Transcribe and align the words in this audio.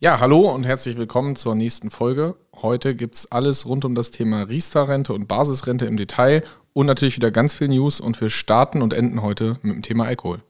Ja, 0.00 0.18
hallo 0.18 0.50
und 0.50 0.64
herzlich 0.64 0.96
willkommen 0.96 1.36
zur 1.36 1.54
nächsten 1.54 1.88
Folge. 1.88 2.34
Heute 2.52 2.96
gibt 2.96 3.14
es 3.14 3.30
alles 3.30 3.64
rund 3.64 3.84
um 3.84 3.94
das 3.94 4.10
Thema 4.10 4.42
Riester-Rente 4.42 5.12
und 5.12 5.28
Basisrente 5.28 5.86
im 5.86 5.96
Detail 5.96 6.42
und 6.72 6.86
natürlich 6.86 7.14
wieder 7.16 7.30
ganz 7.30 7.54
viel 7.54 7.68
News 7.68 8.00
und 8.00 8.20
wir 8.20 8.28
starten 8.28 8.82
und 8.82 8.92
enden 8.92 9.22
heute 9.22 9.56
mit 9.62 9.76
dem 9.76 9.82
Thema 9.82 10.06
Alkohol. 10.06 10.42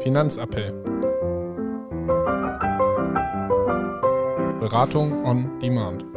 Finanzappell. 0.00 0.72
Beratung 4.58 5.22
on 5.26 5.58
Demand. 5.60 6.11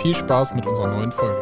Viel 0.00 0.14
Spaß 0.14 0.54
mit 0.54 0.66
unserer 0.66 0.88
neuen 0.88 1.12
Folge. 1.12 1.36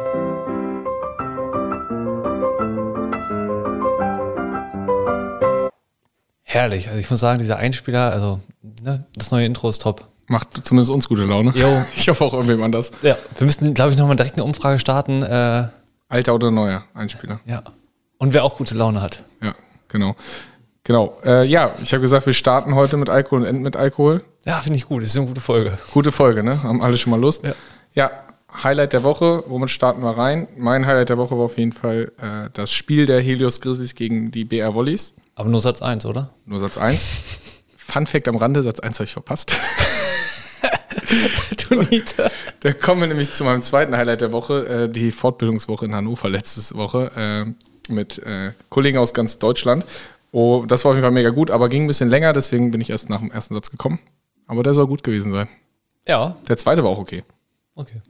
Herrlich. 6.43 6.87
Also 6.87 6.99
ich 6.99 7.09
muss 7.09 7.19
sagen, 7.19 7.39
dieser 7.39 7.57
Einspieler, 7.57 8.11
also 8.11 8.39
ne, 8.83 9.05
das 9.15 9.31
neue 9.31 9.45
Intro 9.45 9.69
ist 9.69 9.81
top. 9.81 10.07
Macht 10.27 10.65
zumindest 10.65 10.91
uns 10.91 11.07
gute 11.07 11.23
Laune. 11.23 11.51
Jo. 11.55 11.67
Ich 11.95 12.09
hoffe 12.09 12.23
auch 12.23 12.33
irgendwem 12.33 12.63
anders. 12.63 12.91
Ja. 13.01 13.17
Wir 13.37 13.45
müssten, 13.45 13.73
glaube 13.73 13.91
ich, 13.91 13.97
nochmal 13.97 14.15
direkt 14.15 14.35
eine 14.35 14.43
Umfrage 14.43 14.79
starten. 14.79 15.21
Äh, 15.23 15.67
Alter 16.07 16.35
oder 16.35 16.51
neuer 16.51 16.83
Einspieler. 16.93 17.39
ja. 17.45 17.63
Und 18.21 18.33
wer 18.33 18.43
auch 18.43 18.57
gute 18.57 18.75
Laune 18.75 19.01
hat. 19.01 19.23
Ja, 19.41 19.53
genau. 19.87 20.13
Genau. 20.83 21.17
Äh, 21.23 21.45
ja, 21.45 21.71
ich 21.81 21.93
habe 21.93 22.01
gesagt, 22.01 22.25
wir 22.25 22.33
starten 22.33 22.75
heute 22.75 22.97
mit 22.97 23.09
Alkohol 23.09 23.41
und 23.41 23.45
enden 23.45 23.61
mit 23.61 23.77
Alkohol. 23.77 24.23
Ja, 24.43 24.59
finde 24.59 24.75
ich 24.75 24.85
gut. 24.87 25.03
Das 25.03 25.11
ist 25.11 25.17
eine 25.17 25.27
gute 25.27 25.39
Folge. 25.39 25.77
Gute 25.93 26.11
Folge, 26.11 26.43
ne? 26.43 26.61
Haben 26.61 26.81
alle 26.81 26.97
schon 26.97 27.11
mal 27.11 27.19
Lust. 27.19 27.45
Ja. 27.45 27.53
ja, 27.93 28.11
Highlight 28.53 28.93
der 28.93 29.03
Woche. 29.03 29.43
Womit 29.47 29.69
starten 29.69 30.01
wir 30.01 30.17
rein? 30.17 30.47
Mein 30.57 30.85
Highlight 30.85 31.09
der 31.09 31.17
Woche 31.17 31.37
war 31.37 31.45
auf 31.45 31.57
jeden 31.57 31.71
Fall 31.71 32.11
äh, 32.17 32.49
das 32.53 32.71
Spiel 32.71 33.05
der 33.05 33.21
Helios 33.21 33.61
Grizzlies 33.61 33.95
gegen 33.95 34.31
die 34.31 34.45
BR 34.45 34.73
Volleys. 34.73 35.13
Aber 35.35 35.49
nur 35.49 35.61
Satz 35.61 35.81
1, 35.81 36.05
oder? 36.05 36.33
Nur 36.45 36.59
Satz 36.59 36.77
1. 36.77 37.09
Fun 37.77 38.05
Fact 38.05 38.27
am 38.27 38.35
Rande, 38.35 38.61
Satz 38.63 38.79
1 38.79 38.99
habe 38.99 39.05
ich 39.05 39.13
verpasst. 39.13 39.57
du 41.69 41.75
Niete. 41.83 42.29
Da 42.59 42.73
kommen 42.73 43.01
wir 43.01 43.07
nämlich 43.07 43.31
zu 43.31 43.43
meinem 43.43 43.61
zweiten 43.61 43.95
Highlight 43.95 44.21
der 44.21 44.31
Woche, 44.31 44.67
äh, 44.67 44.89
die 44.89 45.11
Fortbildungswoche 45.11 45.85
in 45.85 45.95
Hannover 45.95 46.29
letzte 46.29 46.75
Woche 46.75 47.11
äh, 47.15 47.91
mit 47.91 48.19
äh, 48.19 48.51
Kollegen 48.69 48.97
aus 48.97 49.13
ganz 49.13 49.39
Deutschland. 49.39 49.85
Oh, 50.31 50.65
das 50.67 50.85
war 50.85 50.91
auf 50.91 50.95
jeden 50.95 51.05
Fall 51.05 51.11
mega 51.11 51.29
gut, 51.29 51.49
aber 51.49 51.69
ging 51.69 51.85
ein 51.85 51.87
bisschen 51.87 52.09
länger, 52.09 52.33
deswegen 52.33 52.69
bin 52.69 52.81
ich 52.81 52.89
erst 52.89 53.09
nach 53.09 53.19
dem 53.19 53.31
ersten 53.31 53.55
Satz 53.55 53.71
gekommen. 53.71 53.99
Aber 54.45 54.61
der 54.61 54.73
soll 54.73 54.87
gut 54.87 55.03
gewesen 55.03 55.31
sein. 55.31 55.47
Ja, 56.07 56.35
Der 56.47 56.57
zweite 56.57 56.83
war 56.83 56.91
auch 56.91 56.99
okay. 56.99 57.23
okay. 57.75 58.01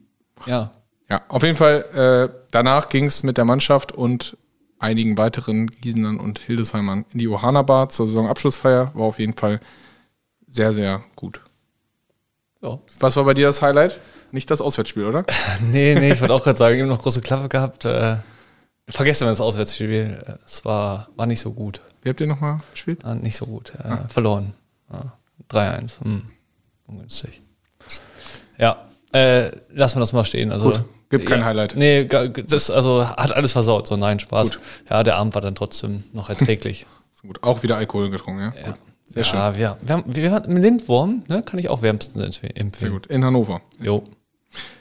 Ja. 0.45 0.71
Ja, 1.09 1.21
auf 1.27 1.41
jeden 1.43 1.55
Fall, 1.55 2.29
äh, 2.31 2.43
danach 2.51 2.87
ging 2.89 3.05
es 3.05 3.23
mit 3.23 3.37
der 3.37 3.45
Mannschaft 3.45 3.91
und 3.91 4.37
einigen 4.77 5.17
weiteren 5.17 5.67
Gießenern 5.67 6.19
und 6.19 6.39
Hildesheimern 6.39 7.05
in 7.11 7.19
die 7.19 7.27
Ohana 7.27 7.63
Bar 7.63 7.89
zur 7.89 8.05
Saisonabschlussfeier. 8.07 8.91
War 8.93 9.05
auf 9.05 9.17
jeden 9.19 9.33
Fall 9.33 9.59
sehr, 10.47 10.71
sehr 10.71 11.03
gut. 11.15 11.41
ja. 12.61 12.77
Was 12.99 13.15
war 13.15 13.23
bei 13.23 13.33
dir 13.33 13.47
das 13.47 13.61
Highlight? 13.61 13.99
Nicht 14.31 14.51
das 14.51 14.61
Auswärtsspiel, 14.61 15.05
oder? 15.05 15.25
Nee, 15.71 15.95
nee, 15.95 16.11
ich 16.13 16.21
wollte 16.21 16.33
auch 16.35 16.43
gerade 16.43 16.57
sagen, 16.57 16.77
eben 16.77 16.87
noch 16.87 17.01
große 17.01 17.21
Klappe 17.21 17.49
gehabt. 17.49 17.85
Äh, 17.85 18.17
vergessen 18.87 19.25
wir 19.25 19.31
das 19.31 19.41
Auswärtsspiel. 19.41 20.37
Es 20.45 20.63
war, 20.63 21.09
war 21.15 21.25
nicht 21.25 21.39
so 21.39 21.51
gut. 21.51 21.81
Wie 22.03 22.09
habt 22.09 22.21
ihr 22.21 22.27
nochmal 22.27 22.61
gespielt? 22.71 23.03
Ah, 23.03 23.15
nicht 23.15 23.35
so 23.35 23.47
gut. 23.47 23.73
Äh, 23.83 24.07
Verloren. 24.07 24.53
Ja. 24.93 25.13
3-1. 25.49 26.03
Hm. 26.03 26.21
Ungünstig. 26.85 27.41
Ja, 28.57 28.88
äh, 29.13 29.51
lassen 29.69 29.97
wir 29.97 30.01
das 30.01 30.13
mal 30.13 30.25
stehen. 30.25 30.51
Also, 30.51 30.71
Gut. 30.71 30.83
Gibt 31.09 31.25
kein 31.25 31.39
ja, 31.39 31.45
Highlight. 31.45 31.75
Nee, 31.75 32.05
das 32.05 32.69
also 32.69 33.07
hat 33.07 33.31
alles 33.31 33.51
versaut. 33.51 33.87
So, 33.87 33.97
nein, 33.97 34.19
Spaß. 34.19 34.51
Gut. 34.51 34.59
Ja, 34.89 35.03
der 35.03 35.17
Abend 35.17 35.33
war 35.33 35.41
dann 35.41 35.55
trotzdem 35.55 36.03
noch 36.13 36.29
erträglich. 36.29 36.85
Gut, 37.21 37.43
auch 37.43 37.63
wieder 37.63 37.75
Alkohol 37.77 38.09
getrunken, 38.11 38.41
ja? 38.41 38.53
ja. 38.67 38.77
Sehr 39.09 39.23
schön. 39.23 39.39
Ja, 39.39 39.55
wir, 39.57 39.77
wir, 39.81 39.95
haben, 39.95 40.15
wir 40.15 40.45
im 40.45 40.55
Lindwurm, 40.55 41.23
ne? 41.27 41.41
kann 41.41 41.59
ich 41.59 41.67
auch 41.69 41.81
wärmstens 41.81 42.23
empfe- 42.23 42.55
empfehlen. 42.55 42.71
Sehr 42.77 42.89
gut. 42.91 43.07
In 43.07 43.25
Hannover. 43.25 43.61
Jo. 43.81 44.03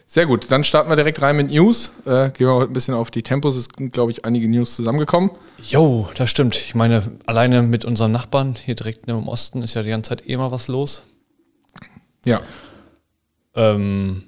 Sehr 0.07 0.27
gut. 0.27 0.51
Dann 0.51 0.65
starten 0.65 0.89
wir 0.89 0.97
direkt 0.97 1.21
rein 1.21 1.37
mit 1.37 1.51
News. 1.51 1.91
Äh, 2.05 2.31
gehen 2.31 2.47
wir 2.47 2.55
heute 2.55 2.71
ein 2.71 2.75
bisschen 2.75 2.95
auf 2.95 3.11
die 3.11 3.23
Tempos. 3.23 3.57
Es 3.57 3.69
sind, 3.77 3.93
glaube 3.93 4.13
ich, 4.13 4.25
einige 4.25 4.49
News 4.49 4.77
zusammengekommen. 4.77 5.31
Jo, 5.63 6.09
das 6.17 6.31
stimmt. 6.31 6.57
Ich 6.57 6.75
meine, 6.75 7.03
alleine 7.27 7.63
mit 7.63 7.85
unseren 7.85 8.13
Nachbarn 8.13 8.55
hier 8.55 8.75
direkt 8.75 9.09
im 9.09 9.29
Osten 9.29 9.63
ist 9.63 9.75
ja 9.75 9.83
die 9.83 9.91
ganze 9.91 10.11
Zeit 10.11 10.29
eh 10.29 10.37
mal 10.37 10.51
was 10.53 10.69
los. 10.69 11.03
Ja. 12.25 12.41
Ähm, 13.55 14.25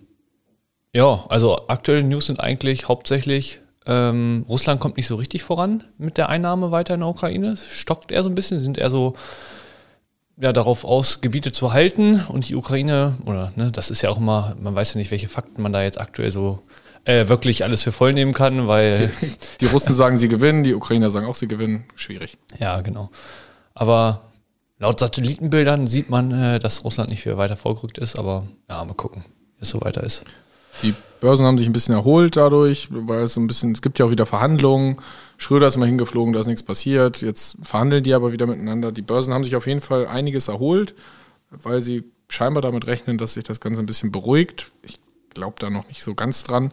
ja, 0.95 1.25
also 1.29 1.69
aktuelle 1.69 2.03
News 2.03 2.27
sind 2.27 2.41
eigentlich 2.41 2.89
hauptsächlich, 2.89 3.61
ähm, 3.87 4.45
Russland 4.49 4.81
kommt 4.81 4.97
nicht 4.97 5.07
so 5.07 5.17
richtig 5.17 5.43
voran 5.45 5.85
mit 5.99 6.17
der 6.17 6.29
Einnahme 6.29 6.71
weiter 6.71 6.95
in 6.95 7.01
der 7.01 7.09
Ukraine. 7.09 7.53
Es 7.53 7.67
stockt 7.69 8.13
eher 8.13 8.23
so 8.23 8.29
ein 8.29 8.35
bisschen, 8.35 8.61
sind 8.61 8.77
eher 8.79 8.91
so 8.91 9.15
ja, 10.41 10.53
darauf 10.53 10.85
aus, 10.85 11.21
Gebiete 11.21 11.53
zu 11.53 11.73
halten 11.73 12.25
und 12.29 12.49
die 12.49 12.55
Ukraine, 12.55 13.17
oder 13.27 13.53
ne, 13.57 13.71
das 13.71 13.91
ist 13.91 14.03
ja 14.03 14.11
auch 14.11 14.17
immer, 14.17 14.57
man 14.61 14.75
weiß 14.75 14.95
ja 14.95 14.99
nicht, 14.99 15.11
welche 15.11 15.29
Fakten 15.29 15.63
man 15.63 15.73
da 15.73 15.83
jetzt 15.83 16.01
aktuell 16.01 16.33
so 16.33 16.63
äh, 17.05 17.29
wirklich 17.29 17.65
alles 17.65 17.83
für 17.83 17.93
voll 17.93 18.13
nehmen 18.13 18.35
kann, 18.35 18.67
weil 18.67 19.11
Die 19.61 19.67
Russen 19.67 19.93
sagen, 19.95 20.17
sie 20.17 20.29
gewinnen. 20.29 20.65
Die 20.65 20.75
Ukrainer 20.75 21.11
sagen 21.11 21.27
auch, 21.27 21.35
sie 21.35 21.49
gewinnen. 21.49 21.85
Schwierig. 21.95 22.37
Ja, 22.59 22.81
genau. 22.81 23.11
Aber 23.75 24.30
laut 24.81 24.99
Satellitenbildern 24.99 25.87
sieht 25.87 26.11
man, 26.11 26.33
äh, 26.33 26.59
dass 26.59 26.85
Russland 26.85 27.11
nicht 27.11 27.23
viel 27.23 27.37
weiter 27.37 27.57
vorgerückt 27.57 27.99
ist, 27.99 28.19
aber 28.19 28.49
ja, 28.69 28.85
mal 28.85 28.95
gucken, 28.95 29.25
wie 29.59 29.63
es 29.63 29.71
so 29.71 29.81
weiter 29.81 30.03
ist. 30.03 30.25
Die 30.83 30.95
Börsen 31.21 31.45
haben 31.45 31.59
sich 31.59 31.69
ein 31.69 31.73
bisschen 31.73 31.95
erholt 31.95 32.37
dadurch, 32.37 32.89
weil 32.91 33.25
es 33.25 33.35
so 33.35 33.41
ein 33.41 33.47
bisschen, 33.47 33.73
es 33.73 33.83
gibt 33.83 33.99
ja 33.99 34.07
auch 34.07 34.11
wieder 34.11 34.25
Verhandlungen. 34.27 34.97
Schröder 35.37 35.69
ist 35.69 35.77
mal 35.77 35.87
hingeflogen, 35.87 36.33
da 36.33 36.41
ist 36.41 36.47
nichts 36.47 36.63
passiert. 36.63 37.21
Jetzt 37.21 37.59
verhandeln 37.63 38.03
die 38.03 38.15
aber 38.15 38.33
wieder 38.33 38.47
miteinander. 38.47 38.91
Die 38.91 39.03
Börsen 39.03 39.35
haben 39.35 39.45
sich 39.45 39.57
auf 39.57 39.67
jeden 39.67 39.81
Fall 39.81 40.07
einiges 40.07 40.49
erholt, 40.49 40.95
weil 41.51 41.83
sie 41.83 42.05
scheinbar 42.29 42.63
damit 42.63 42.87
rechnen, 42.87 43.19
dass 43.19 43.35
sich 43.35 43.45
das 43.45 43.61
Ganze 43.61 43.83
ein 43.83 43.87
bisschen 43.87 44.13
beruhigt. 44.13 44.71
Ich 44.83 44.99
glaube 45.35 45.57
da 45.59 45.69
noch 45.69 45.89
nicht 45.89 46.03
so 46.03 46.15
ganz 46.15 46.45
dran. 46.45 46.73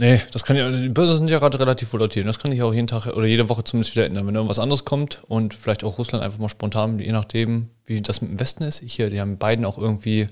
Nee, 0.00 0.22
das 0.30 0.44
kann 0.44 0.56
ja, 0.56 0.70
die 0.70 0.88
Börsen 0.88 1.16
sind 1.16 1.28
ja 1.28 1.40
gerade 1.40 1.58
relativ 1.58 1.92
volatil. 1.92 2.22
Das 2.22 2.38
kann 2.38 2.52
sich 2.52 2.62
auch 2.62 2.72
jeden 2.72 2.86
Tag 2.86 3.06
oder 3.06 3.26
jede 3.26 3.48
Woche 3.48 3.64
zumindest 3.64 3.96
wieder 3.96 4.06
ändern. 4.06 4.28
Wenn 4.28 4.34
irgendwas 4.36 4.60
anderes 4.60 4.84
kommt 4.84 5.22
und 5.26 5.54
vielleicht 5.54 5.82
auch 5.82 5.98
Russland 5.98 6.24
einfach 6.24 6.38
mal 6.38 6.48
spontan, 6.48 7.00
je 7.00 7.10
nachdem, 7.10 7.68
wie 7.84 8.00
das 8.00 8.22
mit 8.22 8.30
dem 8.30 8.38
Westen 8.38 8.62
ist. 8.62 8.80
Hier, 8.86 9.10
die 9.10 9.20
haben 9.20 9.38
Biden 9.38 9.64
auch 9.64 9.76
irgendwie, 9.76 10.28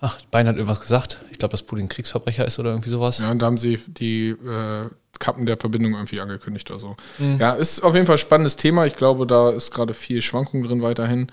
ach, 0.00 0.18
Biden 0.30 0.48
hat 0.48 0.56
irgendwas 0.56 0.80
gesagt. 0.80 1.20
Ich 1.30 1.38
glaube, 1.38 1.52
dass 1.52 1.62
Putin 1.62 1.90
Kriegsverbrecher 1.90 2.46
ist 2.46 2.58
oder 2.58 2.70
irgendwie 2.70 2.88
sowas. 2.88 3.18
Ja, 3.18 3.30
und 3.30 3.42
da 3.42 3.46
haben 3.46 3.58
sie 3.58 3.78
die 3.86 4.30
äh, 4.30 4.88
Kappen 5.18 5.44
der 5.44 5.58
Verbindung 5.58 5.92
irgendwie 5.92 6.20
angekündigt 6.20 6.70
oder 6.70 6.80
so. 6.80 6.96
Ja, 7.38 7.52
ist 7.52 7.82
auf 7.82 7.92
jeden 7.92 8.06
Fall 8.06 8.14
ein 8.14 8.18
spannendes 8.18 8.56
Thema. 8.56 8.86
Ich 8.86 8.96
glaube, 8.96 9.26
da 9.26 9.50
ist 9.50 9.72
gerade 9.72 9.92
viel 9.92 10.22
Schwankung 10.22 10.62
drin 10.62 10.80
weiterhin. 10.80 11.26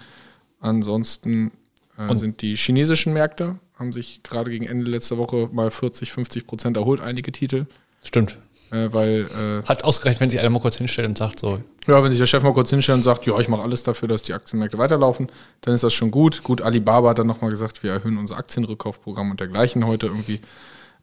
Ansonsten 0.59 1.53
äh, 1.98 2.13
sind 2.18 2.42
die 2.42 2.58
chinesischen 2.58 3.13
Märkte, 3.13 3.56
haben 3.81 3.92
sich 3.92 4.22
gerade 4.24 4.52
gegen 4.52 4.66
Ende 4.66 4.90
letzter 4.90 5.18
Woche 5.18 5.50
mal 5.52 5.72
40, 5.72 6.12
50 6.12 6.47
Prozent 6.47 6.78
erholt, 6.78 7.02
einige 7.02 7.31
Titel. 7.31 7.66
Stimmt. 8.03 8.38
Äh, 8.72 8.94
weil, 8.94 9.25
äh, 9.25 9.68
Hat 9.68 9.84
ausgerechnet, 9.84 10.22
wenn 10.22 10.30
sich 10.30 10.40
einer 10.40 10.50
mal 10.50 10.62
kurz 10.62 10.78
hinstellt 10.78 11.08
und 11.08 11.18
sagt 11.18 11.40
so, 11.40 11.62
ja, 11.88 12.02
wenn 12.02 12.09
sich 12.12 12.19
der 12.19 12.28
Chef 12.28 12.44
mal 12.44 12.53
kurz 12.53 12.69
hinstellt 12.69 12.97
und 12.97 13.03
sagt, 13.03 13.25
ja, 13.25 13.38
ich 13.40 13.50
mache 13.50 13.64
alles 13.64 13.84
dafür, 13.84 14.08
dass 14.08 14.22
die 14.22 14.34
Aktienmärkte 14.34 14.78
weiterlaufen, 14.78 15.30
dann 15.62 15.74
ist 15.74 15.84
das 15.84 15.94
schon 15.94 16.12
gut. 16.12 16.44
Gut, 16.44 16.62
Alibaba 16.62 17.09
hat 17.09 17.19
dann 17.19 17.28
nochmal 17.28 17.50
gesagt, 17.50 17.84
wir 17.84 17.92
erhöhen 17.92 18.18
unser 18.18 18.38
Aktienrückkaufprogramm 18.38 19.31
und 19.31 19.40
dergleichen 19.40 19.86
heute 19.86 20.06
irgendwie. 20.06 20.40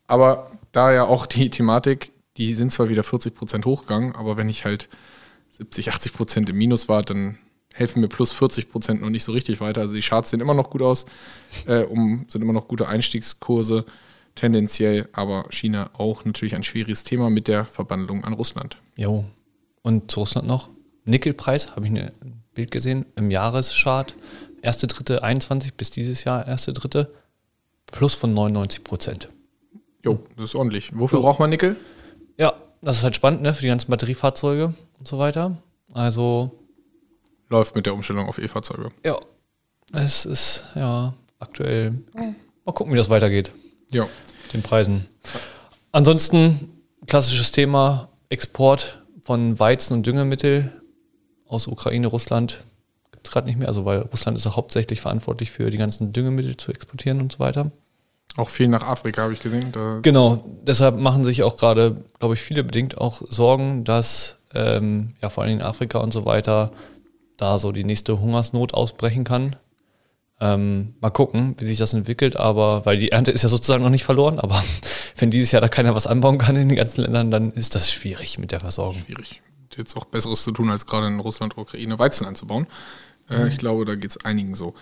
Aber 0.07 0.51
da 0.73 0.93
ja 0.93 1.05
auch 1.05 1.27
die 1.27 1.51
Thematik, 1.51 2.13
die 2.39 2.55
sind 2.55 2.73
zwar 2.73 2.89
wieder 2.89 3.03
40 3.03 3.35
Prozent 3.35 3.67
hochgegangen, 3.67 4.15
aber 4.15 4.37
wenn 4.37 4.49
ich 4.49 4.65
halt 4.65 4.89
70, 5.51 5.91
80 5.91 6.13
Prozent 6.15 6.49
im 6.49 6.57
Minus 6.57 6.89
war, 6.89 7.03
dann 7.03 7.39
helfen 7.79 8.01
mir 8.01 8.09
plus 8.09 8.33
40 8.33 8.71
Prozent 8.71 9.01
noch 9.01 9.11
nicht 9.11 9.25
so 9.25 9.33
richtig 9.33 9.61
weiter. 9.61 9.81
Also 9.81 9.95
die 9.95 10.01
Charts 10.01 10.31
sehen 10.31 10.41
immer 10.41 10.55
noch 10.55 10.71
gut 10.71 10.83
aus, 10.83 11.07
äh, 11.67 11.83
um, 11.85 12.25
sind 12.29 12.43
immer 12.43 12.53
noch 12.53 12.69
gute 12.69 12.89
Einstiegskurse 12.89 13.85
tendenziell, 14.35 15.09
aber 15.13 15.47
China 15.51 15.91
auch 15.95 16.25
natürlich 16.25 16.55
ein 16.55 16.63
schwieriges 16.63 17.05
Thema 17.05 17.31
mit 17.31 17.49
der 17.49 17.65
Verbandlung 17.65 18.25
an 18.25 18.33
Russland. 18.33 18.77
Jo. 18.97 19.25
Und 19.83 20.11
zu 20.11 20.21
Russland 20.21 20.47
noch. 20.47 20.71
Nickelpreis, 21.05 21.75
habe 21.75 21.87
ich 21.87 21.93
ein 21.93 22.11
Bild 22.55 22.71
gesehen, 22.71 23.07
im 23.17 23.31
Jahreschart. 23.31 24.15
Erste, 24.61 24.87
dritte 24.87 25.23
21 25.23 25.75
bis 25.75 25.91
dieses 25.91 26.25
Jahr, 26.25 26.47
erste, 26.47 26.73
dritte, 26.73 27.13
plus 27.87 28.15
von 28.15 28.35
99 28.35 28.85
Prozent. 28.85 29.29
Jo, 30.05 30.21
das 30.37 30.47
ist 30.47 30.55
ordentlich. 30.55 30.91
Wofür 30.97 31.19
Jo. 31.19 31.25
braucht 31.25 31.41
man 31.41 31.51
Nickel? 31.51 31.77
Ja, 32.39 32.55
das 32.83 32.99
ist 32.99 33.05
halt 33.05 33.17
spannend, 33.17 33.43
ne, 33.43 33.55
für 33.55 33.63
die 33.63 33.69
ganzen 33.69 33.91
Batteriefahrzeuge 33.91 34.75
und 34.99 35.09
so 35.09 35.19
weiter. 35.19 35.57
Also, 35.93 36.53
Läuft 37.51 37.75
mit 37.75 37.87
der 37.87 37.95
Umstellung 37.95 38.29
auf 38.29 38.39
E-Fahrzeuge. 38.39 38.91
ja, 39.05 39.17
es 39.93 40.27
ist, 40.27 40.65
ja, 40.75 41.15
aktuell, 41.39 41.95
mal 42.65 42.73
gucken, 42.73 42.93
wie 42.93 42.97
das 42.99 43.09
weitergeht, 43.09 43.53
Ja. 43.91 44.07
den 44.53 44.63
Preisen. 44.63 45.07
Ansonsten, 45.93 46.71
klassisches 47.07 47.53
Thema, 47.53 48.09
Export 48.29 49.03
von 49.23 49.59
Weizen 49.59 49.95
und 49.95 50.07
Düngemittel 50.07 50.71
aus 51.47 51.67
Ukraine, 51.67 52.07
Russland 52.09 52.65
gibt 53.13 53.27
es 53.27 53.33
gerade 53.33 53.47
nicht 53.47 53.59
mehr, 53.59 53.69
also 53.69 53.85
weil 53.87 54.01
Russland 54.03 54.37
ist 54.37 54.47
auch 54.47 54.57
hauptsächlich 54.57 55.01
verantwortlich 55.01 55.51
für 55.51 55.71
die 55.71 55.79
ganzen 55.79 56.13
Düngemittel 56.13 56.57
zu 56.59 56.71
exportieren 56.71 57.21
und 57.21 57.33
so 57.33 57.39
weiter. 57.39 57.71
Auch 58.37 58.49
viel 58.49 58.69
nach 58.69 58.87
Afrika 58.87 59.23
habe 59.23 59.33
ich 59.33 59.41
gesehen. 59.41 59.73
Da 59.73 59.99
Genau, 60.03 60.45
deshalb 60.63 60.97
machen 60.99 61.25
sich 61.25 61.43
auch 61.43 61.57
gerade, 61.57 62.05
glaube 62.19 62.35
ich, 62.35 62.41
viele 62.41 62.63
bedingt 62.63 62.99
auch 62.99 63.23
Sorgen, 63.31 63.85
dass 63.85 64.37
ähm, 64.55 65.15
ja 65.23 65.31
vor 65.31 65.45
allem 65.45 65.55
in 65.55 65.63
Afrika 65.63 65.99
und 65.99 66.13
so 66.13 66.25
weiter 66.27 66.71
da 67.39 67.59
so 67.59 67.73
die 67.73 67.85
nächste 67.85 68.21
Hungersnot 68.21 68.75
ausbrechen 68.75 69.25
kann. 69.25 69.57
Ähm, 70.41 70.95
mal 71.01 71.11
gucken, 71.11 71.57
wie 71.59 71.65
sich 71.65 71.79
das 71.79 71.95
entwickelt, 71.95 72.37
aber 72.37 72.87
weil 72.87 72.99
die 72.99 73.11
Ernte 73.11 73.33
ist 73.33 73.43
ja 73.43 73.49
sozusagen 73.49 73.83
noch 73.83 73.91
nicht 73.91 74.05
verloren, 74.05 74.39
aber 74.39 74.63
wenn 75.17 75.31
dieses 75.31 75.51
Jahr 75.51 75.63
da 75.63 75.69
keiner 75.69 75.95
was 75.95 76.07
anbauen 76.07 76.39
kann 76.39 76.55
in 76.57 76.69
den 76.69 76.77
ganzen 76.77 77.01
Ländern, 77.01 77.31
dann 77.31 77.51
ist 77.51 77.75
das 77.75 77.91
schwierig 77.91 78.39
mit 78.39 78.53
der 78.53 78.61
Versorgung. 78.61 79.03
schwierig. 79.03 79.43
Jetzt 79.77 79.97
auch 79.97 80.05
Besseres 80.05 80.43
zu 80.43 80.51
tun, 80.51 80.71
als 80.71 80.87
gerade 80.87 81.07
in 81.07 81.21
Russland 81.21 81.55
oder 81.55 81.63
Ukraine 81.63 81.99
Weizen 81.99 82.27
anzubauen. 82.27 82.67
Äh, 83.31 83.49
ich 83.49 83.59
glaube, 83.59 83.85
da 83.85 83.95
geht 83.95 84.11
es 84.11 84.25
einigen 84.25 84.57
so. 84.57 84.75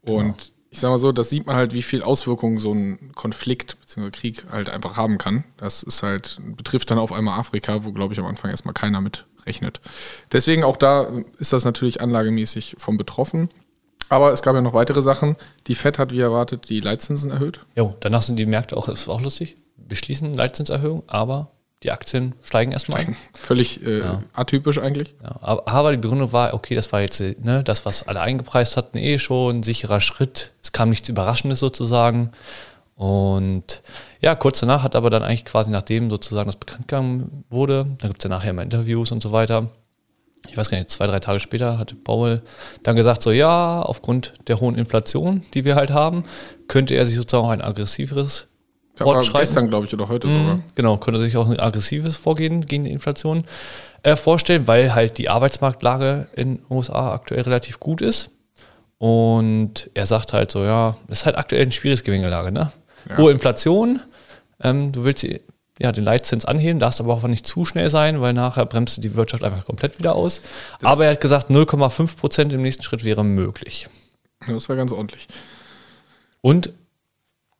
Und 0.00 0.52
ich 0.70 0.80
sage 0.80 0.92
mal 0.92 0.98
so, 0.98 1.12
das 1.12 1.30
sieht 1.30 1.46
man 1.46 1.54
halt, 1.54 1.74
wie 1.74 1.82
viel 1.82 2.02
Auswirkungen 2.02 2.58
so 2.58 2.72
ein 2.72 3.12
Konflikt 3.14 3.78
bzw. 3.80 4.10
Krieg 4.10 4.46
halt 4.50 4.70
einfach 4.70 4.96
haben 4.96 5.18
kann. 5.18 5.44
Das 5.58 5.82
ist 5.82 6.02
halt, 6.02 6.40
betrifft 6.56 6.90
dann 6.90 6.98
auf 6.98 7.12
einmal 7.12 7.38
Afrika, 7.38 7.84
wo, 7.84 7.92
glaube 7.92 8.14
ich, 8.14 8.20
am 8.20 8.26
Anfang 8.26 8.50
erstmal 8.50 8.74
keiner 8.74 9.00
mit 9.00 9.26
rechnet. 9.46 9.80
Deswegen 10.32 10.64
auch 10.64 10.76
da 10.76 11.08
ist 11.38 11.52
das 11.52 11.64
natürlich 11.64 12.00
anlagemäßig 12.00 12.76
vom 12.78 12.96
betroffen. 12.96 13.48
Aber 14.08 14.32
es 14.32 14.42
gab 14.42 14.54
ja 14.54 14.60
noch 14.60 14.74
weitere 14.74 15.00
Sachen. 15.00 15.36
Die 15.66 15.74
FED 15.74 15.98
hat 15.98 16.12
wie 16.12 16.20
erwartet 16.20 16.68
die 16.68 16.80
Leitzinsen 16.80 17.30
erhöht. 17.30 17.60
Jo, 17.76 17.96
danach 18.00 18.22
sind 18.22 18.36
die 18.36 18.46
Märkte 18.46 18.76
auch, 18.76 18.86
das 18.86 19.00
ist 19.00 19.08
auch 19.08 19.22
lustig, 19.22 19.54
beschließen 19.76 20.34
Leitzinserhöhung, 20.34 21.02
aber 21.06 21.50
die 21.82 21.90
Aktien 21.90 22.34
steigen 22.42 22.72
erstmal. 22.72 23.06
Völlig 23.34 23.84
äh, 23.84 24.02
atypisch 24.34 24.78
eigentlich. 24.78 25.14
Ja, 25.22 25.36
aber, 25.40 25.66
aber 25.66 25.90
die 25.92 25.98
Begründung 25.98 26.32
war, 26.32 26.54
okay, 26.54 26.74
das 26.74 26.92
war 26.92 27.00
jetzt 27.00 27.20
äh, 27.20 27.34
ne, 27.42 27.64
das, 27.64 27.84
was 27.84 28.06
alle 28.06 28.20
eingepreist 28.20 28.76
hatten, 28.76 28.98
eh 28.98 29.18
schon, 29.18 29.62
sicherer 29.62 30.00
Schritt. 30.00 30.52
Es 30.62 30.72
kam 30.72 30.90
nichts 30.90 31.08
Überraschendes 31.08 31.58
sozusagen. 31.58 32.32
Und 33.02 33.82
ja, 34.20 34.36
kurz 34.36 34.60
danach 34.60 34.84
hat 34.84 34.94
aber 34.94 35.10
dann 35.10 35.24
eigentlich 35.24 35.44
quasi 35.44 35.72
nachdem 35.72 36.08
sozusagen 36.08 36.46
das 36.46 36.54
bekannt 36.54 36.86
gegeben 36.86 37.44
wurde, 37.50 37.96
da 37.98 38.06
gibt 38.06 38.20
es 38.20 38.24
ja 38.24 38.30
nachher 38.30 38.50
immer 38.50 38.62
Interviews 38.62 39.10
und 39.10 39.20
so 39.20 39.32
weiter. 39.32 39.70
Ich 40.48 40.56
weiß 40.56 40.70
gar 40.70 40.78
nicht, 40.78 40.88
zwei, 40.88 41.08
drei 41.08 41.18
Tage 41.18 41.40
später 41.40 41.78
hat 41.78 41.96
Paul 42.04 42.42
dann 42.84 42.94
gesagt, 42.94 43.22
so 43.22 43.32
ja, 43.32 43.82
aufgrund 43.82 44.34
der 44.46 44.60
hohen 44.60 44.76
Inflation, 44.76 45.42
die 45.52 45.64
wir 45.64 45.74
halt 45.74 45.90
haben, 45.90 46.22
könnte 46.68 46.94
er 46.94 47.04
sich 47.04 47.16
sozusagen 47.16 47.44
auch 47.44 47.50
ein 47.50 47.60
aggressiveres 47.60 48.46
Fortschreiten 48.94 49.46
gestern, 49.46 49.68
glaube 49.68 49.86
ich, 49.86 49.94
oder 49.94 50.06
heute 50.06 50.30
sogar. 50.30 50.56
Mhm, 50.56 50.62
Genau, 50.76 50.96
könnte 50.96 51.18
sich 51.18 51.36
auch 51.36 51.48
ein 51.48 51.58
aggressives 51.58 52.16
Vorgehen 52.16 52.66
gegen 52.66 52.84
die 52.84 52.92
Inflation 52.92 53.42
äh, 54.04 54.14
vorstellen, 54.14 54.68
weil 54.68 54.94
halt 54.94 55.18
die 55.18 55.28
Arbeitsmarktlage 55.28 56.28
in 56.36 56.58
den 56.58 56.64
USA 56.70 57.12
aktuell 57.14 57.42
relativ 57.42 57.80
gut 57.80 58.00
ist. 58.00 58.30
Und 58.98 59.90
er 59.94 60.06
sagt 60.06 60.32
halt 60.32 60.52
so, 60.52 60.62
ja, 60.62 60.96
es 61.08 61.20
ist 61.20 61.26
halt 61.26 61.36
aktuell 61.36 61.62
eine 61.62 61.72
schwierige 61.72 62.04
Gemengelage, 62.04 62.52
ne? 62.52 62.70
Ja. 63.08 63.18
Hohe 63.18 63.32
Inflation, 63.32 64.00
ähm, 64.60 64.92
du 64.92 65.04
willst 65.04 65.26
ja, 65.78 65.92
den 65.92 66.04
Leitzins 66.04 66.44
anheben, 66.44 66.78
darfst 66.78 67.00
aber 67.00 67.14
auch 67.14 67.22
nicht 67.24 67.46
zu 67.46 67.64
schnell 67.64 67.90
sein, 67.90 68.20
weil 68.20 68.32
nachher 68.32 68.66
bremst 68.66 68.96
du 68.96 69.00
die 69.00 69.14
Wirtschaft 69.14 69.42
einfach 69.42 69.64
komplett 69.64 69.98
wieder 69.98 70.14
aus. 70.14 70.42
aber 70.82 71.06
er 71.06 71.12
hat 71.12 71.20
gesagt, 71.20 71.50
0,5 71.50 72.16
Prozent 72.16 72.52
im 72.52 72.62
nächsten 72.62 72.82
Schritt 72.82 73.04
wäre 73.04 73.24
möglich. 73.24 73.88
Das 74.46 74.68
wäre 74.68 74.78
ganz 74.78 74.92
ordentlich. 74.92 75.26
Und, 76.40 76.72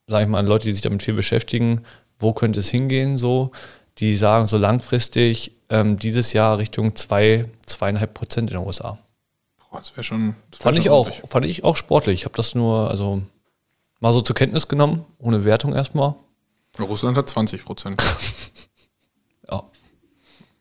sage 0.06 0.24
ich 0.24 0.28
mal, 0.28 0.38
an 0.38 0.46
Leute, 0.46 0.64
die 0.64 0.72
sich 0.72 0.82
damit 0.82 1.02
viel 1.02 1.14
beschäftigen, 1.14 1.82
wo 2.18 2.32
könnte 2.32 2.60
es 2.60 2.68
hingehen 2.68 3.16
so, 3.16 3.50
die 3.98 4.16
sagen 4.16 4.46
so 4.46 4.58
langfristig 4.58 5.52
ähm, 5.68 5.98
dieses 5.98 6.32
Jahr 6.32 6.58
Richtung 6.58 6.94
2, 6.94 7.46
2,5 7.66 8.06
Prozent 8.08 8.50
in 8.50 8.56
den 8.58 8.66
USA. 8.66 8.98
Boah, 9.70 9.78
das 9.78 9.92
wäre 9.96 10.04
schon. 10.04 10.36
Das 10.50 10.60
wär 10.60 10.64
Fand 10.64 10.76
schon 10.76 10.82
ich 10.82 10.90
auch, 10.90 11.10
fand 11.28 11.46
ich 11.46 11.64
auch 11.64 11.76
sportlich. 11.76 12.20
Ich 12.20 12.24
habe 12.24 12.36
das 12.36 12.54
nur, 12.54 12.90
also 12.90 13.22
mal 14.02 14.12
so 14.12 14.20
zur 14.20 14.36
Kenntnis 14.36 14.68
genommen, 14.68 15.06
ohne 15.18 15.44
Wertung 15.46 15.74
erstmal. 15.74 16.14
Russland 16.78 17.16
hat 17.16 17.28
20 17.30 17.64
Prozent. 17.64 18.02
Ja. 19.50 19.64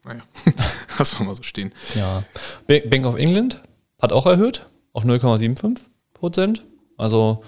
naja, 0.03 0.21
lass 0.97 1.17
wir 1.17 1.25
mal 1.25 1.35
so 1.35 1.43
stehen. 1.43 1.71
ja. 1.95 2.23
Ba- 2.67 2.81
Bank 2.89 3.05
of 3.05 3.15
England 3.15 3.61
hat 4.01 4.11
auch 4.11 4.25
erhöht 4.25 4.65
auf 4.91 5.05
0,75 5.05 5.77
Prozent. 6.13 6.63
Also 6.97 7.43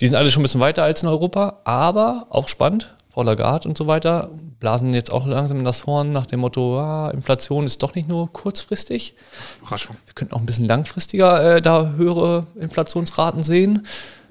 die 0.00 0.06
sind 0.08 0.16
alle 0.16 0.30
schon 0.30 0.40
ein 0.40 0.44
bisschen 0.44 0.60
weiter 0.60 0.82
als 0.82 1.02
in 1.02 1.08
Europa, 1.08 1.60
aber 1.64 2.26
auch 2.30 2.48
spannend. 2.48 2.96
Frau 3.10 3.22
Lagarde 3.22 3.68
und 3.68 3.78
so 3.78 3.86
weiter 3.86 4.30
blasen 4.58 4.92
jetzt 4.92 5.12
auch 5.12 5.24
langsam 5.26 5.58
in 5.60 5.64
das 5.64 5.86
Horn 5.86 6.12
nach 6.12 6.26
dem 6.26 6.40
Motto, 6.40 6.80
ah, 6.80 7.10
Inflation 7.10 7.64
ist 7.66 7.82
doch 7.82 7.94
nicht 7.94 8.08
nur 8.08 8.32
kurzfristig. 8.32 9.14
Überraschung. 9.60 9.96
Wir 10.06 10.14
könnten 10.14 10.34
auch 10.34 10.40
ein 10.40 10.46
bisschen 10.46 10.66
langfristiger 10.66 11.56
äh, 11.56 11.62
da 11.62 11.92
höhere 11.92 12.46
Inflationsraten 12.56 13.42
sehen. 13.42 13.86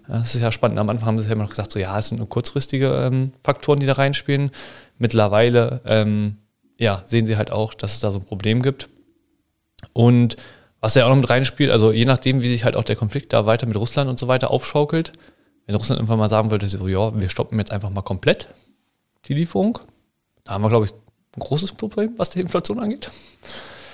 Das 0.07 0.35
ist 0.35 0.41
ja 0.41 0.51
spannend. 0.51 0.79
Am 0.79 0.89
Anfang 0.89 1.07
haben 1.07 1.19
sie 1.19 1.27
ja 1.27 1.33
immer 1.33 1.43
noch 1.43 1.49
gesagt, 1.49 1.71
so 1.71 1.79
ja, 1.79 1.97
es 1.97 2.07
sind 2.07 2.17
nur 2.17 2.29
kurzfristige 2.29 2.87
ähm, 2.87 3.31
Faktoren, 3.43 3.79
die 3.79 3.85
da 3.85 3.93
reinspielen. 3.93 4.51
Mittlerweile 4.97 5.81
ähm, 5.85 6.37
ja, 6.77 7.03
sehen 7.05 7.25
sie 7.25 7.37
halt 7.37 7.51
auch, 7.51 7.73
dass 7.73 7.93
es 7.93 7.99
da 7.99 8.11
so 8.11 8.19
ein 8.19 8.25
Problem 8.25 8.61
gibt. 8.61 8.89
Und 9.93 10.35
was 10.79 10.95
ja 10.95 11.05
auch 11.05 11.09
noch 11.09 11.15
mit 11.15 11.29
reinspielt, 11.29 11.71
also 11.71 11.91
je 11.91 12.05
nachdem, 12.05 12.41
wie 12.41 12.49
sich 12.49 12.65
halt 12.65 12.75
auch 12.75 12.83
der 12.83 12.95
Konflikt 12.95 13.33
da 13.33 13.45
weiter 13.45 13.67
mit 13.67 13.77
Russland 13.77 14.09
und 14.09 14.17
so 14.17 14.27
weiter 14.27 14.49
aufschaukelt, 14.49 15.13
wenn 15.65 15.75
Russland 15.75 15.99
irgendwann 15.99 16.17
mal 16.19 16.29
sagen 16.29 16.49
würde, 16.49 16.67
so, 16.67 16.87
ja, 16.87 17.19
wir 17.19 17.29
stoppen 17.29 17.59
jetzt 17.59 17.71
einfach 17.71 17.91
mal 17.91 18.01
komplett 18.01 18.47
die 19.25 19.35
Lieferung, 19.35 19.79
da 20.43 20.53
haben 20.53 20.63
wir, 20.63 20.69
glaube 20.69 20.87
ich, 20.87 20.91
ein 20.91 21.39
großes 21.39 21.73
Problem, 21.73 22.13
was 22.17 22.31
die 22.31 22.39
Inflation 22.39 22.79
angeht. 22.79 23.11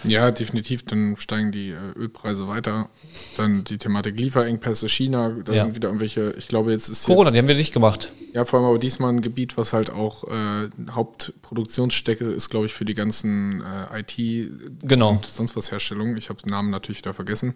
Ja, 0.04 0.32
definitiv. 0.32 0.84
Dann 0.86 1.16
steigen 1.18 1.52
die 1.52 1.70
äh, 1.72 1.76
Ölpreise 1.96 2.48
weiter. 2.48 2.90
Dann 3.38 3.64
die 3.64 3.78
Thematik 3.78 4.18
Lieferengpässe, 4.20 4.88
China, 4.88 5.36
da 5.44 5.54
Ja. 5.54 5.64
sind 5.64 5.76
wieder 5.76 5.90
irgendwelche, 5.90 6.34
ich 6.38 6.48
glaube, 6.48 6.72
jetzt 6.72 6.88
ist 6.90 7.06
Corona, 7.06 7.32
die 7.32 7.40
haben 7.40 7.48
wir 7.48 7.56
dicht 7.56 7.74
gemacht. 7.74 8.12
ja 8.34 8.46
vor 8.46 8.60
allem 8.60 8.70
aber 8.70 8.80
diesmal 8.80 9.12
ein 9.12 9.22
Gebiet, 9.22 9.58
was 9.58 9.74
halt 9.74 9.90
auch 9.90 10.24
äh, 10.26 10.70
Hauptproduktionsstätte 10.92 12.26
ist, 12.26 12.50
glaube 12.50 12.66
ich, 12.68 12.74
für 12.74 12.86
die 12.86 12.94
ganzen 12.94 13.62
äh, 13.92 14.00
IT 14.02 14.52
Genau. 14.84 15.10
und 15.12 15.26
sonst 15.26 15.56
was 15.56 15.72
Herstellungen. 15.72 16.18
Ich 16.18 16.30
habe 16.30 16.42
den 16.42 16.50
Namen 16.52 16.70
natürlich 16.70 17.02
da 17.02 17.14
vergessen. 17.14 17.54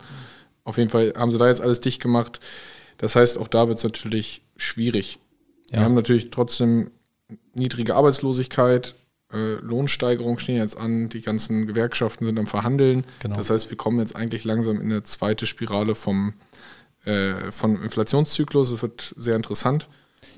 Auf 0.63 0.77
jeden 0.77 0.89
Fall 0.89 1.13
haben 1.15 1.31
sie 1.31 1.37
da 1.37 1.47
jetzt 1.47 1.61
alles 1.61 1.81
dicht 1.81 2.01
gemacht. 2.01 2.39
Das 2.97 3.15
heißt, 3.15 3.37
auch 3.37 3.47
da 3.47 3.67
wird 3.67 3.77
es 3.79 3.83
natürlich 3.83 4.43
schwierig. 4.57 5.19
Ja. 5.71 5.77
Wir 5.79 5.85
haben 5.85 5.95
natürlich 5.95 6.29
trotzdem 6.31 6.91
niedrige 7.55 7.95
Arbeitslosigkeit, 7.95 8.95
äh, 9.33 9.55
Lohnsteigerungen 9.61 10.39
stehen 10.39 10.57
jetzt 10.57 10.77
an, 10.77 11.09
die 11.09 11.21
ganzen 11.21 11.67
Gewerkschaften 11.67 12.25
sind 12.25 12.39
am 12.39 12.47
Verhandeln. 12.47 13.05
Genau. 13.19 13.35
Das 13.35 13.49
heißt, 13.49 13.69
wir 13.69 13.77
kommen 13.77 13.99
jetzt 13.99 14.15
eigentlich 14.15 14.43
langsam 14.43 14.77
in 14.79 14.91
eine 14.91 15.03
zweite 15.03 15.47
Spirale 15.47 15.95
vom, 15.95 16.33
äh, 17.05 17.51
vom 17.51 17.81
Inflationszyklus. 17.83 18.71
Es 18.71 18.81
wird 18.81 19.13
sehr 19.17 19.35
interessant. 19.35 19.87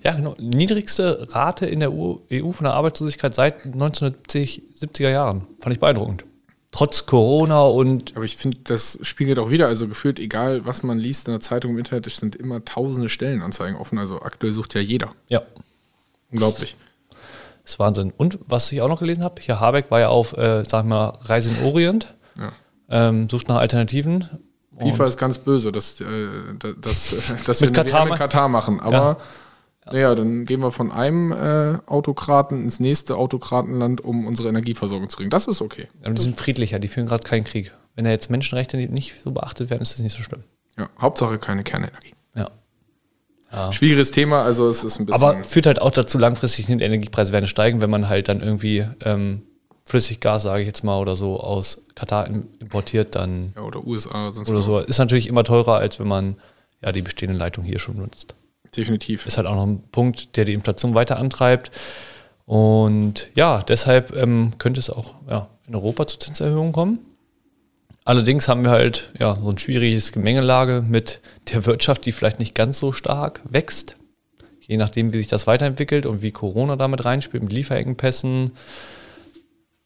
Ja, 0.03 0.13
genau. 0.13 0.35
Niedrigste 0.39 1.27
Rate 1.31 1.65
in 1.65 1.79
der 1.79 1.91
EU 1.91 2.17
EU 2.31 2.51
von 2.51 2.65
der 2.65 2.73
Arbeitslosigkeit 2.73 3.33
seit 3.35 3.65
1970er 3.65 5.09
Jahren. 5.09 5.47
Fand 5.59 5.73
ich 5.73 5.79
beeindruckend. 5.79 6.25
Trotz 6.71 7.05
Corona 7.05 7.61
und 7.61 8.15
Aber 8.15 8.25
ich 8.25 8.35
finde, 8.35 8.57
das 8.63 8.97
spiegelt 9.03 9.37
auch 9.37 9.51
wieder, 9.51 9.67
also 9.67 9.87
gefühlt, 9.87 10.17
egal 10.19 10.65
was 10.65 10.81
man 10.81 10.97
liest 10.97 11.27
in 11.27 11.33
der 11.33 11.39
Zeitung 11.39 11.71
im 11.71 11.77
Internet, 11.77 12.07
es 12.07 12.17
sind 12.17 12.35
immer 12.35 12.65
tausende 12.65 13.09
Stellenanzeigen 13.09 13.77
offen. 13.77 13.99
Also 13.99 14.21
aktuell 14.21 14.51
sucht 14.51 14.73
ja 14.73 14.81
jeder. 14.81 15.13
ja, 15.29 15.43
Unglaublich. 16.31 16.75
Ist 17.63 17.79
Wahnsinn. 17.79 18.11
Und 18.15 18.39
was 18.45 18.71
ich 18.71 18.81
auch 18.81 18.87
noch 18.89 18.99
gelesen 18.99 19.23
habe, 19.23 19.41
hier 19.41 19.59
Habeck 19.59 19.89
war 19.91 19.99
ja 19.99 20.09
auf, 20.09 20.35
äh, 20.37 20.63
sag 20.65 20.85
mal, 20.85 21.17
Reise 21.21 21.49
in 21.51 21.65
Orient, 21.65 22.15
Ja. 22.37 22.51
ähm, 22.89 23.29
sucht 23.29 23.47
nach 23.47 23.57
Alternativen. 23.57 24.29
FIFA 24.79 25.05
ist 25.05 25.17
ganz 25.17 25.37
böse, 25.37 25.71
dass, 25.71 26.01
äh, 26.01 26.05
dass, 26.59 26.75
dass, 26.81 27.09
dass 27.45 27.61
wir 27.61 27.69
Mit 27.69 27.77
eine 27.77 27.85
Katar 27.89 28.05
ma- 28.07 28.17
Katar 28.17 28.49
machen. 28.49 28.79
Aber 28.79 29.17
naja, 29.85 30.15
dann 30.15 30.45
gehen 30.45 30.61
wir 30.61 30.71
von 30.71 30.91
einem 30.91 31.31
äh, 31.31 31.77
Autokraten 31.87 32.63
ins 32.63 32.79
nächste 32.79 33.15
Autokratenland, 33.17 34.01
um 34.01 34.25
unsere 34.25 34.49
Energieversorgung 34.49 35.09
zu 35.09 35.17
kriegen. 35.17 35.29
Das 35.29 35.45
ist 35.47 35.61
okay. 35.61 35.89
Und 36.05 36.17
die 36.17 36.21
sind 36.21 36.37
friedlicher, 36.39 36.79
die 36.79 36.87
führen 36.87 37.05
gerade 37.05 37.23
keinen 37.23 37.43
Krieg. 37.43 37.71
Wenn 37.95 38.05
da 38.05 38.11
jetzt 38.11 38.29
Menschenrechte 38.31 38.77
nicht 38.77 39.15
so 39.23 39.31
beachtet 39.31 39.69
werden, 39.69 39.81
ist 39.81 39.93
das 39.93 39.99
nicht 40.01 40.15
so 40.15 40.23
schlimm. 40.23 40.43
Ja, 40.77 40.89
Hauptsache 40.99 41.37
keine 41.37 41.63
Kernenergie. 41.63 42.12
Ja. 43.53 43.71
Schwieriges 43.71 44.09
Thema, 44.11 44.41
also 44.43 44.67
es 44.67 44.83
ist 44.83 44.99
ein 44.99 45.05
bisschen. 45.05 45.23
Aber 45.23 45.43
führt 45.43 45.67
halt 45.67 45.79
auch 45.81 45.91
dazu, 45.91 46.17
langfristig 46.17 46.65
die 46.65 46.73
Energiepreise 46.73 47.31
werden 47.31 47.47
steigen, 47.47 47.81
wenn 47.81 47.89
man 47.91 48.09
halt 48.09 48.27
dann 48.27 48.41
irgendwie 48.41 48.85
ähm, 49.05 49.43
Flüssiggas, 49.85 50.43
sage 50.43 50.61
ich 50.61 50.67
jetzt 50.67 50.83
mal, 50.83 50.99
oder 50.99 51.15
so 51.15 51.39
aus 51.39 51.81
Katar 51.93 52.25
im- 52.27 52.47
importiert, 52.59 53.15
dann 53.15 53.53
ja, 53.55 53.61
oder 53.61 53.85
USA, 53.85 54.31
sonst 54.31 54.49
oder 54.49 54.61
so. 54.63 54.79
Ist 54.79 54.97
natürlich 54.97 55.27
immer 55.27 55.43
teurer, 55.43 55.75
als 55.75 55.99
wenn 55.99 56.07
man 56.07 56.35
ja 56.81 56.91
die 56.91 57.01
bestehenden 57.03 57.37
Leitungen 57.37 57.69
hier 57.69 57.79
schon 57.79 57.97
nutzt. 57.97 58.33
Definitiv. 58.75 59.27
Ist 59.27 59.37
halt 59.37 59.45
auch 59.45 59.55
noch 59.55 59.67
ein 59.67 59.83
Punkt, 59.91 60.35
der 60.35 60.45
die 60.45 60.53
Inflation 60.53 60.95
weiter 60.95 61.17
antreibt. 61.19 61.69
Und 62.45 63.29
ja, 63.35 63.61
deshalb 63.61 64.15
ähm, 64.15 64.53
könnte 64.57 64.79
es 64.79 64.89
auch 64.89 65.13
ja, 65.29 65.47
in 65.67 65.75
Europa 65.75 66.07
zu 66.07 66.17
Zinserhöhungen 66.17 66.73
kommen. 66.73 66.99
Allerdings 68.05 68.47
haben 68.47 68.63
wir 68.63 68.71
halt 68.71 69.11
ja 69.17 69.35
so 69.35 69.49
ein 69.49 69.57
schwieriges 69.57 70.11
Gemengelage 70.11 70.83
mit 70.85 71.21
der 71.53 71.65
Wirtschaft, 71.65 72.05
die 72.05 72.11
vielleicht 72.11 72.39
nicht 72.39 72.53
ganz 72.53 72.79
so 72.79 72.91
stark 72.91 73.41
wächst. 73.45 73.95
Je 74.59 74.77
nachdem, 74.77 75.13
wie 75.13 75.17
sich 75.17 75.27
das 75.27 75.47
weiterentwickelt 75.47 76.05
und 76.05 76.21
wie 76.21 76.31
Corona 76.31 76.75
damit 76.75 77.05
reinspielt, 77.05 77.43
mit 77.43 77.51
Lieferengpässen. 77.51 78.51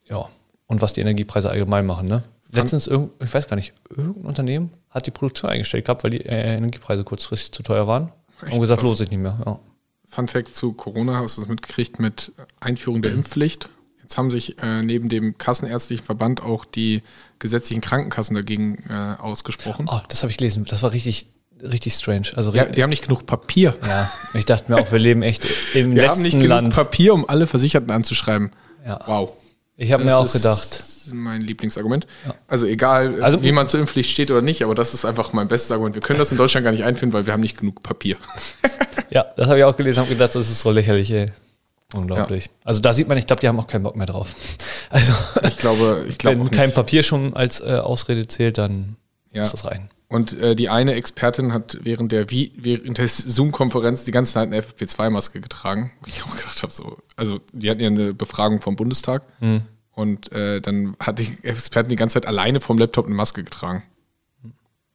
Ja, 0.08 0.28
und 0.66 0.80
was 0.80 0.92
die 0.92 1.00
Energiepreise 1.00 1.50
allgemein 1.50 1.86
machen. 1.86 2.06
Ne? 2.06 2.22
Letztens, 2.50 2.86
irgend, 2.86 3.10
ich 3.22 3.32
weiß 3.32 3.48
gar 3.48 3.56
nicht, 3.56 3.72
irgendein 3.90 4.24
Unternehmen 4.24 4.70
hat 4.90 5.06
die 5.06 5.10
Produktion 5.10 5.50
eingestellt 5.50 5.84
gehabt, 5.84 6.04
weil 6.04 6.10
die 6.10 6.24
äh, 6.24 6.56
Energiepreise 6.56 7.04
kurzfristig 7.04 7.52
zu 7.52 7.62
teuer 7.62 7.86
waren. 7.86 8.12
Echt 8.42 8.52
und 8.52 8.60
gesagt, 8.60 8.82
lohnt 8.82 8.96
sich 8.96 9.10
nicht 9.10 9.20
mehr. 9.20 9.38
Ja. 9.44 9.58
Fun 10.06 10.28
Fact 10.28 10.54
zu 10.54 10.72
Corona, 10.72 11.18
hast 11.18 11.36
du 11.36 11.42
das 11.42 11.48
mitgekriegt 11.48 11.98
mit 11.98 12.32
Einführung 12.60 13.02
der 13.02 13.12
Impfpflicht? 13.14 13.68
Jetzt 14.08 14.16
haben 14.16 14.30
sich 14.30 14.56
äh, 14.62 14.80
neben 14.82 15.10
dem 15.10 15.36
Kassenärztlichen 15.36 16.02
Verband 16.02 16.42
auch 16.42 16.64
die 16.64 17.02
gesetzlichen 17.38 17.82
Krankenkassen 17.82 18.34
dagegen 18.34 18.82
äh, 18.88 19.20
ausgesprochen. 19.20 19.86
Oh, 19.86 20.00
das 20.08 20.22
habe 20.22 20.30
ich 20.30 20.38
gelesen. 20.38 20.64
Das 20.66 20.82
war 20.82 20.92
richtig, 20.92 21.26
richtig 21.62 21.92
strange. 21.92 22.28
Also 22.34 22.54
ja, 22.54 22.64
die 22.64 22.82
haben 22.82 22.88
nicht 22.88 23.02
genug 23.02 23.26
Papier. 23.26 23.76
Ja, 23.86 24.10
ich 24.32 24.46
dachte 24.46 24.72
mir 24.72 24.78
auch, 24.80 24.90
wir 24.92 24.98
leben 24.98 25.20
echt 25.20 25.44
im 25.74 25.90
Wir 25.90 25.96
letzten 26.04 26.08
haben 26.08 26.22
nicht 26.22 26.32
genug 26.38 26.48
Land. 26.48 26.74
Papier, 26.74 27.12
um 27.12 27.28
alle 27.28 27.46
Versicherten 27.46 27.90
anzuschreiben. 27.90 28.50
Ja. 28.86 28.98
Wow. 29.04 29.32
Ich 29.76 29.92
habe 29.92 30.04
mir 30.04 30.08
Das 30.08 30.18
auch 30.20 30.24
ist 30.24 30.32
gedacht. 30.32 30.84
Mein 31.12 31.42
Lieblingsargument. 31.42 32.06
Also 32.46 32.64
egal, 32.64 33.08
Also- 33.12 33.24
also, 33.24 33.42
wie 33.42 33.52
man 33.52 33.68
zur 33.68 33.78
Impfpflicht 33.80 34.10
steht 34.10 34.30
oder 34.30 34.40
nicht, 34.40 34.62
aber 34.64 34.74
das 34.74 34.94
ist 34.94 35.04
einfach 35.04 35.34
mein 35.34 35.48
bestes 35.48 35.70
Argument. 35.70 35.94
Wir 35.94 36.00
können 36.02 36.18
das 36.18 36.32
in 36.32 36.38
Deutschland 36.38 36.64
gar 36.64 36.70
nicht 36.70 36.84
einführen, 36.84 37.12
weil 37.12 37.26
wir 37.26 37.34
haben 37.34 37.40
nicht 37.42 37.58
genug 37.58 37.82
Papier. 37.82 38.16
Ja, 39.10 39.26
das 39.36 39.48
habe 39.48 39.58
ich 39.58 39.64
auch 39.64 39.76
gelesen, 39.76 40.00
habe 40.00 40.08
gedacht, 40.08 40.34
das 40.34 40.48
ist 40.48 40.60
so 40.62 40.70
lächerlich, 40.70 41.10
ey. 41.10 41.30
Unglaublich. 41.94 42.50
Also 42.64 42.80
da 42.80 42.92
sieht 42.92 43.08
man, 43.08 43.16
ich 43.16 43.26
glaube, 43.26 43.40
die 43.40 43.48
haben 43.48 43.58
auch 43.58 43.66
keinen 43.66 43.82
Bock 43.82 43.96
mehr 43.96 44.06
drauf. 44.06 44.34
Also, 44.90 45.12
Ich 45.46 45.58
glaube, 45.58 46.06
ich 46.08 46.16
glaube 46.16 46.40
wenn 46.40 46.50
kein. 46.50 46.72
Papier 46.72 47.02
schon 47.02 47.34
als 47.34 47.60
äh, 47.60 47.74
Ausrede 47.82 48.26
zählt, 48.26 48.56
dann 48.56 48.96
Ja. 49.32 49.42
muss 49.42 49.52
das 49.52 49.66
rein. 49.66 49.90
Und 50.08 50.32
äh, 50.40 50.56
die 50.56 50.70
eine 50.70 50.94
Expertin 50.94 51.52
hat 51.52 51.76
während 51.82 52.10
der 52.12 52.30
während 52.30 52.96
der 52.96 53.06
Zoom-Konferenz 53.08 54.04
die 54.04 54.10
ganze 54.12 54.32
Zeit 54.32 54.46
eine 54.48 54.60
FFP2-Maske 54.62 55.42
getragen. 55.42 55.92
Ich 56.06 56.22
auch 56.24 56.34
gedacht 56.34 56.62
habe, 56.62 56.72
so, 56.72 56.96
also 57.16 57.40
die 57.52 57.68
hatten 57.70 57.80
ja 57.82 57.88
eine 57.88 58.14
Befragung 58.14 58.62
vom 58.62 58.76
Bundestag 58.76 59.24
Hm. 59.40 59.60
und 59.92 60.32
äh, 60.32 60.62
dann 60.62 60.96
hat 61.00 61.18
die 61.18 61.36
Expertin 61.42 61.90
die 61.90 61.96
ganze 61.96 62.14
Zeit 62.14 62.26
alleine 62.26 62.62
vom 62.62 62.78
Laptop 62.78 63.04
eine 63.06 63.14
Maske 63.14 63.44
getragen. 63.44 63.82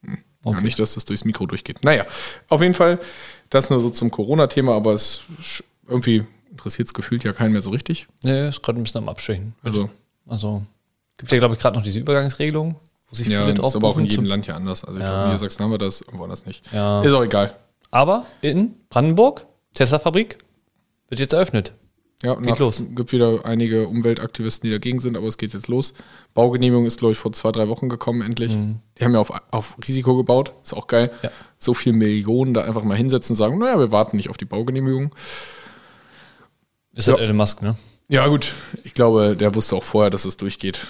Ja, 0.04 0.14
Okay. 0.46 0.62
nicht, 0.64 0.80
dass 0.80 0.96
das 0.96 1.06
durchs 1.06 1.24
Mikro 1.24 1.46
durchgeht. 1.46 1.84
Naja, 1.84 2.06
auf 2.50 2.62
jeden 2.62 2.74
Fall, 2.74 3.00
das 3.52 3.70
nur 3.70 3.80
so 3.80 3.90
zum 3.92 4.10
Corona-Thema, 4.12 4.74
aber 4.76 4.94
es 4.94 5.22
irgendwie 5.88 6.26
interessiert 6.54 6.88
es 6.88 6.94
gefühlt 6.94 7.24
ja 7.24 7.34
keinen 7.34 7.52
mehr 7.52 7.62
so 7.62 7.70
richtig. 7.72 8.08
Nee, 8.24 8.48
ist 8.48 8.62
gerade 8.64 8.80
ein 8.80 8.84
bisschen 8.84 9.00
am 9.00 9.10
Abschwächen. 9.10 9.54
Also, 9.64 9.90
Also 10.28 10.64
gibt 11.18 11.32
ja, 11.32 11.40
glaube 11.40 11.56
ich, 11.56 11.60
gerade 11.62 11.76
noch 11.78 11.84
diese 11.84 12.00
Übergangsregelung, 12.00 12.76
wo 13.10 13.16
sich 13.16 13.28
ja, 13.28 13.42
viele 13.42 13.56
drauf 13.56 13.70
ist 13.72 13.76
aber 13.76 13.88
auch 13.90 13.98
in 13.98 14.06
jedem 14.06 14.26
Land 14.26 14.48
ja 14.48 14.56
anders. 14.56 14.86
Also 14.86 15.00
ich 15.00 15.04
Ja. 15.04 15.10
glaube, 15.10 15.24
in 15.24 15.28
Niedersachsen 15.30 15.64
haben 15.64 15.72
wir 15.72 15.78
das, 15.78 16.02
irgendwo 16.02 16.24
anders 16.24 16.46
nicht. 16.46 16.64
Ja. 16.72 17.02
Ist 17.02 17.12
auch 17.14 17.24
egal. 17.24 17.56
Aber 17.92 18.26
in 18.42 18.74
Brandenburg, 18.90 19.46
Tesla-Fabrik, 19.74 20.38
wird 21.10 21.20
jetzt 21.20 21.34
eröffnet. 21.34 21.74
Ja, 22.24 22.36
Geht 22.36 22.46
nach, 22.52 22.60
los. 22.60 22.84
gibt 22.96 23.12
wieder 23.12 23.44
einige 23.44 23.88
Umweltaktivisten, 23.90 24.68
die 24.70 24.72
dagegen 24.74 25.00
sind, 25.02 25.18
aber 25.18 25.28
es 25.28 25.38
geht 25.38 25.54
jetzt 25.54 25.68
los. 25.68 25.94
Baugenehmigung 26.34 26.86
ist, 26.86 27.00
glaube 27.00 27.12
ich, 27.12 27.18
vor 27.18 27.34
zwei, 27.34 27.52
drei 27.52 27.68
Wochen 27.68 27.90
gekommen, 27.90 28.22
endlich. 28.22 28.54
Die 28.98 29.04
haben 29.04 29.14
ja 29.14 29.20
auf, 29.20 29.32
auf 29.52 29.76
Risiko 29.86 30.16
gebaut, 30.16 30.54
ist 30.64 30.74
auch 30.74 30.88
geil. 30.88 31.08
Mhm. 31.12 31.20
Ja. 31.24 31.32
So 31.60 31.74
viel 31.74 31.92
Millionen 31.92 32.54
da 32.54 32.64
einfach 32.64 32.84
mal 32.84 32.96
hinsetzen 32.96 33.34
und 33.34 33.38
sagen, 33.38 33.58
naja, 33.58 33.78
wir 33.78 33.92
warten 33.92 34.16
nicht 34.16 34.30
auf 34.30 34.38
die 34.38 34.46
Baugenehmigung. 34.46 35.14
Ist 36.94 37.08
Ja. 37.08 37.14
halt 37.14 37.24
Elon 37.24 37.38
Musk, 37.38 37.62
ne? 37.62 37.76
Ja, 38.10 38.28
gut, 38.28 38.54
ich 38.84 38.94
glaube, 38.94 39.36
der 39.36 39.56
wusste 39.56 39.76
auch 39.76 39.84
vorher, 39.84 40.10
dass 40.10 40.26
es 40.26 40.38
durchgeht. 40.38 40.88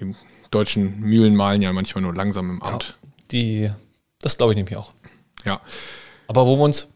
Die 0.00 0.14
deutschen 0.50 1.00
Mühlen 1.00 1.36
malen 1.36 1.62
ja 1.62 1.72
manchmal 1.72 2.02
nur 2.02 2.14
langsam 2.14 2.50
im 2.50 2.62
Amt. 2.62 2.96
Die, 3.30 3.70
das 4.20 4.36
glaube 4.36 4.52
ich 4.52 4.56
nämlich 4.56 4.76
auch. 4.76 4.92
Ja. 5.44 5.60
Aber 6.26 6.46
wo 6.46 6.56
wir 6.58 6.62
uns 6.64 6.88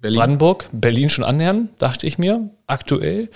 Berlin. 0.00 0.18
Brandenburg, 0.18 0.68
Berlin 0.72 1.10
schon 1.10 1.24
annähern, 1.24 1.68
dachte 1.78 2.06
ich 2.06 2.18
mir, 2.18 2.50
aktuell. 2.66 3.28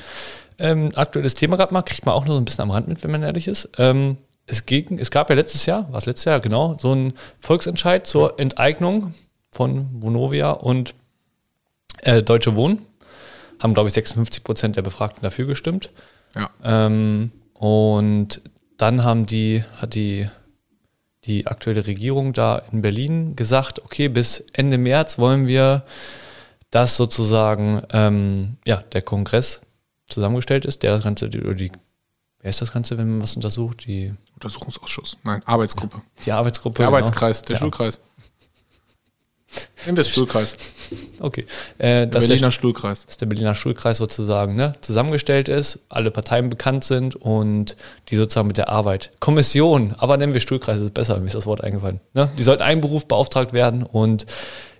Ähm, 0.59 0.93
aktuelles 0.95 1.35
Thema 1.35 1.57
gerade 1.57 1.73
mal, 1.75 1.83
kriegt 1.83 2.07
man 2.07 2.15
auch 2.15 2.27
nur 2.27 2.37
so 2.37 2.41
ein 2.41 2.45
bisschen 2.45 2.63
am 2.63 2.71
Rand 2.71 2.87
mit, 2.89 3.03
wenn 3.03 3.11
man 3.11 3.23
ehrlich 3.23 3.49
ist. 3.49 3.69
Ähm, 3.79 4.19
es, 4.47 4.67
gegen, 4.67 4.99
es 4.99 5.11
gab 5.11 5.31
ja 5.31 5.37
letztes 5.37 5.67
Jahr, 5.67 5.89
was 5.91 6.07
letztes 6.07 6.27
Jahr, 6.27 6.39
genau, 6.41 6.77
so 6.79 6.93
ein 6.95 7.15
Volksentscheid 7.41 8.07
zur 8.07 8.39
Enteignung 8.39 9.15
von 9.51 9.89
Vonovia 10.01 10.53
und 10.53 10.95
äh, 12.03 12.23
Deutsche 12.23 12.55
Wohnen. 12.57 12.79
Haben, 13.63 13.75
glaube 13.75 13.89
ich, 13.89 13.95
56 13.95 14.45
Prozent 14.45 14.77
der 14.77 14.83
Befragten 14.83 15.23
dafür 15.23 15.47
gestimmt. 15.47 15.91
Ja. 16.35 16.51
Ähm, 16.63 17.33
und 17.55 18.41
dann 18.77 19.05
haben 19.05 19.27
die, 19.27 19.65
hat 19.77 19.95
die, 19.95 20.29
die 21.25 21.47
aktuelle 21.47 21.87
Regierung 21.87 22.33
da 22.33 22.63
in 22.73 22.83
Berlin 22.83 23.37
gesagt, 23.37 23.83
okay, 23.85 24.09
bis 24.09 24.45
Ende 24.53 24.79
März 24.79 25.19
wollen 25.19 25.47
wir, 25.47 25.85
dass 26.71 26.97
sozusagen 26.97 27.83
ähm, 27.91 28.57
ja, 28.67 28.83
der 28.93 29.03
Kongress 29.03 29.61
zusammengestellt 30.09 30.65
ist, 30.65 30.83
der 30.83 30.99
Ganze, 30.99 31.29
die, 31.31 31.41
oder 31.41 31.55
die, 31.55 31.71
wer 32.41 32.51
ist 32.51 32.61
das 32.61 32.73
Ganze, 32.73 32.99
wenn 32.99 33.11
man 33.11 33.23
was 33.23 33.37
untersucht? 33.37 33.87
Die, 33.87 34.13
Untersuchungsausschuss. 34.35 35.17
Nein, 35.23 35.43
Arbeitsgruppe. 35.47 36.03
die 36.27 36.33
Arbeitsgruppe. 36.33 36.79
Der 36.79 36.87
genau. 36.87 36.97
Arbeitskreis, 36.99 37.43
der 37.43 37.55
Ja. 37.55 37.59
Stuhlkreis. 37.59 38.01
Nehmen 39.87 39.97
wir 39.97 40.03
das 40.03 40.09
Stuhlkreis. 40.11 40.57
Okay. 41.21 41.43
Äh, 41.79 41.83
Der 41.87 42.07
dass, 42.07 42.23
der, 42.25 42.29
Berliner 42.29 42.51
Stuhlkreis. 42.51 43.07
dass 43.07 43.17
der 43.17 43.27
Berliner 43.27 43.55
Schulkreis 43.55 43.99
sozusagen 43.99 44.55
ne, 44.57 44.73
zusammengestellt 44.81 45.49
ist, 45.49 45.81
alle 45.89 46.11
Parteien 46.11 46.49
bekannt 46.49 46.85
sind 46.85 47.17
und 47.17 47.77
die 48.09 48.17
sozusagen 48.17 48.47
mit 48.49 48.57
der 48.59 48.69
Arbeit. 48.69 49.11
Kommission, 49.21 49.95
aber 49.99 50.17
nennen 50.17 50.35
wir 50.35 50.41
Stuhlkreis, 50.41 50.81
ist 50.81 50.95
besser, 50.95 51.19
mir 51.21 51.27
ist 51.27 51.35
das 51.35 51.47
Wort 51.47 51.63
eingefallen. 51.63 52.01
Ne? 52.15 52.31
Die 52.39 52.43
sollten 52.43 52.63
einen 52.63 52.81
Beruf 52.81 53.07
beauftragt 53.07 53.53
werden 53.53 53.83
und 53.83 54.27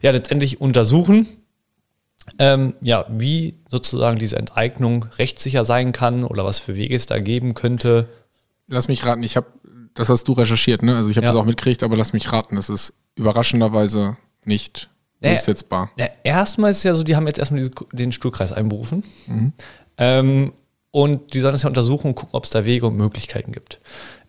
ja, 0.01 0.11
letztendlich 0.11 0.61
untersuchen, 0.61 1.27
ähm, 2.39 2.75
ja, 2.81 3.05
wie 3.11 3.55
sozusagen 3.69 4.19
diese 4.19 4.37
Enteignung 4.37 5.05
rechtssicher 5.19 5.65
sein 5.65 5.93
kann 5.93 6.25
oder 6.25 6.45
was 6.45 6.59
für 6.59 6.75
Wege 6.77 6.95
es 6.97 7.07
da 7.07 7.19
geben 7.19 7.55
könnte. 7.55 8.09
Lass 8.67 8.89
mich 8.89 9.05
raten, 9.05 9.23
ich 9.23 9.37
habe, 9.37 9.47
das 9.95 10.09
hast 10.09 10.27
du 10.29 10.33
recherchiert, 10.33 10.83
ne? 10.83 10.97
Also 10.97 11.11
ich 11.11 11.17
habe 11.19 11.27
Ja. 11.27 11.33
das 11.33 11.41
auch 11.41 11.45
mitgekriegt, 11.45 11.83
aber 11.83 11.97
lass 11.97 12.13
mich 12.15 12.33
raten, 12.33 12.57
das 12.57 12.71
ist 12.71 12.95
überraschenderweise 13.17 14.17
nicht 14.47 14.89
durchsetzbar. 15.21 15.91
Ja, 15.97 16.09
erstmal 16.23 16.71
ist 16.71 16.79
es 16.79 16.83
ja 16.85 16.95
so, 16.95 17.03
die 17.03 17.17
haben 17.17 17.27
jetzt 17.27 17.39
erstmal 17.39 17.61
diese, 17.61 17.71
den 17.93 18.13
Stuhlkreis 18.13 18.53
einberufen. 18.53 19.03
Ähm, 19.97 20.53
und 20.91 21.35
die 21.35 21.41
sollen 21.41 21.53
das 21.53 21.63
ja 21.63 21.69
untersuchen 21.69 22.09
und 22.09 22.15
gucken, 22.15 22.35
ob 22.35 22.45
es 22.45 22.51
da 22.51 22.65
Wege 22.65 22.87
und 22.87 22.97
Möglichkeiten 22.97 23.53
gibt. 23.53 23.81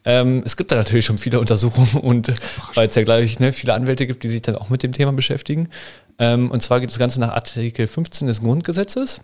Ähm, 0.03 0.43
es 0.45 0.55
gibt 0.55 0.71
da 0.71 0.75
natürlich 0.75 1.05
schon 1.05 1.17
viele 1.17 1.39
Untersuchungen 1.39 1.97
und 2.01 2.31
weil 2.75 2.87
es 2.87 2.95
ja 2.95 3.03
gleich 3.03 3.39
ne, 3.39 3.53
viele 3.53 3.73
Anwälte 3.73 4.07
gibt, 4.07 4.23
die 4.23 4.29
sich 4.29 4.41
dann 4.41 4.55
auch 4.55 4.69
mit 4.69 4.83
dem 4.83 4.91
Thema 4.91 5.11
beschäftigen. 5.11 5.69
Ähm, 6.19 6.51
und 6.51 6.61
zwar 6.61 6.79
geht 6.79 6.91
das 6.91 6.99
Ganze 6.99 7.19
nach 7.19 7.33
Artikel 7.33 7.87
15 7.87 8.27
des 8.27 8.41
Grundgesetzes. 8.41 9.21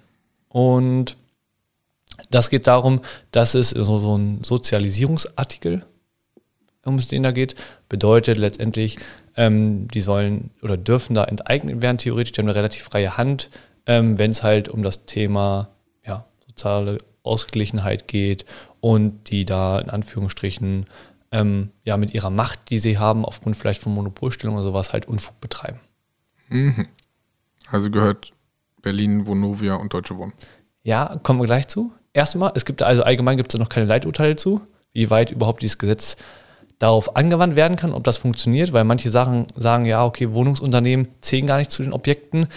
Und 0.50 1.15
das 2.29 2.50
geht 2.50 2.67
darum, 2.67 3.01
dass 3.31 3.55
es 3.55 3.69
so, 3.69 3.98
so 4.00 4.17
ein 4.17 4.43
Sozialisierungsartikel, 4.43 5.86
um 6.83 6.95
es 6.95 7.07
den 7.07 7.24
da 7.24 7.31
geht, 7.31 7.55
bedeutet 7.88 8.38
letztendlich, 8.38 8.98
ähm, 9.36 9.88
die 9.90 10.02
sollen 10.02 10.52
oder 10.62 10.78
dürfen 10.78 11.14
da 11.14 11.24
enteignet 11.24 11.82
werden, 11.82 11.98
theoretisch, 11.98 12.32
die 12.34 12.42
haben 12.42 12.48
eine 12.48 12.56
relativ 12.56 12.84
freie 12.84 13.18
Hand, 13.18 13.50
ähm, 13.86 14.18
wenn 14.18 14.32
es 14.32 14.44
halt 14.44 14.70
um 14.70 14.84
das 14.84 15.06
Thema 15.06 15.70
ja, 16.06 16.26
soziale 16.48 16.98
Ausgeglichenheit 17.24 18.08
geht 18.08 18.46
und 18.80 19.30
die 19.30 19.46
da 19.46 19.80
in 19.80 19.90
Anführungsstrichen 19.90 20.86
ähm, 21.32 21.70
ja 21.86 21.98
mit 21.98 22.14
ihrer 22.14 22.30
Macht, 22.30 22.70
die 22.70 22.78
sie 22.80 22.98
haben, 22.98 23.26
aufgrund 23.26 23.56
vielleicht 23.56 23.82
von 23.82 23.94
Monopolstellung 23.94 24.56
oder 24.56 24.64
sowas, 24.66 24.92
halt 24.94 25.08
Unfug 25.08 25.40
betreiben. 25.40 25.80
Also 27.70 27.90
gehört 27.90 28.34
Berlin, 28.82 29.26
Vonovia 29.26 29.76
und 29.76 29.94
Deutsche 29.94 30.18
Wohnen. 30.18 30.34
Ja, 30.84 31.18
kommen 31.24 31.40
wir 31.40 31.46
gleich 31.46 31.68
zu. 31.68 31.94
Erstmal, 32.14 32.52
es 32.56 32.66
gibt 32.66 32.82
da- 32.82 32.86
also 32.88 33.04
allgemein 33.04 33.38
gibt 33.38 33.54
es 33.54 33.58
da 33.58 33.64
noch 33.64 33.70
keine 33.70 33.86
Leiturteile 33.86 34.36
zu, 34.36 34.62
wie 34.92 35.10
weit 35.10 35.32
überhaupt 35.32 35.62
dieses 35.62 35.78
Gesetz 35.78 36.18
darauf 36.82 37.16
angewandt 37.16 37.56
werden 37.56 37.78
kann, 37.78 37.94
ob 37.94 38.04
das 38.04 38.18
funktioniert, 38.18 38.74
weil 38.74 38.84
manche 38.84 39.12
Sachen 39.12 39.46
sagen, 39.56 39.86
ja, 39.86 40.04
okay, 40.04 40.32
Wohnungsunternehmen 40.32 41.10
zählen 41.22 41.46
gar 41.46 41.60
nicht 41.60 41.70
zu 41.70 41.84
den 41.84 41.94
Objekten. 41.94 42.48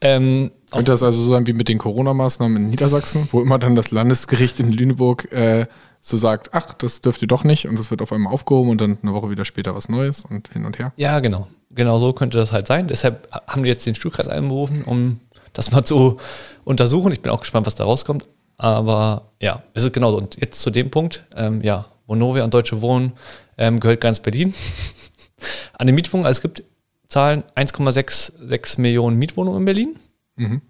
Ähm, 0.00 0.52
Könnte 0.70 0.92
das 0.92 1.02
also 1.02 1.20
so 1.20 1.32
sein 1.32 1.46
wie 1.48 1.52
mit 1.52 1.68
den 1.68 1.78
Corona-Maßnahmen 1.78 2.56
in 2.56 2.70
Niedersachsen, 2.70 3.28
wo 3.32 3.42
immer 3.42 3.58
dann 3.58 3.74
das 3.74 3.90
Landesgericht 3.90 4.60
in 4.60 4.70
Lüneburg 4.70 5.32
äh, 5.32 5.66
so 6.00 6.16
sagt, 6.16 6.50
ach, 6.52 6.74
das 6.74 7.00
dürft 7.00 7.22
ihr 7.22 7.28
doch 7.28 7.42
nicht 7.42 7.66
und 7.66 7.76
das 7.76 7.90
wird 7.90 8.02
auf 8.02 8.12
einmal 8.12 8.32
aufgehoben 8.32 8.70
und 8.70 8.80
dann 8.80 8.98
eine 9.02 9.14
Woche 9.14 9.30
wieder 9.30 9.44
später 9.44 9.74
was 9.74 9.88
Neues 9.88 10.24
und 10.24 10.48
hin 10.52 10.64
und 10.64 10.78
her. 10.78 10.92
ja, 10.96 11.18
genau. 11.20 11.48
Genau 11.74 11.98
so 11.98 12.12
könnte 12.12 12.36
das 12.36 12.52
halt 12.52 12.66
sein. 12.66 12.86
Deshalb 12.86 13.28
haben 13.46 13.62
die 13.62 13.70
jetzt 13.70 13.86
den 13.86 13.94
Stuhlkreis 13.94 14.28
einberufen, 14.28 14.84
um 14.84 15.20
das 15.54 15.72
mal 15.72 15.84
zu 15.84 16.18
untersuchen. 16.64 17.12
Ich 17.12 17.22
bin 17.22 17.32
auch 17.32 17.40
gespannt, 17.40 17.66
was 17.66 17.74
da 17.74 17.84
rauskommt. 17.84 18.28
Aber 18.58 19.30
ja, 19.40 19.62
es 19.72 19.82
ist 19.82 19.94
genauso. 19.94 20.18
Und 20.18 20.36
jetzt 20.38 20.60
zu 20.60 20.70
dem 20.70 20.90
Punkt, 20.90 21.24
ähm, 21.34 21.62
ja, 21.62 21.86
Vonovia 22.06 22.44
und 22.44 22.52
Deutsche 22.52 22.82
Wohnen 22.82 23.12
ähm, 23.58 23.80
gehört 23.80 24.00
ganz 24.00 24.20
Berlin. 24.20 24.54
An 25.78 25.86
den 25.86 25.94
Mietwohnungen, 25.94 26.26
also 26.26 26.38
es 26.38 26.42
gibt 26.42 26.64
Zahlen 27.08 27.42
1,66 27.56 28.80
Millionen 28.80 29.18
Mietwohnungen 29.18 29.60
in 29.60 29.64
Berlin. 29.64 29.96
Mhm. 30.36 30.62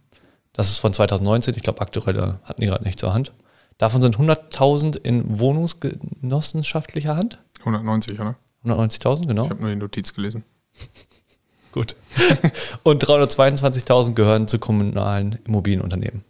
Das 0.52 0.68
ist 0.68 0.78
von 0.78 0.92
2019. 0.92 1.54
Ich 1.56 1.62
glaube, 1.62 1.80
aktuelle 1.80 2.40
hatten 2.44 2.60
die 2.60 2.66
gerade 2.66 2.84
nicht 2.84 2.98
zur 2.98 3.14
Hand. 3.14 3.32
Davon 3.78 4.02
sind 4.02 4.16
100.000 4.16 4.96
in 4.96 5.38
wohnungsgenossenschaftlicher 5.38 7.16
Hand. 7.16 7.38
190, 7.60 8.20
oder? 8.20 8.36
190.000, 8.64 9.26
genau. 9.26 9.44
Ich 9.44 9.50
habe 9.50 9.60
nur 9.60 9.70
die 9.70 9.76
Notiz 9.76 10.14
gelesen. 10.14 10.44
Gut. 11.72 11.96
Und 12.82 13.02
322.000 13.02 14.12
gehören 14.12 14.46
zu 14.46 14.58
kommunalen 14.58 15.38
Immobilienunternehmen. 15.46 16.24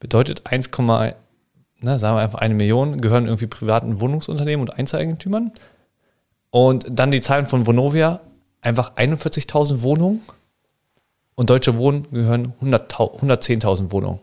Bedeutet 0.00 0.46
1, 0.46 0.70
na, 1.84 1.98
sagen 1.98 2.16
wir 2.16 2.22
einfach 2.22 2.40
eine 2.40 2.54
Million 2.54 3.00
gehören 3.00 3.26
irgendwie 3.26 3.46
privaten 3.46 4.00
Wohnungsunternehmen 4.00 4.66
und 4.68 4.78
Einzeleigentümern. 4.78 5.52
Und 6.50 6.86
dann 6.90 7.10
die 7.10 7.20
Zahlen 7.20 7.46
von 7.46 7.66
Vonovia, 7.66 8.20
einfach 8.60 8.96
41.000 8.96 9.82
Wohnungen 9.82 10.22
Und 11.34 11.50
Deutsche 11.50 11.76
Wohnen 11.76 12.06
gehören 12.10 12.54
100 12.60 12.92
110.000 12.94 13.92
Wohnungen. 13.92 14.20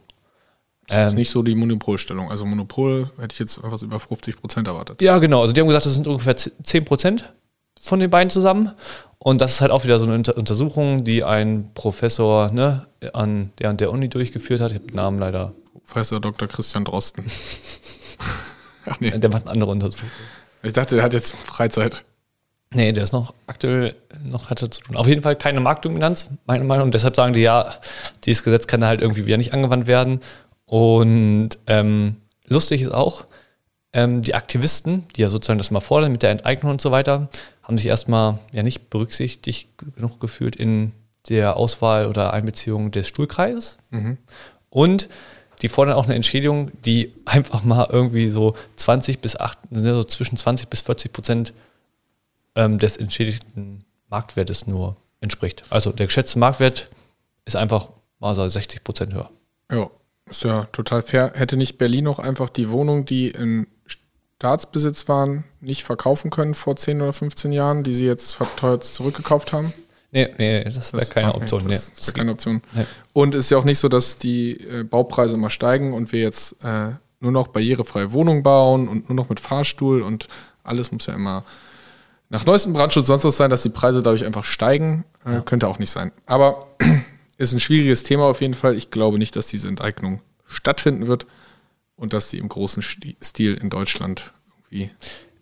Das 0.88 1.12
ist 1.12 1.16
nicht 1.16 1.30
so 1.30 1.42
die 1.44 1.56
Monopolstellung. 1.56 2.30
Also 2.30 2.46
Monopol 2.46 3.10
hätte 3.18 3.34
ich 3.34 3.40
jetzt 3.40 3.58
etwas 3.58 3.82
über 3.82 4.00
50 4.00 4.38
Prozent 4.38 4.68
erwartet. 4.68 5.02
Ja, 5.02 5.20
genau. 5.20 5.42
Also 5.42 5.54
die 5.54 5.62
haben 5.62 5.68
gesagt, 5.68 5.86
das 5.86 5.94
sind 5.94 6.08
ungefähr 6.08 6.36
10 6.36 6.86
Prozent 6.86 7.32
von 7.80 8.00
den 8.00 8.10
beiden 8.10 8.30
zusammen. 8.30 8.72
Und 9.20 9.40
das 9.40 9.52
ist 9.52 9.62
halt 9.62 9.72
auch 9.72 9.84
wieder 9.84 10.00
so 10.00 10.06
eine 10.06 10.16
Unter 10.16 10.36
Untersuchung, 10.36 11.04
die 11.04 11.24
ein 11.24 11.70
Professor 11.76 12.52
ne, 12.52 12.88
an 13.14 13.52
der, 13.60 13.70
an 13.70 13.78
der 13.78 13.92
Uni 13.92 14.10
durchgeführt 14.10 14.62
hat. 14.62 14.72
Ich 14.72 14.78
habe 14.80 14.88
den 14.88 14.96
Namen 14.96 15.20
leider. 15.20 15.54
Professor 15.86 16.20
Dr. 16.20 16.48
Christian 16.48 16.86
Drosten. 16.86 17.26
Ach 18.86 19.00
nee. 19.00 19.12
Der 19.12 19.30
macht 19.30 19.48
andere 19.48 19.72
Untersuchung. 19.72 20.10
Ich 20.64 20.74
dachte, 20.74 20.96
der 20.96 21.04
hat 21.04 21.14
jetzt 21.14 21.36
Freizeit. 21.36 22.04
Nee, 22.74 22.94
der 22.94 23.04
ist 23.04 23.12
noch 23.12 23.34
aktuell 23.48 23.96
noch 24.24 24.50
hatte 24.50 24.70
zu 24.70 24.82
tun. 24.82 24.96
Auf 24.96 25.08
jeden 25.08 25.22
Fall 25.22 25.36
keine 25.36 25.60
Marktdominanz, 25.60 26.30
meine 26.46 26.64
Meinung. 26.64 26.86
Und 26.86 26.94
deshalb 26.94 27.16
sagen 27.16 27.34
die, 27.34 27.42
ja, 27.42 27.76
dieses 28.26 28.44
Gesetz 28.44 28.68
kann 28.68 28.86
halt 28.86 29.02
irgendwie 29.02 29.26
wieder 29.26 29.38
nicht 29.38 29.54
angewandt 29.54 29.88
werden. 29.88 30.22
Und 30.66 31.50
ähm, 31.68 32.18
lustig 32.48 32.82
ist 32.82 32.94
auch, 32.94 33.26
ähm, 33.94 34.22
die 34.22 34.36
Aktivisten, 34.36 35.06
die 35.16 35.22
ja 35.22 35.30
sozusagen 35.30 35.58
das 35.58 35.72
mal 35.72 35.82
fordern 35.82 36.14
mit 36.14 36.24
der 36.24 36.30
Enteignung 36.30 36.72
und 36.72 36.82
so 36.82 36.92
weiter, 36.92 37.28
haben 37.64 37.78
sich 37.78 37.88
erstmal 37.88 38.40
ja 38.54 38.64
nicht 38.64 38.90
berücksichtigt 38.90 39.70
genug 39.96 40.22
gefühlt 40.22 40.56
in 40.56 40.94
der 41.28 41.58
Auswahl 41.58 42.08
oder 42.08 42.32
Einbeziehung 42.32 42.92
des 42.92 43.08
Stuhlkreises. 43.08 43.78
Mhm. 43.90 44.18
Und 44.70 45.10
die 45.62 45.70
fordern 45.70 45.96
auch 45.96 46.06
eine 46.06 46.16
Entschädigung, 46.16 46.72
die 46.84 47.14
einfach 47.26 47.64
mal 47.64 47.88
irgendwie 47.92 48.30
so 48.30 48.56
20 48.78 49.20
bis 49.20 49.36
8, 49.36 49.72
ne, 49.72 49.94
so 49.96 50.04
zwischen 50.04 50.38
20 50.38 50.70
bis 50.70 50.82
40 50.82 51.14
Prozent 51.14 51.54
ähm, 52.56 52.80
des 52.80 52.98
entschädigten 52.98 53.84
Marktwertes 54.10 54.68
nur 54.68 54.98
entspricht. 55.22 55.64
Also 55.70 55.92
der 55.92 56.08
geschätzte 56.08 56.40
Marktwert 56.40 56.90
ist 57.46 57.56
einfach 57.56 57.90
mal 58.20 58.36
so 58.36 58.48
60 58.48 58.84
Prozent 58.84 59.14
höher. 59.14 59.30
Ja, 59.72 59.90
ist 60.30 60.44
ja 60.44 60.66
total 60.72 61.02
fair. 61.02 61.32
Hätte 61.36 61.58
nicht 61.58 61.78
Berlin 61.78 62.06
noch 62.06 62.20
einfach 62.20 62.50
die 62.50 62.70
Wohnung, 62.70 63.06
die 63.06 63.30
in 63.30 63.68
Staatsbesitz 64.38 65.08
waren, 65.08 65.44
nicht 65.60 65.84
verkaufen 65.84 66.32
können 66.32 66.56
vor 66.56 66.76
10 66.76 67.02
oder 67.02 67.14
15 67.14 67.52
Jahren, 67.52 67.84
die 67.84 67.94
sie 67.94 68.08
jetzt 68.08 68.34
verteuert 68.34 68.84
zurückgekauft 68.84 69.54
haben? 69.54 69.72
Nee, 70.12 70.30
nee, 70.38 70.64
das 70.66 70.92
wäre 70.94 71.06
keine 71.06 71.34
Option. 71.34 71.66
Nee, 71.66 71.74
das, 71.74 71.92
wäre 72.08 72.14
keine 72.14 72.32
Option. 72.32 72.62
Nee. 72.74 72.86
Und 73.14 73.34
es 73.34 73.46
ist 73.46 73.50
ja 73.52 73.58
auch 73.58 73.64
nicht 73.64 73.80
so, 73.80 73.88
dass 73.88 74.18
die 74.18 74.60
äh, 74.60 74.84
Baupreise 74.84 75.36
immer 75.36 75.50
steigen 75.50 75.94
und 75.94 76.12
wir 76.12 76.20
jetzt 76.20 76.56
äh, 76.64 76.90
nur 77.22 77.32
noch 77.32 77.48
barrierefreie 77.48 78.12
Wohnungen 78.12 78.44
bauen 78.44 78.90
und 78.90 79.08
nur 79.08 79.16
noch 79.16 79.30
mit 79.30 79.40
Fahrstuhl 79.40 80.02
und 80.02 80.28
alles 80.64 80.92
muss 80.92 81.06
ja 81.06 81.14
immer 81.14 81.46
nach 82.30 82.46
neuestem 82.46 82.74
Brandschutz 82.74 83.08
sonst 83.08 83.24
was 83.24 83.38
sein, 83.38 83.50
dass 83.50 83.62
die 83.62 83.70
Preise 83.70 84.02
dadurch 84.02 84.26
einfach 84.26 84.46
steigen. 84.46 85.06
Äh, 85.26 85.34
ja. 85.34 85.42
Könnte 85.42 85.68
auch 85.68 85.80
nicht 85.80 85.92
sein. 85.92 86.12
Aber 86.26 86.68
ist 87.38 87.54
ein 87.54 87.60
schwieriges 87.60 88.04
Thema 88.04 88.24
auf 88.26 88.42
jeden 88.42 88.54
Fall. 88.54 88.76
Ich 88.76 88.92
glaube 88.92 89.18
nicht, 89.18 89.36
dass 89.36 89.48
diese 89.48 89.68
Enteignung 89.68 90.22
stattfinden 90.46 91.08
wird 91.08 91.26
und 91.96 92.14
dass 92.14 92.30
sie 92.30 92.38
im 92.38 92.50
großen 92.50 92.84
Stil 93.22 93.56
in 93.56 93.70
Deutschland 93.70 94.34
irgendwie. 94.70 94.92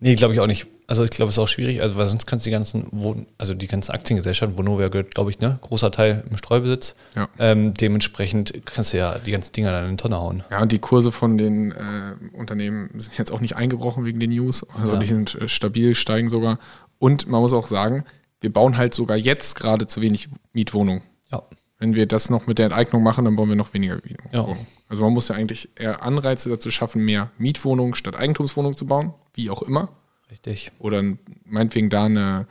Nee, 0.00 0.14
glaube 0.14 0.34
ich 0.34 0.40
auch 0.40 0.46
nicht. 0.46 0.66
Also 0.86 1.04
ich 1.04 1.10
glaube, 1.10 1.28
es 1.28 1.36
ist 1.36 1.38
auch 1.38 1.46
schwierig, 1.46 1.82
also 1.82 1.96
weil 1.96 2.08
sonst 2.08 2.26
kannst 2.26 2.44
du 2.44 2.50
die 2.50 2.52
ganzen, 2.52 2.86
Wohn 2.90 3.26
also 3.38 3.54
die 3.54 3.68
ganzen 3.68 3.92
Aktiengesellschaften, 3.92 4.58
Vonovia 4.58 4.88
gehört, 4.88 5.14
glaube 5.14 5.30
ich, 5.30 5.38
ne, 5.38 5.58
großer 5.60 5.92
Teil 5.92 6.24
im 6.28 6.36
Streubesitz. 6.36 6.96
Ja. 7.14 7.28
Ähm, 7.38 7.74
dementsprechend 7.74 8.52
kannst 8.64 8.92
du 8.92 8.96
ja 8.96 9.18
die 9.18 9.30
ganzen 9.30 9.52
Dinger 9.52 9.70
dann 9.70 9.84
in 9.84 9.90
die 9.92 10.02
Tonne 10.02 10.16
hauen. 10.16 10.42
Ja, 10.50 10.62
und 10.62 10.72
die 10.72 10.80
Kurse 10.80 11.12
von 11.12 11.38
den 11.38 11.70
äh, 11.70 12.36
Unternehmen 12.36 12.90
sind 12.98 13.16
jetzt 13.18 13.30
auch 13.30 13.40
nicht 13.40 13.54
eingebrochen 13.54 14.04
wegen 14.04 14.18
den 14.18 14.30
News. 14.30 14.66
Also 14.76 14.94
ja. 14.94 14.98
die 14.98 15.06
sind 15.06 15.36
äh, 15.36 15.48
stabil, 15.48 15.94
steigen 15.94 16.28
sogar. 16.28 16.58
Und 16.98 17.28
man 17.28 17.40
muss 17.40 17.52
auch 17.52 17.68
sagen, 17.68 18.04
wir 18.40 18.52
bauen 18.52 18.76
halt 18.76 18.94
sogar 18.94 19.16
jetzt 19.16 19.54
gerade 19.54 19.86
zu 19.86 20.00
wenig 20.00 20.28
Mietwohnungen. 20.52 21.02
Ja. 21.30 21.42
Wenn 21.80 21.94
wir 21.94 22.06
das 22.06 22.30
noch 22.30 22.46
mit 22.46 22.58
der 22.58 22.66
Enteignung 22.66 23.02
machen, 23.02 23.24
dann 23.24 23.36
bauen 23.36 23.48
wir 23.48 23.56
noch 23.56 23.74
weniger 23.74 23.96
Mietwohnungen. 23.96 24.58
Ja. 24.58 24.64
Also 24.88 25.02
man 25.02 25.12
muss 25.12 25.28
ja 25.28 25.34
eigentlich 25.34 25.70
eher 25.76 26.02
Anreize 26.02 26.50
dazu 26.50 26.70
schaffen, 26.70 27.04
mehr 27.04 27.30
Mietwohnungen 27.38 27.94
statt 27.94 28.16
Eigentumswohnungen 28.16 28.76
zu 28.76 28.86
bauen, 28.86 29.14
wie 29.34 29.50
auch 29.50 29.62
immer. 29.62 29.88
Richtig. 30.30 30.70
Oder 30.78 31.02
meinetwegen 31.44 31.88
da 31.88 32.04
eine 32.04 32.46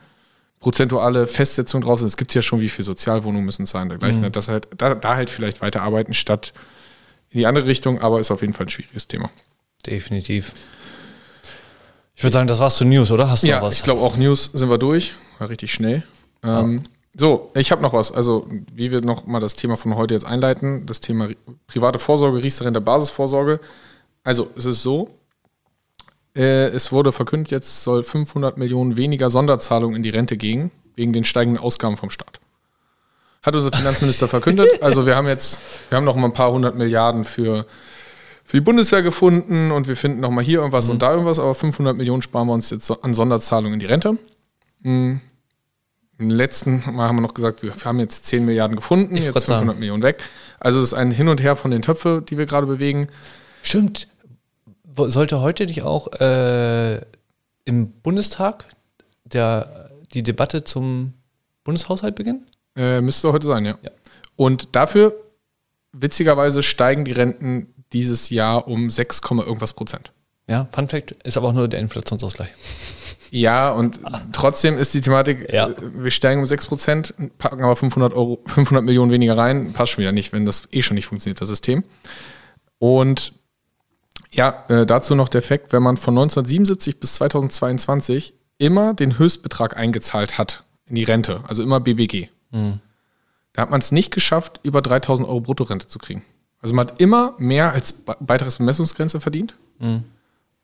prozentuale 0.59 1.27
Festsetzung 1.27 1.81
draus. 1.81 2.01
Es 2.01 2.17
gibt 2.17 2.33
ja 2.33 2.41
schon, 2.41 2.59
wie 2.59 2.69
viele 2.69 2.85
Sozialwohnungen 2.85 3.45
müssen 3.45 3.63
es 3.63 3.69
sein. 3.69 3.87
Dergleichen. 3.87 4.21
Mhm. 4.21 4.31
Das 4.31 4.47
halt, 4.47 4.67
da, 4.75 4.95
da 4.95 5.15
halt 5.15 5.29
vielleicht 5.29 5.61
weiterarbeiten 5.61 6.13
statt 6.13 6.53
in 7.29 7.39
die 7.39 7.45
andere 7.45 7.67
Richtung, 7.67 8.01
aber 8.01 8.19
ist 8.19 8.31
auf 8.31 8.41
jeden 8.41 8.53
Fall 8.53 8.65
ein 8.65 8.69
schwieriges 8.69 9.07
Thema. 9.07 9.29
Definitiv. 9.85 10.55
Ich 12.15 12.23
würde 12.23 12.33
sagen, 12.33 12.47
das 12.47 12.59
war's 12.59 12.75
zu 12.75 12.83
News, 12.83 13.11
oder? 13.11 13.29
Hast 13.29 13.43
du 13.43 13.47
ja, 13.47 13.57
noch 13.57 13.67
was? 13.67 13.75
Ich 13.75 13.83
glaube 13.83 14.01
auch 14.01 14.17
News 14.17 14.45
sind 14.45 14.69
wir 14.69 14.77
durch. 14.77 15.13
War 15.37 15.49
richtig 15.49 15.71
schnell. 15.71 16.03
Ähm, 16.43 16.83
So, 17.15 17.51
ich 17.55 17.71
habe 17.71 17.81
noch 17.81 17.93
was. 17.93 18.11
Also, 18.11 18.47
wie 18.73 18.91
wir 18.91 19.01
noch 19.01 19.25
mal 19.25 19.39
das 19.39 19.55
Thema 19.55 19.77
von 19.77 19.95
heute 19.95 20.13
jetzt 20.13 20.25
einleiten, 20.25 20.85
das 20.85 20.99
Thema 20.99 21.29
private 21.67 21.99
Vorsorge, 21.99 22.43
Riester 22.43 22.69
der 22.69 22.79
Basisvorsorge. 22.79 23.59
Also, 24.23 24.49
es 24.55 24.65
ist 24.65 24.83
so, 24.83 25.09
äh, 26.35 26.67
es 26.67 26.91
wurde 26.91 27.11
verkündet, 27.11 27.51
jetzt 27.51 27.83
soll 27.83 28.03
500 28.03 28.57
Millionen 28.57 28.97
weniger 28.97 29.29
Sonderzahlungen 29.29 29.97
in 29.97 30.03
die 30.03 30.09
Rente 30.09 30.37
gehen, 30.37 30.71
wegen 30.95 31.13
den 31.13 31.23
steigenden 31.23 31.61
Ausgaben 31.61 31.97
vom 31.97 32.09
Staat. 32.09 32.39
Hat 33.41 33.55
unser 33.55 33.71
Finanzminister 33.71 34.27
verkündet. 34.29 34.81
Also 34.83 35.05
wir 35.05 35.15
haben 35.15 35.27
jetzt, 35.27 35.61
wir 35.89 35.97
haben 35.97 36.05
noch 36.05 36.15
mal 36.15 36.27
ein 36.27 36.33
paar 36.33 36.51
hundert 36.51 36.75
Milliarden 36.75 37.23
für, 37.23 37.65
für 38.45 38.57
die 38.57 38.61
Bundeswehr 38.61 39.01
gefunden 39.01 39.71
und 39.71 39.87
wir 39.87 39.95
finden 39.95 40.19
noch 40.19 40.29
mal 40.29 40.43
hier 40.43 40.59
irgendwas 40.59 40.87
mhm. 40.87 40.93
und 40.93 41.01
da 41.01 41.11
irgendwas, 41.11 41.39
aber 41.39 41.55
500 41.55 41.97
Millionen 41.97 42.21
sparen 42.21 42.47
wir 42.47 42.53
uns 42.53 42.69
jetzt 42.69 42.91
an 42.91 43.13
Sonderzahlungen 43.13 43.73
in 43.73 43.79
die 43.79 43.87
Rente. 43.87 44.17
Mhm. 44.81 45.21
Im 46.19 46.29
letzten 46.29 46.83
Mal 46.91 47.07
haben 47.07 47.15
wir 47.15 47.21
noch 47.21 47.33
gesagt, 47.33 47.63
wir 47.63 47.73
haben 47.85 47.99
jetzt 47.99 48.25
10 48.25 48.45
Milliarden 48.45 48.75
gefunden, 48.75 49.15
ich 49.15 49.23
jetzt 49.23 49.45
500 49.45 49.67
sagen. 49.67 49.79
Millionen 49.79 50.03
weg. 50.03 50.21
Also 50.59 50.79
es 50.79 50.87
ist 50.87 50.93
ein 50.93 51.11
Hin 51.11 51.29
und 51.29 51.41
Her 51.41 51.55
von 51.55 51.71
den 51.71 51.81
Töpfen, 51.81 52.25
die 52.25 52.37
wir 52.37 52.45
gerade 52.45 52.67
bewegen. 52.67 53.07
Stimmt, 53.63 54.09
sollte 54.93 55.39
heute 55.39 55.65
nicht 55.65 55.83
auch 55.83 56.11
äh, 56.19 56.99
im 57.63 57.91
Bundestag 58.03 58.65
der, 59.23 59.91
die 60.13 60.21
Debatte 60.21 60.65
zum 60.65 61.13
Bundeshaushalt 61.63 62.15
beginnen? 62.15 62.45
Äh, 62.75 62.99
müsste 62.99 63.31
heute 63.31 63.47
sein, 63.47 63.63
ja. 63.63 63.77
ja. 63.81 63.91
Und 64.35 64.75
dafür, 64.75 65.15
witzigerweise, 65.93 66.63
steigen 66.63 67.05
die 67.05 67.13
Renten 67.13 67.73
dieses 67.93 68.29
Jahr 68.29 68.67
um 68.67 68.89
6, 68.89 69.21
irgendwas 69.31 69.71
Prozent. 69.71 70.11
Ja, 70.49 70.67
Fun 70.73 70.89
Fact 70.89 71.11
ist 71.23 71.37
aber 71.37 71.47
auch 71.47 71.53
nur 71.53 71.69
der 71.69 71.79
Inflationsausgleich. 71.79 72.49
Ja, 73.31 73.71
und 73.71 73.99
trotzdem 74.31 74.77
ist 74.77 74.93
die 74.93 75.01
Thematik, 75.01 75.51
ja. 75.51 75.69
Äh, 75.69 75.75
wir 75.93 76.11
steigen 76.11 76.41
um 76.41 76.47
6 76.47 76.65
Prozent, 76.65 77.13
packen 77.37 77.63
aber 77.63 77.75
500, 77.75 78.13
Euro, 78.13 78.39
500 78.45 78.83
Millionen 78.83 79.11
weniger 79.11 79.37
rein, 79.37 79.73
passt 79.73 79.93
schon 79.93 80.01
wieder 80.01 80.11
nicht, 80.11 80.33
wenn 80.33 80.45
das 80.45 80.67
eh 80.71 80.81
schon 80.81 80.95
nicht 80.95 81.05
funktioniert, 81.05 81.39
das 81.39 81.47
System. 81.47 81.83
Und 82.79 83.33
ja, 84.31 84.65
äh, 84.69 84.85
dazu 84.85 85.15
noch 85.15 85.29
der 85.29 85.41
Fakt, 85.41 85.73
wenn 85.73 85.83
man 85.83 85.97
von 85.97 86.13
1977 86.13 86.99
bis 86.99 87.15
2022 87.15 88.33
immer 88.57 88.93
den 88.93 89.17
Höchstbetrag 89.17 89.77
eingezahlt 89.77 90.37
hat 90.37 90.63
in 90.87 90.95
die 90.95 91.03
Rente, 91.03 91.43
also 91.47 91.63
immer 91.63 91.79
BBG, 91.79 92.29
mhm. 92.51 92.79
da 93.53 93.63
hat 93.63 93.71
man 93.71 93.81
es 93.81 93.91
nicht 93.91 94.11
geschafft, 94.11 94.59
über 94.63 94.81
3000 94.81 95.27
Euro 95.27 95.41
Bruttorente 95.41 95.87
zu 95.87 95.99
kriegen. 95.99 96.23
Also 96.61 96.75
man 96.75 96.87
hat 96.87 96.99
immer 96.99 97.35
mehr 97.37 97.71
als 97.71 97.93
Beitragsbemessungsgrenze 97.93 99.21
verdient 99.21 99.55
mhm. 99.79 100.03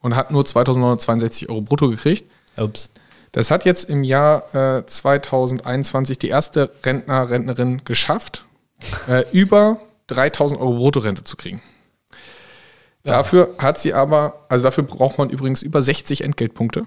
und 0.00 0.14
hat 0.14 0.30
nur 0.30 0.44
2962 0.44 1.48
Euro 1.48 1.62
brutto 1.62 1.88
gekriegt. 1.88 2.30
Ups. 2.58 2.90
Das 3.32 3.50
hat 3.50 3.64
jetzt 3.64 3.90
im 3.90 4.02
Jahr 4.02 4.54
äh, 4.54 4.86
2021 4.86 6.18
die 6.18 6.28
erste 6.28 6.70
Rentner, 6.84 7.28
Rentnerin 7.28 7.82
geschafft, 7.84 8.46
äh, 9.08 9.24
über 9.32 9.80
3000 10.06 10.60
Euro 10.60 10.76
Bruttorente 10.76 11.24
zu 11.24 11.36
kriegen. 11.36 11.60
Dafür 13.02 13.54
hat 13.58 13.78
sie 13.78 13.94
aber, 13.94 14.44
also 14.48 14.64
dafür 14.64 14.84
braucht 14.84 15.18
man 15.18 15.30
übrigens 15.30 15.62
über 15.62 15.80
60 15.80 16.24
Entgeltpunkte. 16.24 16.86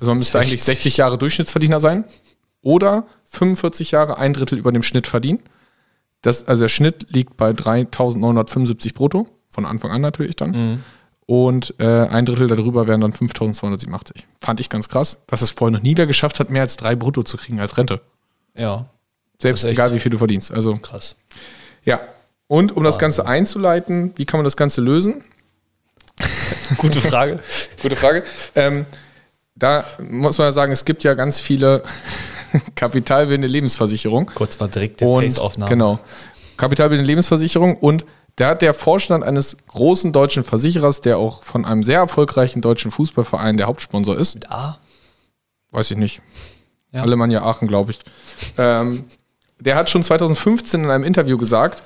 Also 0.00 0.10
man 0.10 0.18
müsste 0.18 0.32
60. 0.32 0.40
eigentlich 0.40 0.62
60 0.62 0.96
Jahre 0.98 1.16
Durchschnittsverdiener 1.16 1.80
sein 1.80 2.04
oder 2.60 3.06
45 3.26 3.92
Jahre 3.92 4.18
ein 4.18 4.34
Drittel 4.34 4.58
über 4.58 4.72
dem 4.72 4.82
Schnitt 4.82 5.06
verdienen. 5.06 5.40
Das, 6.22 6.46
also 6.46 6.64
der 6.64 6.68
Schnitt 6.68 7.06
liegt 7.10 7.36
bei 7.36 7.50
3.975 7.50 8.94
brutto, 8.94 9.28
von 9.48 9.64
Anfang 9.64 9.90
an 9.90 10.00
natürlich 10.00 10.36
dann. 10.36 10.50
Mhm. 10.50 10.84
Und 11.30 11.74
äh, 11.78 11.84
ein 11.84 12.24
Drittel 12.24 12.46
darüber 12.46 12.86
wären 12.86 13.02
dann 13.02 13.12
5.287. 13.12 14.22
Fand 14.40 14.60
ich 14.60 14.70
ganz 14.70 14.88
krass, 14.88 15.18
dass 15.26 15.42
es 15.42 15.50
vorher 15.50 15.76
noch 15.76 15.82
nie 15.82 15.94
wer 15.94 16.06
geschafft 16.06 16.40
hat, 16.40 16.48
mehr 16.48 16.62
als 16.62 16.78
drei 16.78 16.96
brutto 16.96 17.22
zu 17.22 17.36
kriegen 17.36 17.60
als 17.60 17.76
Rente. 17.76 18.00
Ja. 18.56 18.86
Selbst 19.38 19.66
egal, 19.66 19.92
wie 19.92 19.98
viel 19.98 20.10
du 20.10 20.16
verdienst. 20.16 20.50
Also 20.50 20.74
krass. 20.76 21.16
Ja. 21.84 22.00
Und 22.46 22.74
um 22.74 22.82
das 22.82 22.98
Ganze 22.98 23.26
einzuleiten, 23.26 24.14
wie 24.16 24.24
kann 24.24 24.38
man 24.38 24.44
das 24.44 24.56
Ganze 24.56 24.80
lösen? 24.80 25.22
Gute 26.78 27.02
Frage. 27.02 27.40
Gute 27.82 27.96
Frage. 27.96 28.24
Ähm, 28.54 28.86
da 29.54 29.84
muss 29.98 30.38
man 30.38 30.46
ja 30.46 30.52
sagen, 30.52 30.72
es 30.72 30.86
gibt 30.86 31.04
ja 31.04 31.12
ganz 31.12 31.40
viele 31.40 31.82
kapitalbildende 32.74 33.48
Lebensversicherungen. 33.48 34.34
Kurz 34.34 34.58
mal 34.58 34.68
direkt 34.68 35.02
die 35.02 35.04
Face-Aufnahme. 35.04 35.68
Genau. 35.68 35.98
Kapitalbildende 36.56 37.06
Lebensversicherung 37.06 37.76
und 37.76 38.06
da 38.38 38.50
hat 38.50 38.62
der 38.62 38.72
Vorstand 38.72 39.24
eines 39.24 39.56
großen 39.66 40.12
deutschen 40.12 40.44
Versicherers, 40.44 41.00
der 41.00 41.18
auch 41.18 41.42
von 41.42 41.64
einem 41.64 41.82
sehr 41.82 41.98
erfolgreichen 41.98 42.60
deutschen 42.60 42.90
Fußballverein 42.92 43.56
der 43.56 43.66
Hauptsponsor 43.66 44.16
ist. 44.16 44.34
Mit 44.34 44.50
A? 44.50 44.78
Weiß 45.72 45.90
ich 45.90 45.96
nicht. 45.96 46.22
Ja. 46.92 47.02
Alemannia 47.02 47.42
Aachen, 47.42 47.66
glaube 47.68 47.90
ich. 47.90 47.98
Ähm, 48.56 49.04
der 49.60 49.74
hat 49.76 49.90
schon 49.90 50.02
2015 50.04 50.84
in 50.84 50.90
einem 50.90 51.02
Interview 51.04 51.36
gesagt, 51.36 51.82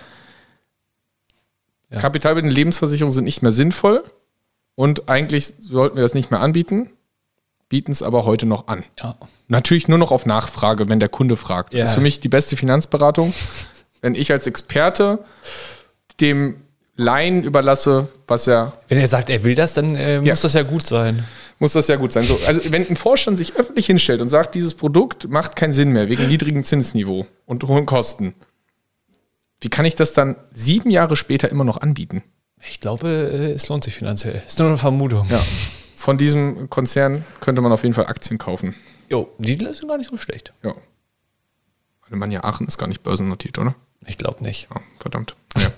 Ja. 1.91 2.01
kapitalbildende 2.01 2.55
Lebensversicherungen 2.55 3.12
sind 3.15 3.25
nicht 3.25 3.43
mehr 3.43 3.53
sinnvoll 3.53 4.05
und 4.75 5.09
eigentlich 5.09 5.55
sollten 5.59 5.97
wir 5.97 6.03
das 6.03 6.15
nicht 6.15 6.31
mehr 6.31 6.41
anbieten, 6.41 6.91
bieten 7.71 7.93
es 7.93 8.03
aber 8.03 8.25
heute 8.27 8.45
noch 8.45 8.69
an. 8.69 8.85
Ja. 9.03 9.17
Natürlich 9.49 9.88
nur 9.88 9.99
noch 9.99 10.11
auf 10.12 10.27
Nachfrage, 10.27 10.88
wenn 10.91 11.01
der 11.01 11.09
Kunde 11.09 11.37
fragt. 11.38 11.73
Ja. 11.73 11.81
Das 11.81 11.91
ist 11.91 11.95
für 11.95 12.01
mich 12.03 12.21
die 12.21 12.29
beste 12.29 12.57
Finanzberatung, 12.59 13.33
wenn 14.03 14.15
ich 14.15 14.31
als 14.33 14.47
Experte 14.47 15.25
dem 16.23 16.57
Laien 16.97 17.43
überlasse, 17.43 18.09
was 18.27 18.47
er 18.47 18.73
Wenn 18.89 18.99
er 18.99 19.09
sagt, 19.09 19.29
er 19.31 19.45
will 19.45 19.55
das, 19.55 19.75
dann 19.75 19.95
äh, 19.97 20.17
Ja. 20.17 20.33
muss 20.33 20.43
das 20.43 20.55
ja 20.55 20.63
gut 20.63 20.87
sein. 20.87 21.25
muss 21.59 21.73
das 21.73 21.89
ja 21.89 21.97
gut 21.97 22.13
sein. 22.13 22.25
So, 22.25 22.39
also 22.47 22.71
wenn 22.73 22.87
ein 22.89 22.97
Vorstand 22.97 23.39
sich 23.39 23.57
öffentlich 23.57 23.87
hinstellt 23.87 24.21
und 24.21 24.29
sagt, 24.29 24.55
dieses 24.55 24.75
Produkt 24.75 25.29
macht 25.29 25.57
keinen 25.57 25.73
Sinn 25.73 25.91
mehr 25.93 26.09
wegen 26.09 26.29
niedrigem 26.29 26.65
Zinsniveau 26.65 27.27
und 27.47 27.65
hohen 27.65 27.87
Kosten, 27.87 28.35
wie 29.61 29.69
kann 29.71 29.85
ich 29.85 29.95
das 29.95 30.13
dann 30.13 30.37
sieben 30.53 30.91
Jahre 30.91 31.17
später 31.17 31.49
immer 31.51 31.65
noch 31.65 31.81
anbieten? 31.81 32.23
Ich 32.69 32.81
glaube, 32.81 33.09
äh, 33.09 33.53
es 33.53 33.69
lohnt 33.69 33.85
sich 33.85 33.95
finanziell. 33.95 34.43
Ist 34.47 34.59
nur 34.59 34.69
eine 34.69 34.79
Vermutung. 34.79 35.27
Ja. 35.31 35.41
Von 35.97 36.19
diesem 36.19 36.69
Konzern 36.69 37.25
könnte 37.41 37.61
man 37.63 37.73
auf 37.73 37.83
jeden 37.85 37.95
Fall 37.95 38.07
Aktien 38.07 38.39
kaufen. 38.39 38.75
Jo, 39.09 39.29
die 39.39 39.55
sind 39.55 39.89
gar 39.89 39.99
nicht 39.99 40.11
so 40.11 40.17
schlecht. 40.17 40.53
Ja. 40.63 40.75
Alemannia 42.09 42.45
Aachen 42.45 42.67
ist 42.67 42.77
gar 42.79 42.87
nicht 42.89 43.03
börsennotiert, 43.03 43.59
oder? 43.59 43.75
Ich 44.07 44.19
glaube 44.19 44.43
nicht. 44.43 44.69
Ja, 44.75 44.81
verdammt. 45.01 45.37
Ja. 45.57 45.63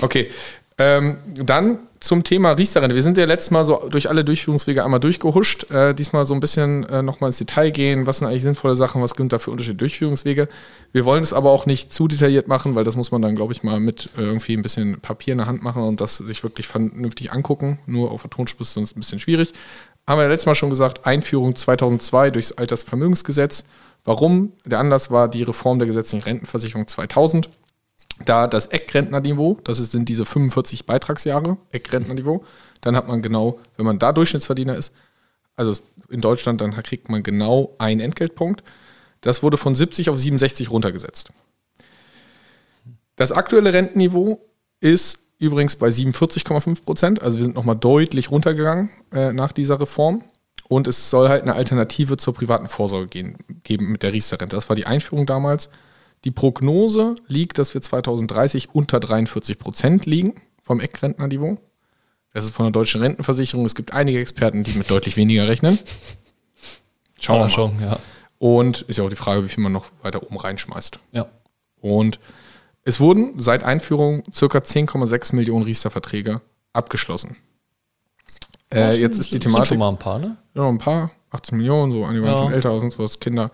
Okay. 0.00 0.30
Ähm, 0.78 1.18
dann 1.34 1.80
zum 2.00 2.24
Thema 2.24 2.52
Riester-Rente. 2.52 2.96
Wir 2.96 3.02
sind 3.02 3.18
ja 3.18 3.26
letztes 3.26 3.50
Mal 3.50 3.66
so 3.66 3.86
durch 3.90 4.08
alle 4.08 4.24
Durchführungswege 4.24 4.82
einmal 4.82 5.00
durchgehuscht. 5.00 5.70
Äh, 5.70 5.94
diesmal 5.94 6.24
so 6.24 6.32
ein 6.32 6.40
bisschen 6.40 6.88
äh, 6.88 7.02
nochmal 7.02 7.28
ins 7.28 7.36
Detail 7.36 7.70
gehen. 7.70 8.06
Was 8.06 8.18
sind 8.18 8.28
eigentlich 8.28 8.42
sinnvolle 8.42 8.74
Sachen? 8.74 9.02
Was 9.02 9.14
gibt 9.14 9.30
da 9.34 9.38
für 9.38 9.50
unterschiedliche 9.50 9.76
Durchführungswege? 9.76 10.48
Wir 10.92 11.04
wollen 11.04 11.22
es 11.22 11.34
aber 11.34 11.50
auch 11.50 11.66
nicht 11.66 11.92
zu 11.92 12.08
detailliert 12.08 12.48
machen, 12.48 12.74
weil 12.74 12.84
das 12.84 12.96
muss 12.96 13.12
man 13.12 13.20
dann, 13.20 13.36
glaube 13.36 13.52
ich, 13.52 13.62
mal 13.62 13.78
mit 13.78 14.08
äh, 14.16 14.22
irgendwie 14.22 14.54
ein 14.54 14.62
bisschen 14.62 15.00
Papier 15.00 15.32
in 15.32 15.38
der 15.38 15.46
Hand 15.46 15.62
machen 15.62 15.82
und 15.82 16.00
das 16.00 16.16
sich 16.16 16.42
wirklich 16.42 16.66
vernünftig 16.66 17.30
angucken. 17.30 17.78
Nur 17.84 18.10
auf 18.10 18.22
der 18.22 18.30
Tonspur 18.30 18.62
ist 18.62 18.72
sonst 18.72 18.96
ein 18.96 19.00
bisschen 19.00 19.18
schwierig. 19.18 19.52
Haben 20.06 20.18
wir 20.18 20.22
ja 20.22 20.30
letztes 20.30 20.46
Mal 20.46 20.54
schon 20.54 20.70
gesagt, 20.70 21.04
Einführung 21.04 21.54
2002 21.54 22.30
durchs 22.30 22.52
Altersvermögensgesetz. 22.52 23.64
Warum? 24.04 24.54
Der 24.64 24.78
Anlass 24.78 25.10
war 25.10 25.28
die 25.28 25.42
Reform 25.42 25.78
der 25.78 25.86
gesetzlichen 25.86 26.24
Rentenversicherung 26.24 26.88
2000 26.88 27.50
da 28.24 28.46
das 28.46 28.66
Eckrentnerniveau, 28.66 29.58
das 29.64 29.78
sind 29.78 30.08
diese 30.08 30.24
45 30.24 30.86
Beitragsjahre, 30.86 31.56
Eckrentnerniveau, 31.72 32.44
dann 32.80 32.96
hat 32.96 33.08
man 33.08 33.22
genau, 33.22 33.58
wenn 33.76 33.86
man 33.86 33.98
da 33.98 34.12
Durchschnittsverdiener 34.12 34.76
ist, 34.76 34.92
also 35.56 35.74
in 36.08 36.20
Deutschland, 36.20 36.60
dann 36.60 36.72
kriegt 36.82 37.08
man 37.08 37.22
genau 37.22 37.74
einen 37.78 38.00
Entgeltpunkt. 38.00 38.62
Das 39.20 39.42
wurde 39.42 39.56
von 39.56 39.74
70 39.74 40.08
auf 40.08 40.16
67 40.16 40.70
runtergesetzt. 40.70 41.30
Das 43.16 43.32
aktuelle 43.32 43.72
Rentenniveau 43.72 44.40
ist 44.80 45.18
übrigens 45.38 45.76
bei 45.76 45.88
47,5 45.88 46.84
Prozent, 46.84 47.22
also 47.22 47.38
wir 47.38 47.44
sind 47.44 47.54
nochmal 47.54 47.76
deutlich 47.76 48.30
runtergegangen 48.30 48.90
äh, 49.12 49.32
nach 49.32 49.52
dieser 49.52 49.80
Reform. 49.80 50.24
Und 50.68 50.86
es 50.86 51.10
soll 51.10 51.28
halt 51.28 51.42
eine 51.42 51.54
Alternative 51.54 52.16
zur 52.16 52.32
privaten 52.32 52.68
Vorsorge 52.68 53.08
gehen, 53.08 53.38
geben 53.64 53.90
mit 53.90 54.04
der 54.04 54.12
Riester-Rente. 54.12 54.54
Das 54.54 54.68
war 54.68 54.76
die 54.76 54.86
Einführung 54.86 55.26
damals. 55.26 55.68
Die 56.24 56.30
Prognose 56.30 57.16
liegt, 57.26 57.58
dass 57.58 57.72
wir 57.74 57.80
2030 57.80 58.74
unter 58.74 59.00
43 59.00 59.58
Prozent 59.58 60.06
liegen 60.06 60.34
vom 60.62 60.80
Eckrentnerniveau. 60.80 61.58
Das 62.32 62.44
ist 62.44 62.54
von 62.54 62.66
der 62.66 62.72
deutschen 62.72 63.00
Rentenversicherung. 63.00 63.64
Es 63.64 63.74
gibt 63.74 63.92
einige 63.92 64.20
Experten, 64.20 64.62
die 64.62 64.72
mit 64.76 64.90
deutlich 64.90 65.16
weniger 65.16 65.48
rechnen. 65.48 65.78
Schauen 67.20 67.36
wir 67.38 67.44
mal. 67.44 67.50
schon, 67.50 67.80
ja. 67.80 67.98
Und 68.38 68.82
ist 68.82 68.96
ja 68.98 69.04
auch 69.04 69.08
die 69.08 69.16
Frage, 69.16 69.44
wie 69.44 69.48
viel 69.48 69.62
man 69.62 69.72
noch 69.72 69.86
weiter 70.02 70.22
oben 70.22 70.38
reinschmeißt. 70.38 71.00
Ja. 71.12 71.26
Und 71.80 72.18
es 72.84 73.00
wurden 73.00 73.40
seit 73.40 73.62
Einführung 73.64 74.22
circa 74.32 74.58
10,6 74.58 75.34
Millionen 75.34 75.64
Riester-Verträge 75.64 76.40
abgeschlossen. 76.72 77.36
Äh, 78.72 78.98
jetzt 79.00 79.18
ist 79.18 79.28
die 79.28 79.32
Sind 79.34 79.42
Thematik. 79.42 79.68
schon 79.68 79.78
mal 79.78 79.88
ein 79.88 79.98
paar, 79.98 80.18
ne? 80.18 80.36
Ja, 80.54 80.68
ein 80.68 80.78
paar, 80.78 81.10
18 81.30 81.58
Millionen, 81.58 81.90
so 81.92 82.04
einige 82.04 82.22
waren 82.24 82.32
Ja. 82.36 82.38
schon 82.38 82.52
älter, 82.52 82.78
sonst 82.80 82.98
was, 82.98 83.18
Kinder. 83.18 83.50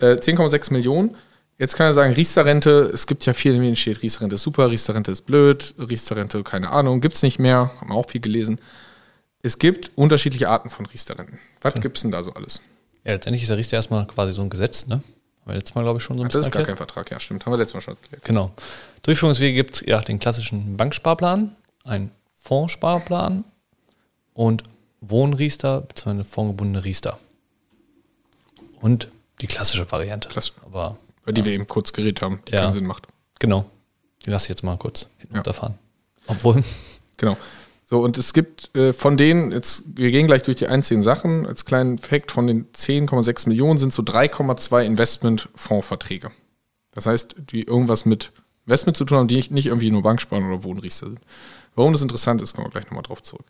Äh, 0.00 0.16
10,6 0.18 0.72
Millionen. 0.72 1.16
Jetzt 1.58 1.74
kann 1.74 1.86
er 1.86 1.94
sagen, 1.94 2.12
Riester-Rente, 2.14 2.90
es 2.94 3.06
gibt 3.08 3.26
ja 3.26 3.34
viel, 3.34 3.54
in 3.54 3.62
denen 3.62 3.74
steht, 3.76 4.00
Riester-Rente 4.00 4.36
ist 4.36 4.42
super, 4.42 4.70
Riester-Rente 4.70 5.10
ist 5.10 5.22
blöd, 5.22 5.74
Riester-Rente, 5.78 6.44
keine 6.44 6.70
Ahnung, 6.70 7.00
gibt's 7.00 7.22
nicht 7.22 7.40
mehr, 7.40 7.72
haben 7.80 7.88
wir 7.90 7.96
auch 7.96 8.08
viel 8.08 8.20
gelesen. 8.20 8.60
Es 9.42 9.58
gibt 9.58 9.90
unterschiedliche 9.96 10.48
Arten 10.48 10.70
von 10.70 10.86
Riester-Renten. 10.86 11.38
Was 11.60 11.74
gibt's 11.74 12.02
denn 12.02 12.12
da 12.12 12.22
so 12.22 12.32
alles? 12.32 12.60
Ja, 13.04 13.12
letztendlich 13.12 13.42
ist 13.42 13.48
der 13.48 13.56
Richter 13.56 13.76
erstmal 13.76 14.06
quasi 14.06 14.32
so 14.32 14.42
ein 14.42 14.50
Gesetz, 14.50 14.86
ne? 14.86 14.96
Haben 14.96 15.02
wir 15.46 15.54
letztes 15.54 15.74
Mal, 15.74 15.82
glaube 15.82 15.98
ich, 15.98 16.04
schon 16.04 16.16
so 16.18 16.22
ein 16.24 16.28
Das 16.28 16.44
ist 16.44 16.52
gar 16.52 16.60
erklärt. 16.60 16.78
kein 16.78 16.86
Vertrag, 16.86 17.10
ja, 17.10 17.18
stimmt, 17.18 17.44
haben 17.44 17.52
wir 17.52 17.56
letztes 17.56 17.74
Mal 17.74 17.80
schon 17.80 17.94
erklärt. 17.94 18.24
Genau. 18.24 18.52
Durchführungswege 19.02 19.54
gibt 19.54 19.74
es 19.74 19.84
ja 19.86 20.00
den 20.00 20.20
klassischen 20.20 20.76
Banksparplan, 20.76 21.56
einen 21.84 22.12
Fondssparplan 22.36 23.44
und 24.34 24.62
Wohnriester 25.00 25.80
bzw. 25.80 26.10
eine 26.10 26.24
fondgebundene 26.24 26.84
Riester. 26.84 27.18
Und 28.80 29.08
die 29.40 29.46
klassische 29.48 29.90
Variante. 29.90 30.28
Klasse. 30.28 30.52
Aber 30.64 30.98
Über 31.28 31.34
die 31.34 31.44
wir 31.44 31.52
eben 31.52 31.66
kurz 31.66 31.92
geredet 31.92 32.22
haben, 32.22 32.40
die 32.48 32.52
Ja. 32.52 32.62
keinen 32.62 32.72
Sinn 32.72 32.86
macht. 32.86 33.06
genau, 33.38 33.66
die 34.24 34.30
lasse 34.30 34.46
ich 34.46 34.48
jetzt 34.48 34.62
mal 34.64 34.76
kurz 34.78 35.08
hinten 35.18 35.34
Ja. 35.34 35.40
runterfahren. 35.40 35.78
Obwohl, 36.26 36.62
Genau. 37.18 37.36
So, 37.84 38.00
und 38.00 38.16
es 38.16 38.32
gibt 38.32 38.74
äh, 38.76 38.92
von 38.94 39.16
denen, 39.18 39.50
jetzt, 39.52 39.82
wir 39.94 40.10
gehen 40.10 40.26
gleich 40.26 40.42
durch 40.42 40.56
die 40.56 40.68
einzigen 40.68 41.02
Sachen, 41.02 41.46
als 41.46 41.64
kleinen 41.66 41.98
Fact, 41.98 42.32
von 42.32 42.46
den 42.46 42.66
10,6 42.72 43.46
Millionen 43.48 43.78
sind 43.78 43.92
so 43.92 44.02
3,2 44.02 44.84
Investmentfondsverträge. 44.84 46.30
Das 46.92 47.06
heißt, 47.06 47.34
die 47.50 47.62
irgendwas 47.62 48.04
mit 48.06 48.32
Investment 48.66 48.96
zu 48.96 49.04
tun 49.04 49.18
haben, 49.18 49.28
die 49.28 49.36
nicht- 49.36 49.50
nicht 49.50 49.66
irgendwie 49.66 49.90
nur 49.90 50.02
Banksparen 50.02 50.46
oder 50.50 50.64
Wohnriester 50.64 51.06
sind. 51.08 51.20
Warum 51.74 51.92
das 51.92 52.02
interessant 52.02 52.40
ist, 52.42 52.54
kommen 52.54 52.66
wir 52.66 52.70
gleich 52.70 52.84
nochmal 52.86 53.02
drauf 53.02 53.22
zurück. 53.22 53.46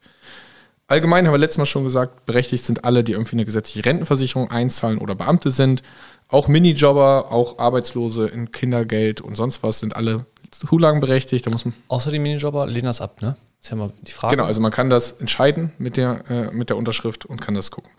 Allgemein 0.88 1.26
haben 1.26 1.34
wir 1.34 1.38
letztes 1.38 1.58
Mal 1.58 1.66
schon 1.66 1.84
gesagt, 1.84 2.24
berechtigt 2.24 2.64
sind 2.64 2.86
alle, 2.86 3.04
die 3.04 3.12
irgendwie 3.12 3.36
eine 3.36 3.44
gesetzliche 3.44 3.84
Rentenversicherung 3.84 4.50
einzahlen 4.50 4.96
oder 4.96 5.14
Beamte 5.14 5.50
sind. 5.50 5.82
Auch 6.28 6.48
Minijobber, 6.48 7.30
auch 7.30 7.58
Arbeitslose 7.58 8.26
in 8.26 8.52
Kindergeld 8.52 9.20
und 9.20 9.36
sonst 9.36 9.62
was 9.62 9.80
sind 9.80 9.96
alle 9.96 10.24
zulagenberechtigt. 10.50 11.46
Da 11.46 11.50
muss 11.50 11.66
man 11.66 11.74
außer 11.88 12.10
die 12.10 12.18
Minijobber 12.18 12.66
lehnen 12.66 12.86
das 12.86 13.02
ab, 13.02 13.20
ne? 13.20 13.36
Ist 13.60 13.70
ja 13.70 13.76
mal 13.76 13.92
die 14.00 14.12
Frage. 14.12 14.36
Genau, 14.36 14.46
also 14.46 14.62
man 14.62 14.72
kann 14.72 14.88
das 14.88 15.12
entscheiden 15.12 15.72
mit 15.76 15.98
der, 15.98 16.24
äh, 16.30 16.50
mit 16.52 16.70
der 16.70 16.78
Unterschrift 16.78 17.26
und 17.26 17.38
kann 17.38 17.54
das 17.54 17.70
gucken. 17.70 17.90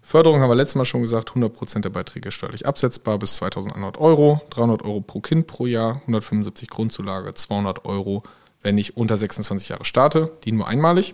Förderung 0.00 0.40
haben 0.40 0.48
wir 0.48 0.54
letztes 0.54 0.76
Mal 0.76 0.86
schon 0.86 1.02
gesagt, 1.02 1.32
100% 1.32 1.80
der 1.80 1.90
Beiträge 1.90 2.30
steuerlich 2.30 2.64
absetzbar 2.64 3.18
bis 3.18 3.36
2100 3.36 3.98
Euro, 3.98 4.40
300 4.48 4.82
Euro 4.82 5.02
pro 5.02 5.20
Kind 5.20 5.46
pro 5.46 5.66
Jahr, 5.66 5.96
175 6.02 6.70
Grundzulage, 6.70 7.34
200 7.34 7.84
Euro, 7.84 8.22
wenn 8.62 8.78
ich 8.78 8.96
unter 8.96 9.18
26 9.18 9.68
Jahre 9.68 9.84
starte, 9.84 10.32
die 10.44 10.52
nur 10.52 10.66
einmalig. 10.66 11.12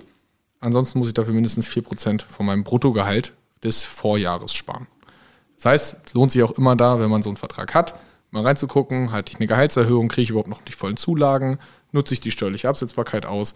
Ansonsten 0.61 0.99
muss 0.99 1.09
ich 1.09 1.15
dafür 1.15 1.35
mindestens 1.35 1.69
4% 1.69 2.23
von 2.23 2.47
meinem 2.47 2.65
Bruttogehalt 2.65 3.33
des 3.63 3.85
Vorjahres 3.85 4.55
sparen. 4.55 4.87
Das 5.57 5.67
heißt, 5.67 5.97
es 6.07 6.15
lohnt 6.15 6.33
sich 6.33 6.43
auch 6.43 6.53
immer 6.53 6.77
da, 6.77 7.01
wenn 7.01 7.11
man 7.11 7.23
so 7.23 7.31
einen 7.31 7.37
Vertrag 7.37 7.75
hat, 7.75 7.99
mal 8.31 8.45
reinzugucken, 8.45 9.13
halte 9.13 9.33
ich 9.33 9.39
eine 9.39 9.47
Gehaltserhöhung, 9.47 10.09
kriege 10.09 10.25
ich 10.25 10.31
überhaupt 10.31 10.49
noch 10.49 10.63
die 10.63 10.73
vollen 10.73 10.97
Zulagen, 10.97 11.59
nutze 11.93 12.15
ich 12.15 12.21
die 12.21 12.31
steuerliche 12.31 12.69
Absetzbarkeit 12.69 13.27
aus. 13.27 13.55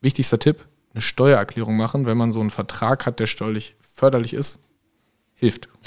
Wichtigster 0.00 0.38
Tipp, 0.38 0.64
eine 0.92 1.02
Steuererklärung 1.02 1.76
machen, 1.76 2.06
wenn 2.06 2.16
man 2.16 2.32
so 2.32 2.40
einen 2.40 2.50
Vertrag 2.50 3.04
hat, 3.06 3.20
der 3.20 3.26
steuerlich 3.26 3.76
förderlich 3.94 4.32
ist, 4.32 4.60
hilft. 5.34 5.68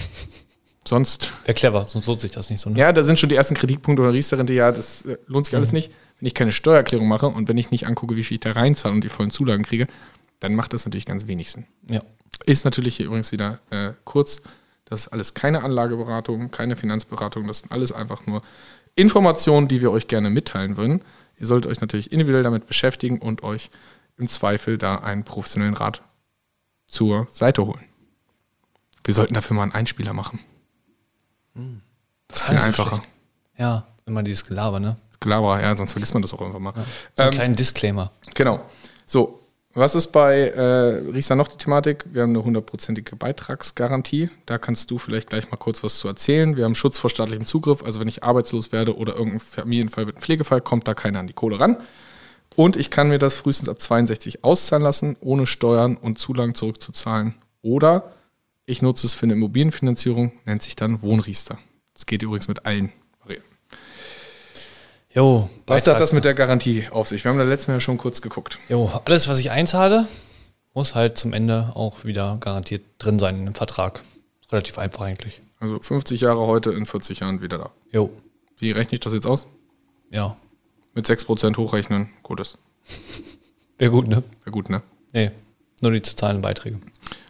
Sonst, 0.88 1.32
Wäre 1.46 1.54
clever, 1.54 1.86
sonst 1.86 2.08
lohnt 2.08 2.20
sich 2.20 2.32
das 2.32 2.50
nicht 2.50 2.60
so. 2.60 2.72
Ne? 2.72 2.80
ja, 2.80 2.92
da 2.92 3.04
sind 3.04 3.20
schon 3.20 3.30
die 3.30 3.36
ersten 3.36 3.54
Kritikpunkte 3.54 4.02
oder 4.02 4.14
Riester-Rente, 4.14 4.52
ja, 4.52 4.72
das 4.72 5.04
äh, 5.04 5.18
lohnt 5.28 5.46
sich 5.46 5.56
alles 5.56 5.72
nicht. 5.72 5.92
Wenn 6.22 6.28
ich 6.28 6.36
keine 6.36 6.52
Steuererklärung 6.52 7.08
mache 7.08 7.28
und 7.28 7.48
wenn 7.50 7.58
ich 7.58 7.72
nicht 7.72 7.88
angucke, 7.88 8.16
wie 8.16 8.24
viel 8.24 8.36
ich 8.36 8.42
da 8.42 8.52
reinzahle 8.52 8.94
und 8.94 9.04
die 9.04 9.10
vollen 9.10 9.32
Zulagen 9.32 9.64
kriege, 9.64 9.88
dann 10.40 10.54
macht 10.54 10.72
das 10.72 10.86
natürlich 10.86 11.06
ganz 11.06 11.26
wenig 11.26 11.52
Sinn. 11.52 11.66
Ja. 11.90 12.04
Ist 12.46 12.64
natürlich 12.64 12.96
hier 12.96 13.08
übrigens 13.08 13.32
wieder 13.32 13.60
äh, 13.72 13.94
kurz. 14.04 14.42
Das 14.86 15.02
ist 15.02 15.08
alles 15.08 15.34
keine 15.34 15.64
Anlageberatung, 15.64 16.52
keine 16.52 16.76
Finanzberatung. 16.76 17.48
Das 17.48 17.60
sind 17.60 17.72
alles 17.72 17.92
einfach 17.92 18.28
nur 18.28 18.44
Informationen, 18.96 19.68
die 19.68 19.82
wir 19.82 19.92
euch 19.92 20.08
gerne 20.08 20.30
mitteilen 20.30 20.78
würden. 20.78 21.02
Ihr 21.40 21.48
solltet 21.48 21.72
euch 21.72 21.82
natürlich 21.82 22.12
individuell 22.12 22.44
damit 22.44 22.68
beschäftigen 22.68 23.20
und 23.20 23.42
euch 23.42 23.72
im 24.18 24.28
Zweifel 24.28 24.78
da 24.78 24.98
einen 24.98 25.24
professionellen 25.24 25.74
Rat 25.74 26.04
zur 26.86 27.28
Seite 27.32 27.66
holen. 27.66 27.84
Wir 29.04 29.16
sollten 29.16 29.34
dafür 29.34 29.56
mal 29.56 29.64
einen 29.64 29.72
Einspieler 29.72 30.14
machen. 30.14 30.40
Das 32.28 32.38
ist 32.38 32.44
viel 32.44 32.58
einfacher. 32.58 32.98
schlecht. 32.98 33.10
Ja, 33.58 33.88
immer 34.06 34.22
dieses 34.22 34.46
Gelaber, 34.46 34.80
ne? 34.80 34.98
Gelaber, 35.22 35.62
ja, 35.62 35.76
sonst 35.78 35.94
vergisst 35.94 36.14
man 36.14 36.22
das 36.22 36.34
auch 36.34 36.42
einfach 36.42 36.60
mal. 36.60 36.74
So 36.74 37.24
einen 37.24 37.32
Ähm, 37.32 37.32
kleinen 37.32 37.56
Disclaimer. 37.56 38.12
Genau. 38.34 38.60
So, 39.06 39.40
was 39.74 39.96
ist 39.96 40.08
bei 40.08 40.50
äh, 40.50 41.12
Riester 41.14 41.36
noch 41.36 41.48
die 41.48 41.58
Thematik? 41.58 42.04
Wir 42.12 42.24
haben 42.24 42.32
eine 42.32 42.44
hundertprozentige 42.44 43.16
Beitragsgarantie. 43.16 44.30
Da 44.46 44.58
kannst 44.58 44.92
du 44.92 44.98
vielleicht 44.98 45.30
gleich 45.30 45.50
mal 45.50 45.58
kurz 45.58 45.82
was 45.82 45.98
zu 46.00 46.10
erzählen. 46.10 46.58
Wir 46.58 46.66
haben 46.66 46.76
Schutz 46.76 46.98
vor 47.00 47.10
staatlichem 47.10 47.46
Zugriff. 47.46 47.82
Also 47.84 48.02
wenn 48.02 48.10
ich 48.10 48.24
arbeitslos 48.24 48.74
werde 48.74 48.98
oder 48.98 49.14
irgendein 49.14 49.40
Familienfall 49.40 50.08
wird 50.08 50.18
ein 50.18 50.22
Pflegefall, 50.22 50.60
kommt 50.60 50.90
da 50.90 50.94
keiner 50.94 51.20
an 51.20 51.28
die 51.28 51.34
Kohle 51.34 51.60
ran. 51.60 51.78
Und 52.58 52.76
ich 52.76 52.90
kann 52.90 53.08
mir 53.08 53.18
das 53.18 53.36
frühestens 53.36 53.70
ab 53.70 53.80
62 53.80 54.44
auszahlen 54.44 54.84
lassen, 54.84 55.16
ohne 55.22 55.48
Steuern 55.48 55.96
und 55.96 56.20
Zulagen 56.20 56.54
zurückzuzahlen. 56.54 57.36
Oder 57.62 58.12
ich 58.66 58.82
nutze 58.82 59.08
es 59.08 59.14
für 59.14 59.24
eine 59.24 59.34
Immobilienfinanzierung, 59.34 60.34
nennt 60.46 60.64
sich 60.64 60.76
dann 60.76 61.02
Wohnriester. 61.02 61.58
Es 61.96 62.06
geht 62.06 62.24
übrigens 62.24 62.50
mit 62.50 62.66
allen. 62.66 62.92
Jo, 65.14 65.50
Was 65.68 65.88
hat 65.88 66.00
das 66.00 66.14
mit 66.14 66.24
der 66.24 66.34
Garantie 66.34 66.88
auf 66.90 67.08
sich? 67.08 67.24
Wir 67.24 67.32
haben 67.32 67.38
da 67.38 67.44
letztes 67.44 67.68
Mal 67.68 67.76
ja 67.76 67.80
schon 67.82 67.98
kurz 67.98 68.22
geguckt. 68.22 68.60
Jo, 68.70 68.90
alles, 69.06 69.28
was 69.28 69.40
ich 69.40 69.52
einzahle, 69.52 70.08
muss 70.74 70.96
halt 70.96 71.18
zum 71.18 71.34
Ende 71.34 71.72
auch 71.76 72.06
wieder 72.06 72.38
garantiert 72.40 72.84
drin 72.98 73.20
sein 73.20 73.46
im 73.46 73.54
Vertrag. 73.54 74.04
Relativ 74.52 74.78
einfach 74.78 75.02
eigentlich. 75.02 75.42
Also 75.60 75.80
50 75.80 76.22
Jahre 76.22 76.40
heute, 76.48 76.72
in 76.72 76.86
40 76.86 77.20
Jahren 77.20 77.42
wieder 77.42 77.58
da. 77.58 77.72
Jo, 77.92 78.10
Wie 78.58 78.72
rechne 78.72 78.94
ich 78.94 79.00
das 79.02 79.14
jetzt 79.14 79.28
aus? 79.28 79.48
ja. 80.10 80.36
Mit 80.94 81.08
6% 81.08 81.56
hochrechnen, 81.56 82.10
gut 82.22 82.42
ist. 82.42 82.58
Wäre 83.78 83.92
gut, 83.92 84.10
ne? 84.10 84.24
Wäre 84.44 84.52
gut, 84.52 84.70
ne? 84.70 84.82
Nee, 85.14 85.32
nur 85.80 85.92
die 85.94 86.02
zu 86.02 86.18
zahlenden 86.18 86.42
Beiträge. 86.42 86.82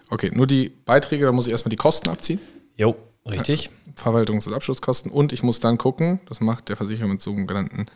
Okay, 0.10 0.32
nur 0.34 0.48
die 0.48 0.70
Beiträge, 0.70 1.26
da 1.26 1.32
muss 1.32 1.46
ich 1.46 1.52
erstmal 1.52 1.70
die 1.70 1.76
Kosten 1.76 2.10
abziehen. 2.10 2.39
Jo, 2.76 2.96
richtig. 3.26 3.70
Verwaltungs- 3.96 4.48
und 4.48 4.54
Abschlusskosten. 4.54 5.12
Und 5.12 5.34
ich 5.34 5.44
muss 5.44 5.60
dann 5.60 5.78
gucken, 5.78 6.20
das 6.28 6.40
macht 6.40 6.70
der 6.70 6.78
Versicherer 6.78 7.08
mit 7.08 7.22
sogenannten, 7.22 7.88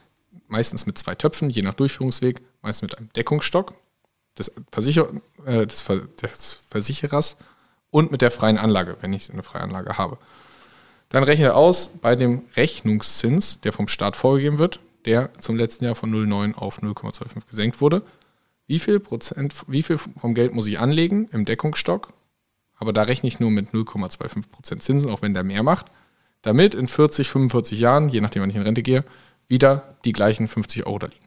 meistens 0.47 0.85
mit 0.85 0.97
zwei 0.97 1.15
Töpfen, 1.15 1.49
je 1.49 1.61
nach 1.61 1.73
Durchführungsweg, 1.73 2.41
meist 2.61 2.81
mit 2.81 2.97
einem 2.97 3.09
Deckungsstock 3.13 3.73
des, 4.37 4.53
Versicher 4.71 5.09
äh, 5.45 5.65
des, 5.65 5.81
Ver 5.81 6.01
des 6.21 6.59
Versicherers 6.69 7.37
und 7.91 8.11
mit 8.11 8.21
der 8.21 8.31
freien 8.31 8.57
Anlage, 8.57 8.97
wenn 9.01 9.13
ich 9.13 9.31
eine 9.31 9.43
freie 9.43 9.61
Anlage 9.61 9.97
habe. 9.97 10.17
Dann 11.09 11.23
rechne 11.23 11.53
aus 11.53 11.91
bei 12.01 12.15
dem 12.15 12.43
Rechnungszins, 12.55 13.61
der 13.61 13.71
vom 13.71 13.87
Staat 13.87 14.15
vorgegeben 14.15 14.59
wird, 14.59 14.79
der 15.05 15.29
zum 15.39 15.55
letzten 15.55 15.85
Jahr 15.85 15.95
von 15.95 16.13
0,9 16.13 16.55
auf 16.55 16.81
0,25 16.81 17.47
gesenkt 17.49 17.79
wurde. 17.79 18.03
Wie 18.67 18.79
viel 18.79 18.99
Prozent, 18.99 19.53
wie 19.67 19.83
viel 19.83 19.97
vom 19.97 20.33
Geld 20.33 20.53
muss 20.53 20.67
ich 20.67 20.79
anlegen 20.79 21.29
im 21.31 21.45
Deckungsstock? 21.45 22.11
Aber 22.77 22.93
da 22.93 23.03
rechne 23.03 23.27
ich 23.27 23.39
nur 23.39 23.51
mit 23.51 23.69
0,25 23.69 24.49
Prozent 24.49 24.83
Zinsen, 24.83 25.09
auch 25.09 25.21
wenn 25.21 25.33
der 25.33 25.43
mehr 25.43 25.63
macht, 25.63 25.87
damit 26.41 26.73
in 26.73 26.87
40, 26.87 27.29
45 27.29 27.79
Jahren, 27.79 28.09
je 28.09 28.21
nachdem, 28.21 28.41
wann 28.41 28.49
ich 28.49 28.55
in 28.55 28.61
Rente 28.61 28.83
gehe, 28.83 29.03
wieder 29.47 29.95
die 30.05 30.11
gleichen 30.11 30.47
50 30.47 30.85
Euro 30.85 30.99
da 30.99 31.07
liegen. 31.07 31.25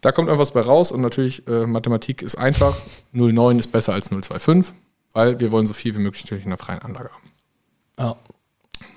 Da 0.00 0.12
kommt 0.12 0.28
irgendwas 0.28 0.52
bei 0.52 0.60
raus 0.60 0.92
und 0.92 1.00
natürlich, 1.00 1.46
äh, 1.46 1.66
Mathematik 1.66 2.22
ist 2.22 2.36
einfach. 2.36 2.76
0,9 3.14 3.58
ist 3.58 3.72
besser 3.72 3.92
als 3.92 4.10
0,25, 4.10 4.72
weil 5.12 5.40
wir 5.40 5.50
wollen 5.50 5.66
so 5.66 5.74
viel 5.74 5.94
wie 5.94 6.00
möglich 6.00 6.24
natürlich 6.24 6.44
in 6.44 6.50
der 6.50 6.58
freien 6.58 6.80
Anlage 6.80 7.10
haben. 7.10 7.30
Ja. 7.98 8.16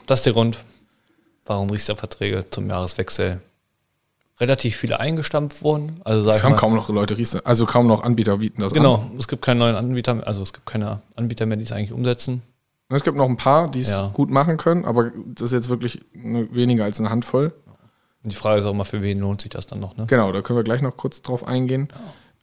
Das 0.06 0.20
ist 0.20 0.26
der 0.26 0.34
Grund, 0.34 0.64
warum 1.46 1.70
Riester-Verträge 1.70 2.46
zum 2.50 2.70
Jahreswechsel 2.70 3.42
relativ 4.40 4.76
viele 4.76 5.00
eingestampft 5.00 5.64
wurden. 5.64 6.02
Also 6.04 6.30
Es 6.30 6.44
haben 6.44 6.52
mal, 6.52 6.58
kaum 6.58 6.76
noch 6.76 6.90
Leute 6.90 7.16
also 7.46 7.66
kaum 7.66 7.88
noch 7.88 8.04
Anbieter 8.04 8.38
bieten 8.38 8.62
das 8.62 8.74
an. 8.74 8.78
Genau, 8.78 9.06
es 9.18 9.28
gibt 9.28 9.44
keinen 9.44 9.60
neuen 9.60 9.76
Anbieter, 9.76 10.14
mehr, 10.16 10.28
also 10.28 10.42
es 10.44 10.52
gibt 10.54 10.66
keine 10.66 11.02
Anbieter 11.16 11.46
mehr, 11.46 11.58
die 11.58 11.64
es 11.64 11.72
eigentlich 11.72 11.94
umsetzen. 11.94 12.42
Es 12.90 13.04
gibt 13.04 13.18
noch 13.18 13.28
ein 13.30 13.38
paar, 13.38 13.70
die 13.72 13.80
es 13.80 13.90
Ja. 13.90 14.12
gut 14.14 14.30
machen 14.30 14.58
können, 14.58 14.86
aber 14.86 15.12
das 15.26 15.44
ist 15.48 15.52
jetzt 15.54 15.70
wirklich 15.70 16.02
weniger 16.14 16.84
als 16.84 17.00
eine 17.00 17.10
Handvoll. 17.10 17.54
Und 18.24 18.32
die 18.32 18.36
Frage 18.36 18.60
ist 18.60 18.66
auch 18.66 18.74
mal, 18.74 18.84
für 18.84 19.02
wen 19.02 19.20
lohnt 19.20 19.42
sich 19.42 19.50
das 19.52 19.68
dann 19.68 19.80
noch, 19.80 19.96
ne? 19.98 20.06
Genau, 20.08 20.32
da 20.32 20.42
können 20.42 20.58
wir 20.58 20.64
gleich 20.64 20.82
noch 20.82 20.98
kurz 20.98 21.22
drauf 21.22 21.48
eingehen. 21.48 21.88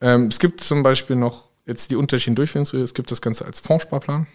Ähm, 0.00 0.26
es 0.28 0.38
gibt 0.38 0.61
zum 0.62 0.83
Beispiel 0.83 1.16
noch 1.16 1.44
jetzt 1.66 1.90
die 1.90 1.96
unterschiedlichen 1.96 2.37
Durchführungswege. 2.37 2.83
Es 2.83 2.94
gibt 2.94 3.11
das 3.11 3.20
Ganze 3.20 3.44
als 3.44 3.61
Fondssparplan. 3.61 4.26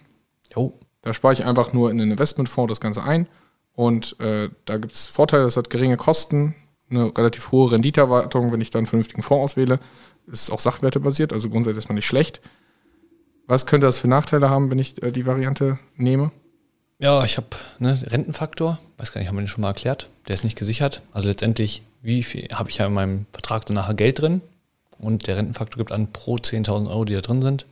Jo, 0.54 0.78
Da 1.02 1.12
spare 1.14 1.32
ich 1.34 1.44
einfach 1.44 1.72
nur 1.72 1.90
in 1.90 2.00
einen 2.00 2.12
Investmentfonds 2.12 2.70
das 2.70 2.80
Ganze 2.80 3.02
ein. 3.02 3.26
Und 3.74 4.18
äh, 4.20 4.48
da 4.64 4.78
gibt 4.78 4.94
es 4.94 5.06
Vorteile, 5.06 5.44
das 5.44 5.56
hat 5.56 5.70
geringe 5.70 5.96
Kosten, 5.96 6.54
eine 6.90 7.16
relativ 7.16 7.50
hohe 7.52 7.72
Renditeerwartung, 7.72 8.52
wenn 8.52 8.60
ich 8.60 8.70
dann 8.70 8.80
einen 8.80 8.86
vernünftigen 8.86 9.22
Fonds 9.22 9.52
auswähle. 9.52 9.80
Ist 10.26 10.50
auch 10.50 10.60
sachwertebasiert, 10.60 11.32
also 11.32 11.48
grundsätzlich 11.48 11.82
erstmal 11.82 11.96
nicht 11.96 12.06
schlecht. 12.06 12.40
Was 13.46 13.66
könnte 13.66 13.86
das 13.86 13.98
für 13.98 14.08
Nachteile 14.08 14.50
haben, 14.50 14.70
wenn 14.70 14.78
ich 14.78 15.02
äh, 15.02 15.10
die 15.10 15.26
Variante 15.26 15.78
nehme? 15.96 16.30
Ja, 16.98 17.24
ich 17.24 17.36
habe 17.36 17.48
ne, 17.78 17.98
Rentenfaktor, 18.06 18.78
weiß 18.98 19.12
gar 19.12 19.20
nicht, 19.20 19.28
haben 19.28 19.36
wir 19.36 19.42
den 19.42 19.48
schon 19.48 19.62
mal 19.62 19.68
erklärt. 19.68 20.10
Der 20.26 20.34
ist 20.34 20.44
nicht 20.44 20.58
gesichert. 20.58 21.02
Also 21.12 21.28
letztendlich, 21.28 21.82
wie 22.02 22.22
viel 22.22 22.48
habe 22.52 22.70
ich 22.70 22.78
ja 22.78 22.86
in 22.86 22.92
meinem 22.92 23.26
Vertrag 23.32 23.66
dann 23.66 23.76
nachher 23.76 23.94
Geld 23.94 24.20
drin? 24.20 24.42
Und 24.98 25.28
der 25.28 25.36
Rentenfaktor 25.36 25.78
gibt 25.78 25.92
an 25.92 26.12
pro 26.12 26.36
10.000 26.36 26.90
Euro, 26.90 27.04
die 27.04 27.14
da 27.14 27.20
drin 27.20 27.40
sind, 27.40 27.66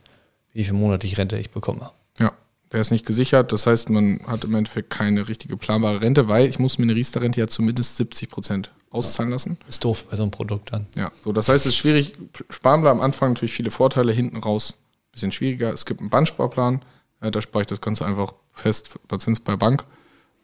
wie 0.53 0.63
viel 0.63 0.73
monatliche 0.73 1.17
Rente 1.17 1.37
ich 1.37 1.51
bekomme. 1.51 1.91
Ja, 2.19 2.31
der 2.71 2.79
ist 2.79 2.91
nicht 2.91 3.05
gesichert. 3.05 3.51
Das 3.51 3.67
heißt, 3.67 3.89
man 3.89 4.21
hat 4.25 4.45
im 4.45 4.55
Endeffekt 4.55 4.89
keine 4.89 5.27
richtige 5.27 5.57
planbare 5.57 6.01
Rente, 6.01 6.29
weil 6.29 6.47
ich 6.47 6.57
muss 6.57 6.77
mir 6.77 6.83
eine 6.83 6.95
Riester-Rente 6.95 7.39
ja 7.39 7.47
zumindest 7.47 7.97
70 7.97 8.29
Prozent 8.29 8.71
auszahlen 8.89 9.31
lassen. 9.31 9.57
Ist 9.67 9.83
doof 9.83 10.05
bei 10.09 10.15
so 10.15 10.23
einem 10.23 10.31
Produkt 10.31 10.71
dann. 10.73 10.87
Ja, 10.95 11.11
so 11.23 11.31
das 11.33 11.49
heißt, 11.49 11.65
es 11.65 11.73
ist 11.73 11.77
schwierig. 11.77 12.13
Sparplan 12.49 12.97
am 12.97 13.01
Anfang 13.01 13.31
natürlich 13.31 13.53
viele 13.53 13.71
Vorteile, 13.71 14.11
hinten 14.11 14.37
raus 14.37 14.75
ein 14.77 15.11
bisschen 15.11 15.31
schwieriger. 15.31 15.73
Es 15.73 15.85
gibt 15.85 15.99
einen 15.99 16.09
Bandsparplan, 16.09 16.81
äh, 17.21 17.31
da 17.31 17.41
spare 17.41 17.61
ich 17.63 17.67
das 17.67 17.81
Ganze 17.81 18.05
einfach 18.05 18.33
fest 18.53 18.89
bei 19.07 19.17
Zins 19.17 19.39
bei 19.39 19.55
Bank. 19.55 19.85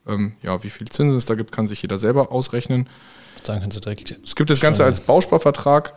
Ähm, 0.05 0.33
ja, 0.41 0.63
wie 0.63 0.69
viel 0.69 0.87
Zinsen 0.87 1.17
es 1.17 1.25
da 1.25 1.35
gibt, 1.35 1.51
kann 1.51 1.67
sich 1.67 1.81
jeder 1.81 1.97
selber 1.97 2.31
ausrechnen. 2.31 2.89
Dann 3.43 3.61
kannst 3.61 3.77
du 3.77 3.81
direkt. 3.81 4.19
Es 4.23 4.35
gibt 4.35 4.49
das 4.49 4.59
Ganze 4.59 4.83
als 4.83 5.01
Bausparvertrag. 5.01 5.93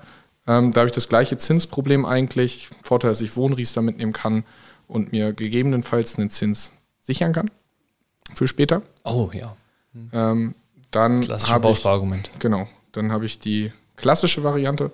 Ähm, 0.46 0.72
da 0.72 0.80
habe 0.80 0.88
ich 0.88 0.94
das 0.94 1.08
gleiche 1.08 1.38
Zinsproblem 1.38 2.06
eigentlich. 2.06 2.68
Vorteil, 2.84 3.10
dass 3.10 3.20
ich 3.20 3.36
Wohnriester 3.36 3.82
mitnehmen 3.82 4.12
kann 4.12 4.44
und 4.86 5.10
mir 5.12 5.32
gegebenenfalls 5.32 6.18
einen 6.18 6.30
Zins 6.30 6.72
sichern 7.00 7.32
kann 7.32 7.50
für 8.34 8.46
später. 8.48 8.82
Oh 9.04 9.30
ja, 9.32 9.56
Ähm, 10.12 10.54
dann 10.96 11.28
habe 11.28 11.70
ich, 11.70 11.84
genau, 12.38 12.68
dann 12.92 13.12
habe 13.12 13.26
ich 13.26 13.38
die 13.38 13.70
klassische 13.96 14.42
Variante, 14.42 14.90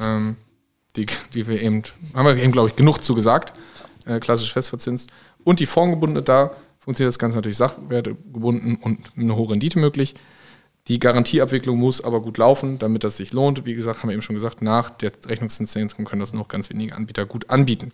ähm, 0.00 0.36
die, 0.96 1.06
die 1.32 1.46
wir 1.46 1.62
eben, 1.62 1.84
haben 2.12 2.26
wir 2.26 2.36
eben, 2.36 2.50
glaube 2.50 2.68
ich, 2.68 2.76
genug 2.76 3.04
zu 3.04 3.14
gesagt, 3.14 3.52
äh, 4.04 4.18
klassisch 4.18 4.52
festverzinst. 4.52 5.10
Und 5.44 5.60
die 5.60 5.66
formgebundene, 5.66 6.22
da 6.22 6.50
funktioniert 6.80 7.12
das 7.12 7.20
Ganze 7.20 7.38
natürlich 7.38 7.56
sachwertegebunden 7.56 8.76
und 8.76 9.12
eine 9.16 9.36
hohe 9.36 9.50
Rendite 9.50 9.78
möglich. 9.78 10.14
Die 10.88 10.98
Garantieabwicklung 10.98 11.78
muss 11.78 12.02
aber 12.02 12.20
gut 12.20 12.36
laufen, 12.36 12.80
damit 12.80 13.04
das 13.04 13.16
sich 13.16 13.32
lohnt. 13.32 13.64
Wie 13.64 13.74
gesagt, 13.74 14.02
haben 14.02 14.08
wir 14.08 14.14
eben 14.14 14.22
schon 14.22 14.34
gesagt, 14.34 14.60
nach 14.60 14.90
der 14.90 15.12
Rechnungszinssenkung 15.24 16.04
können 16.04 16.20
das 16.20 16.34
noch 16.34 16.48
ganz 16.48 16.68
wenige 16.68 16.96
Anbieter 16.96 17.26
gut 17.26 17.48
anbieten. 17.48 17.92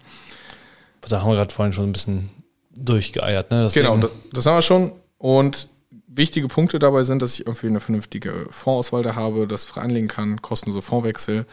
Da 1.03 1.20
haben 1.20 1.31
wir 1.31 1.37
gerade 1.37 1.53
vorhin 1.53 1.75
schon 1.75 1.90
ein 1.90 1.92
bisschen 1.92 2.31
durchgeeiert. 2.75 3.51
Ne? 3.51 3.70
Genau, 3.75 3.99
das, 3.99 4.11
das 4.33 4.46
haben 4.46 4.57
wir 4.57 4.62
schon. 4.62 4.92
Und 5.18 5.68
wichtige 6.12 6.49
Punkte 6.49 6.79
dabei 6.79 7.05
sind, 7.05 7.23
dass 7.23 7.35
ich 7.35 7.46
irgendwie 7.46 7.68
eine 7.68 7.81
vernünftige 7.81 8.46
Fondsauswahl 8.51 9.03
da 9.03 9.14
habe, 9.14 9.46
das 9.46 9.64
frei 9.64 9.83
anlegen 9.83 10.09
kann, 10.09 10.42
kostenlose 10.42 10.83
Fondswechsel. 10.83 11.46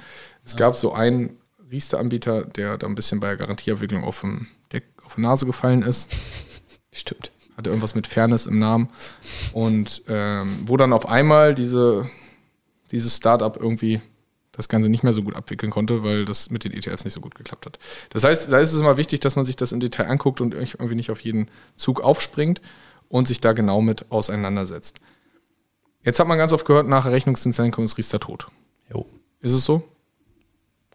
Es 0.44 0.56
gab 0.56 0.76
so 0.76 0.94
einen 0.94 1.38
Riester-Anbieter, 1.72 2.46
der 2.46 2.78
da 2.78 2.88
ein 2.88 2.96
bisschen 2.96 3.20
bei 3.20 3.28
der 3.28 3.38
Garantieabwicklung 3.38 4.04
auf, 4.04 4.22
dem 4.22 4.48
Deck, 4.74 4.86
auf 5.06 5.16
die 5.16 5.22
Nase 5.22 5.46
gefallen 5.46 5.84
ist. 5.84 6.10
Stimmt. 6.92 7.32
Hatte 7.56 7.70
irgendwas 7.70 7.96
mit 7.96 8.08
Fairness 8.08 8.46
im 8.46 8.60
Namen. 8.60 8.90
Und 9.54 10.04
ähm, 10.08 10.60
wo 10.66 10.78
dann 10.78 10.94
auf 10.94 11.08
einmal 11.08 11.54
diese, 11.54 12.10
dieses 12.92 13.16
Startup 13.16 13.56
irgendwie 13.56 14.02
das 14.52 14.70
Ganze 14.70 14.90
nicht 14.90 15.04
mehr 15.04 15.14
so 15.14 15.22
gut 15.22 15.36
abwickeln 15.36 15.72
konnte, 15.72 16.04
weil 16.04 16.26
das 16.26 16.50
mit 16.50 16.64
den 16.64 16.74
ETFs 16.74 17.04
nicht 17.04 17.14
so 17.14 17.22
gut 17.22 17.36
geklappt 17.36 17.68
hat. 17.68 17.78
Das 18.10 18.24
heißt, 18.24 18.52
da 18.52 18.60
ist 18.60 18.74
es 18.74 18.80
immer 18.80 18.98
wichtig, 18.98 19.20
dass 19.20 19.36
man 19.36 19.46
sich 19.46 19.56
das 19.56 19.72
im 19.72 19.80
Detail 19.80 20.08
anguckt 20.08 20.42
und 20.42 20.56
irgendwie 20.56 20.96
nicht 20.96 21.12
auf 21.12 21.22
jeden 21.22 21.50
Zug 21.76 22.02
aufspringt 22.02 22.62
und 23.10 23.28
sich 23.28 23.42
da 23.42 23.54
genau 23.54 23.82
mit 23.82 24.12
auseinandersetzt. 24.12 25.00
Jetzt 26.04 26.20
hat 26.20 26.28
man 26.28 26.38
ganz 26.38 26.54
oft 26.54 26.66
gehört, 26.66 26.88
nach 26.88 27.06
Rechnungszinssenkung 27.06 27.84
ist 27.86 27.98
Riester 27.98 28.20
tot. 28.20 28.48
Jo. 28.94 29.06
Ist 29.42 29.54
es 29.54 29.66
so? 29.66 29.84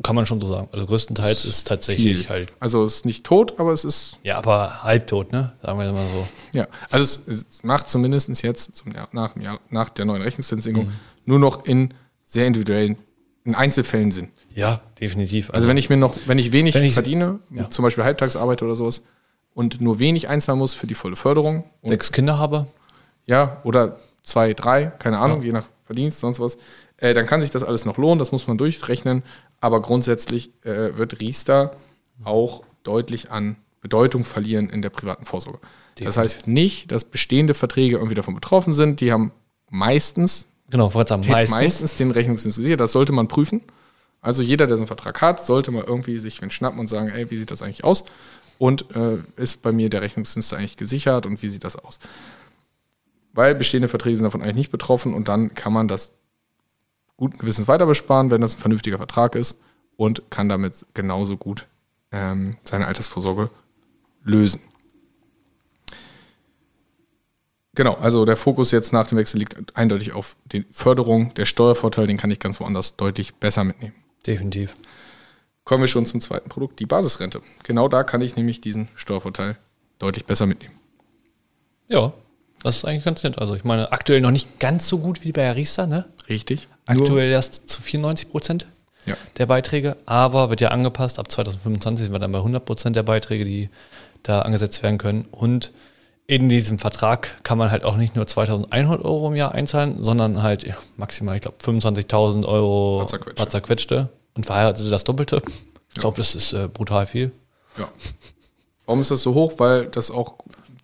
Kann 0.02 0.16
man 0.16 0.24
schon 0.24 0.40
so 0.40 0.48
sagen. 0.48 0.68
Also 0.72 0.86
größtenteils 0.86 1.44
ist 1.44 1.68
tatsächlich 1.68 2.20
Viel. 2.20 2.28
halt. 2.28 2.52
Also 2.60 2.82
es 2.82 2.96
ist 2.96 3.04
nicht 3.04 3.24
tot, 3.24 3.60
aber 3.60 3.72
es 3.72 3.84
ist 3.84 4.18
Ja, 4.22 4.38
aber 4.38 4.82
halbtot, 4.82 5.32
ne? 5.32 5.52
Sagen 5.62 5.78
wir 5.78 5.92
mal 5.92 6.06
so. 6.14 6.26
Ja, 6.58 6.66
also 6.90 7.04
es, 7.04 7.28
es 7.50 7.62
macht 7.62 7.90
zumindest 7.90 8.42
jetzt 8.42 8.74
zum 8.74 8.92
nach, 9.12 9.32
dem 9.32 9.42
Jahr, 9.42 9.60
nach 9.68 9.90
der 9.90 10.06
neuen 10.06 10.22
Rechnungszinssenkung 10.22 10.86
Mhm. 10.86 10.92
nur 11.26 11.38
noch 11.38 11.66
in 11.66 11.92
sehr 12.24 12.46
individuellen, 12.46 12.96
in 13.44 13.54
Einzelfällen 13.54 14.10
Sinn. 14.12 14.30
Ja, 14.54 14.80
definitiv. 14.98 15.50
Also 15.50 15.68
wenn 15.68 15.76
ich 15.76 15.90
mir 15.90 15.98
noch, 15.98 16.16
wenn 16.26 16.38
ich 16.38 16.52
wenig 16.52 16.74
Wenn 16.74 16.90
verdiene, 16.90 17.40
ja. 17.50 17.68
zum 17.68 17.82
Beispiel 17.82 18.02
Halbtagsarbeit 18.04 18.62
oder 18.62 18.74
sowas, 18.74 19.02
und 19.54 19.80
nur 19.80 19.98
wenig 19.98 20.28
einzahlen 20.28 20.58
muss 20.58 20.74
für 20.74 20.86
die 20.86 20.94
volle 20.94 21.16
Förderung, 21.16 21.64
und, 21.80 21.90
sechs 21.90 22.12
Kinder 22.12 22.38
habe, 22.38 22.66
ja, 23.26 23.60
oder 23.64 23.98
zwei, 24.22 24.54
drei, 24.54 24.86
keine 24.86 25.18
Ahnung, 25.18 25.42
je 25.42 25.52
nach 25.52 25.66
Verdienst, 25.84 26.20
sonst 26.20 26.40
was, 26.40 26.58
äh, 26.96 27.14
dann 27.14 27.26
kann 27.26 27.40
sich 27.40 27.50
das 27.50 27.64
alles 27.64 27.84
noch 27.84 27.98
lohnen, 27.98 28.18
das 28.18 28.32
muss 28.32 28.46
man 28.46 28.56
durchrechnen, 28.58 29.22
aber 29.60 29.82
grundsätzlich 29.82 30.50
äh, 30.64 30.96
wird 30.96 31.20
Riester 31.20 31.76
auch 32.24 32.62
deutlich 32.82 33.30
an 33.30 33.56
Bedeutung 33.80 34.24
verlieren 34.24 34.70
in 34.70 34.80
der 34.80 34.90
privaten 34.90 35.24
Vorsorge. 35.24 35.58
Das 35.96 36.14
Definitiv. 36.14 36.16
heißt 36.16 36.46
nicht, 36.46 36.92
dass 36.92 37.04
bestehende 37.04 37.54
Verträge 37.54 37.96
irgendwie 37.96 38.14
davon 38.14 38.34
betroffen 38.34 38.72
sind, 38.72 39.00
die 39.00 39.12
haben 39.12 39.32
meistens, 39.68 40.46
genau, 40.70 40.88
sagen, 40.90 41.26
meistens. 41.28 41.50
meistens. 41.50 41.96
den 41.96 42.10
Rechnungszins 42.12 42.56
gesichert, 42.56 42.80
das 42.80 42.92
sollte 42.92 43.12
man 43.12 43.28
prüfen. 43.28 43.62
Also 44.20 44.42
jeder, 44.42 44.68
der 44.68 44.76
so 44.76 44.82
einen 44.82 44.86
Vertrag 44.86 45.20
hat, 45.20 45.44
sollte 45.44 45.72
mal 45.72 45.82
irgendwie 45.84 46.18
sich 46.20 46.40
wen 46.40 46.50
schnappen 46.50 46.78
und 46.78 46.86
sagen, 46.86 47.08
ey, 47.08 47.28
wie 47.30 47.38
sieht 47.38 47.50
das 47.50 47.60
eigentlich 47.60 47.82
aus? 47.82 48.04
Und 48.62 48.94
äh, 48.94 49.18
ist 49.34 49.60
bei 49.62 49.72
mir 49.72 49.90
der 49.90 50.02
Rechnungszins 50.02 50.48
da 50.48 50.56
eigentlich 50.56 50.76
gesichert 50.76 51.26
und 51.26 51.42
wie 51.42 51.48
sieht 51.48 51.64
das 51.64 51.74
aus? 51.74 51.98
Weil 53.32 53.56
bestehende 53.56 53.88
Verträge 53.88 54.16
sind 54.16 54.22
davon 54.22 54.40
eigentlich 54.40 54.54
nicht 54.54 54.70
betroffen 54.70 55.14
und 55.14 55.26
dann 55.26 55.52
kann 55.54 55.72
man 55.72 55.88
das 55.88 56.12
guten 57.16 57.38
Gewissens 57.38 57.66
weiter 57.66 57.86
besparen, 57.86 58.30
wenn 58.30 58.40
das 58.40 58.54
ein 58.54 58.60
vernünftiger 58.60 58.98
Vertrag 58.98 59.34
ist 59.34 59.58
und 59.96 60.30
kann 60.30 60.48
damit 60.48 60.86
genauso 60.94 61.36
gut 61.36 61.66
ähm, 62.12 62.56
seine 62.62 62.86
Altersvorsorge 62.86 63.50
lösen. 64.22 64.60
Genau, 67.74 67.94
also 67.94 68.24
der 68.24 68.36
Fokus 68.36 68.70
jetzt 68.70 68.92
nach 68.92 69.08
dem 69.08 69.18
Wechsel 69.18 69.40
liegt 69.40 69.76
eindeutig 69.76 70.12
auf 70.12 70.36
die 70.44 70.66
Förderung. 70.70 71.34
Der 71.34 71.46
Steuervorteil, 71.46 72.06
den 72.06 72.16
kann 72.16 72.30
ich 72.30 72.38
ganz 72.38 72.60
woanders 72.60 72.94
deutlich 72.94 73.34
besser 73.34 73.64
mitnehmen. 73.64 73.96
Definitiv. 74.24 74.74
Kommen 75.64 75.82
wir 75.82 75.88
schon 75.88 76.06
zum 76.06 76.20
zweiten 76.20 76.48
Produkt, 76.48 76.80
die 76.80 76.86
Basisrente. 76.86 77.40
Genau 77.62 77.88
da 77.88 78.02
kann 78.02 78.20
ich 78.20 78.36
nämlich 78.36 78.60
diesen 78.60 78.88
Steuervorteil 78.94 79.56
deutlich 79.98 80.24
besser 80.26 80.46
mitnehmen. 80.46 80.74
Ja, 81.88 82.12
das 82.62 82.78
ist 82.78 82.84
eigentlich 82.84 83.04
ganz 83.04 83.22
nett. 83.22 83.38
Also 83.38 83.54
ich 83.54 83.64
meine, 83.64 83.92
aktuell 83.92 84.20
noch 84.20 84.30
nicht 84.30 84.58
ganz 84.58 84.88
so 84.88 84.98
gut 84.98 85.22
wie 85.24 85.32
bei 85.32 85.48
Arista, 85.48 85.86
ne? 85.86 86.06
Richtig. 86.28 86.68
Aktuell 86.86 87.30
erst 87.30 87.68
zu 87.68 87.80
94 87.80 88.30
Prozent 88.30 88.66
Ja. 89.06 89.14
der 89.38 89.46
Beiträge, 89.46 89.96
aber 90.06 90.50
wird 90.50 90.60
ja 90.60 90.68
angepasst. 90.68 91.18
Ab 91.18 91.30
2025 91.30 92.06
sind 92.06 92.12
wir 92.12 92.18
dann 92.18 92.32
bei 92.32 92.38
100 92.38 92.64
Prozent 92.64 92.96
der 92.96 93.02
Beiträge, 93.04 93.44
die 93.44 93.70
da 94.24 94.42
angesetzt 94.42 94.82
werden 94.82 94.98
können. 94.98 95.26
Und 95.30 95.72
in 96.26 96.48
diesem 96.48 96.78
Vertrag 96.78 97.42
kann 97.44 97.58
man 97.58 97.70
halt 97.70 97.84
auch 97.84 97.96
nicht 97.96 98.16
nur 98.16 98.26
2100 98.26 99.04
Euro 99.04 99.28
im 99.28 99.36
Jahr 99.36 99.52
einzahlen, 99.52 100.02
sondern 100.02 100.42
halt 100.42 100.66
maximal, 100.96 101.36
ich 101.36 101.42
glaube, 101.42 101.58
25.000 101.62 102.44
Euro 102.46 103.02
Was 103.36 103.48
zerquetschte. 103.48 104.08
Und 104.34 104.46
Verheiratete 104.46 104.90
das 104.90 105.04
Doppelte. 105.04 105.42
Ich 105.90 106.00
glaube, 106.00 106.16
das 106.16 106.34
ist 106.34 106.52
äh, 106.52 106.68
brutal 106.68 107.06
viel. 107.06 107.32
Ja. 107.76 107.88
Warum 108.86 109.00
ist 109.00 109.10
das 109.10 109.22
so 109.22 109.34
hoch? 109.34 109.54
Weil 109.58 109.86
das 109.86 110.10
auch 110.10 110.38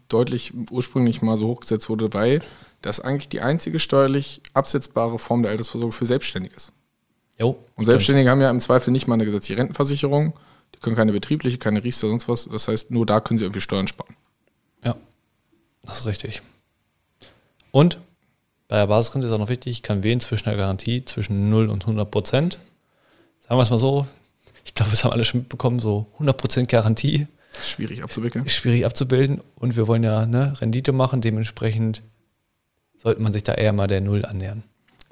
deutlich 0.08 0.52
ursprünglich 0.70 1.22
mal 1.22 1.36
so 1.36 1.48
hochgesetzt 1.48 1.88
wurde, 1.88 2.12
weil 2.12 2.40
das 2.82 3.00
eigentlich 3.00 3.28
die 3.28 3.40
einzige 3.40 3.78
steuerlich 3.78 4.40
absetzbare 4.54 5.18
Form 5.18 5.42
der 5.42 5.50
Altersvorsorge 5.50 5.92
für 5.92 6.06
Selbstständige 6.06 6.54
ist. 6.54 6.72
Jo. 7.38 7.58
Und 7.76 7.84
Selbstständige 7.84 8.30
haben 8.30 8.40
ja 8.40 8.50
im 8.50 8.60
Zweifel 8.60 8.90
nicht 8.90 9.06
mal 9.06 9.14
eine 9.14 9.24
gesetzliche 9.24 9.58
Rentenversicherung. 9.58 10.34
Die 10.74 10.80
können 10.80 10.96
keine 10.96 11.12
betriebliche, 11.12 11.58
keine 11.58 11.82
Riester, 11.82 12.08
sonst 12.08 12.28
was. 12.28 12.48
Das 12.48 12.68
heißt, 12.68 12.90
nur 12.90 13.06
da 13.06 13.20
können 13.20 13.38
sie 13.38 13.44
irgendwie 13.44 13.60
Steuern 13.60 13.86
sparen. 13.86 14.14
Ja, 14.84 14.96
das 15.82 16.00
ist 16.00 16.06
richtig. 16.06 16.42
Und 17.70 17.98
bei 18.68 18.76
der 18.76 18.86
Basisrente 18.86 19.26
ist 19.26 19.32
auch 19.32 19.38
noch 19.38 19.48
wichtig, 19.48 19.72
ich 19.72 19.82
kann 19.82 20.02
wählen 20.02 20.20
zwischen 20.20 20.44
der 20.44 20.56
Garantie 20.56 21.04
zwischen 21.04 21.48
0 21.50 21.68
und 21.68 21.82
100 21.82 22.10
Prozent. 22.10 22.58
Sagen 23.48 23.58
wir 23.58 23.62
es 23.62 23.70
mal 23.70 23.78
so, 23.78 24.06
ich 24.66 24.74
glaube, 24.74 24.90
das 24.90 25.04
haben 25.04 25.12
alle 25.12 25.24
schon 25.24 25.40
mitbekommen, 25.40 25.78
so 25.78 26.06
100 26.14 26.36
Prozent 26.36 26.68
Garantie 26.68 27.26
Schwierig 27.62 28.02
abzuwickeln. 28.02 28.46
schwierig 28.46 28.84
abzubilden 28.84 29.40
und 29.54 29.74
wir 29.74 29.88
wollen 29.88 30.02
ja 30.02 30.26
ne, 30.26 30.52
Rendite 30.60 30.92
machen, 30.92 31.22
dementsprechend 31.22 32.02
sollte 32.98 33.22
man 33.22 33.32
sich 33.32 33.44
da 33.44 33.54
eher 33.54 33.72
mal 33.72 33.86
der 33.86 34.02
Null 34.02 34.26
annähern. 34.26 34.64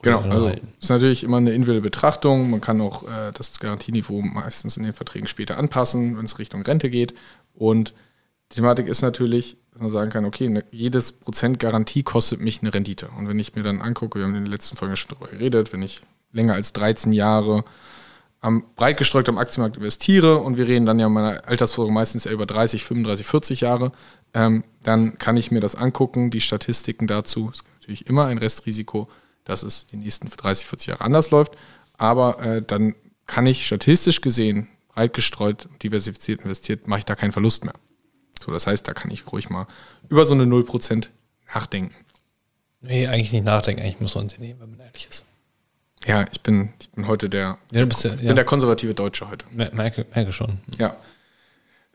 Genau, 0.03 0.21
also 0.21 0.49
halten. 0.49 0.69
ist 0.79 0.91
natürlich 0.91 1.25
immer 1.25 1.39
eine 1.39 1.53
individuelle 1.53 1.81
Betrachtung. 1.81 2.51
Man 2.51 2.61
kann 2.61 2.79
auch 2.83 3.05
äh, 3.05 3.33
das 3.33 3.59
Garantieniveau 3.59 4.21
meistens 4.21 4.77
in 4.77 4.83
den 4.83 4.93
Verträgen 4.93 5.27
später 5.27 5.57
anpassen, 5.57 6.19
wenn 6.19 6.27
es 6.27 6.39
Richtung 6.39 6.61
Rente 6.61 6.91
geht. 6.91 7.15
Und 7.55 7.95
die 8.53 8.57
Thematik 8.57 8.87
ist 8.87 9.01
natürlich, 9.01 9.57
dass 9.73 9.81
man 9.81 9.91
sagen 9.91 10.11
kann, 10.11 10.27
okay, 10.27 10.51
ne, 10.51 10.65
jedes 10.71 11.13
Prozent 11.13 11.59
Garantie 11.59 12.03
kostet 12.03 12.41
mich 12.41 12.61
eine 12.61 12.75
Rendite. 12.75 13.09
Und 13.17 13.29
wenn 13.29 13.39
ich 13.39 13.55
mir 13.55 13.63
dann 13.63 13.81
angucke, 13.81 14.19
wir 14.19 14.27
haben 14.27 14.35
in 14.35 14.45
den 14.45 14.53
letzten 14.53 14.77
Folgen 14.77 14.95
schon 14.95 15.09
darüber 15.09 15.29
geredet, 15.29 15.73
wenn 15.73 15.81
ich 15.81 16.03
länger 16.33 16.53
als 16.53 16.75
13 16.75 17.13
Jahre 17.13 17.65
am 18.47 18.63
breit 18.77 18.97
gestreut 18.97 19.29
am 19.29 19.39
Aktienmarkt 19.39 19.77
investiere 19.77 20.39
und 20.39 20.57
wir 20.57 20.69
reden 20.69 20.87
dann 20.87 21.01
ja 21.01 21.09
meiner 21.09 21.49
Altersvorsorge 21.49 21.93
meistens 21.93 22.25
ja 22.25 22.31
über 22.31 22.47
30, 22.47 22.85
35, 22.85 23.27
40 23.27 23.61
Jahre, 23.63 23.91
ähm, 24.35 24.63
dann 24.85 25.19
kann 25.19 25.37
ich 25.37 25.51
mir 25.51 25.59
das 25.59 25.75
angucken, 25.75 26.31
die 26.31 26.41
Statistiken 26.41 27.09
dazu. 27.09 27.51
Es 27.53 27.65
gibt 27.65 27.81
natürlich 27.81 28.07
immer 28.07 28.27
ein 28.27 28.39
Restrisiko, 28.39 29.09
dass 29.45 29.65
es 29.65 29.89
die 29.89 29.97
nächsten 29.97 30.29
30, 30.29 30.65
40 30.65 30.87
Jahre 30.87 31.01
anders 31.01 31.33
läuft, 31.33 31.57
aber 31.99 32.41
äh, 32.41 32.63
dann 32.63 32.95
kann 33.27 33.47
ich 33.47 33.67
statistisch 33.67 34.21
gesehen 34.21 34.69
breit 34.87 35.13
gestreut, 35.13 35.69
diversifiziert 35.83 36.43
investiert, 36.43 36.87
mache 36.87 37.01
ich 37.01 37.05
da 37.05 37.17
keinen 37.17 37.33
Verlust 37.33 37.65
mehr. 37.65 37.75
So, 38.41 38.53
das 38.53 38.69
heißt, 38.69 38.87
da 38.87 38.95
kann 38.95 39.11
ich 39.11 39.31
ruhig 39.31 39.51
mal 39.51 39.67
über 40.09 40.25
so 40.25 40.35
eine 40.35 40.45
0% 40.45 41.09
nachdenken. 41.53 41.95
Nee, 42.81 43.09
eigentlich 43.09 43.33
nicht 43.33 43.45
nachdenken, 43.45 43.83
eigentlich 43.83 44.01
muss 44.01 44.15
man 44.15 44.29
sie 44.29 44.39
nehmen, 44.39 44.61
wenn 44.61 44.71
man 44.71 44.81
ehrlich 44.81 45.09
ist. 45.11 45.26
Ja, 46.07 46.25
ich 46.31 46.41
bin, 46.41 46.73
ich 46.81 46.89
bin 46.91 47.09
heute 47.09 47.29
der, 47.29 47.59
Ja, 47.73 47.81
ja- 47.81 47.87
ich 47.87 48.03
ja. 48.05 48.11
bin 48.15 48.37
der 48.37 48.45
konservative 48.45 48.95
Deutsche 48.95 49.29
heute. 49.29 49.45
Mer- 49.51 49.75
Merke, 49.75 50.07
merke 50.15 50.33
schon. 50.33 50.59
Ja. 50.79 50.95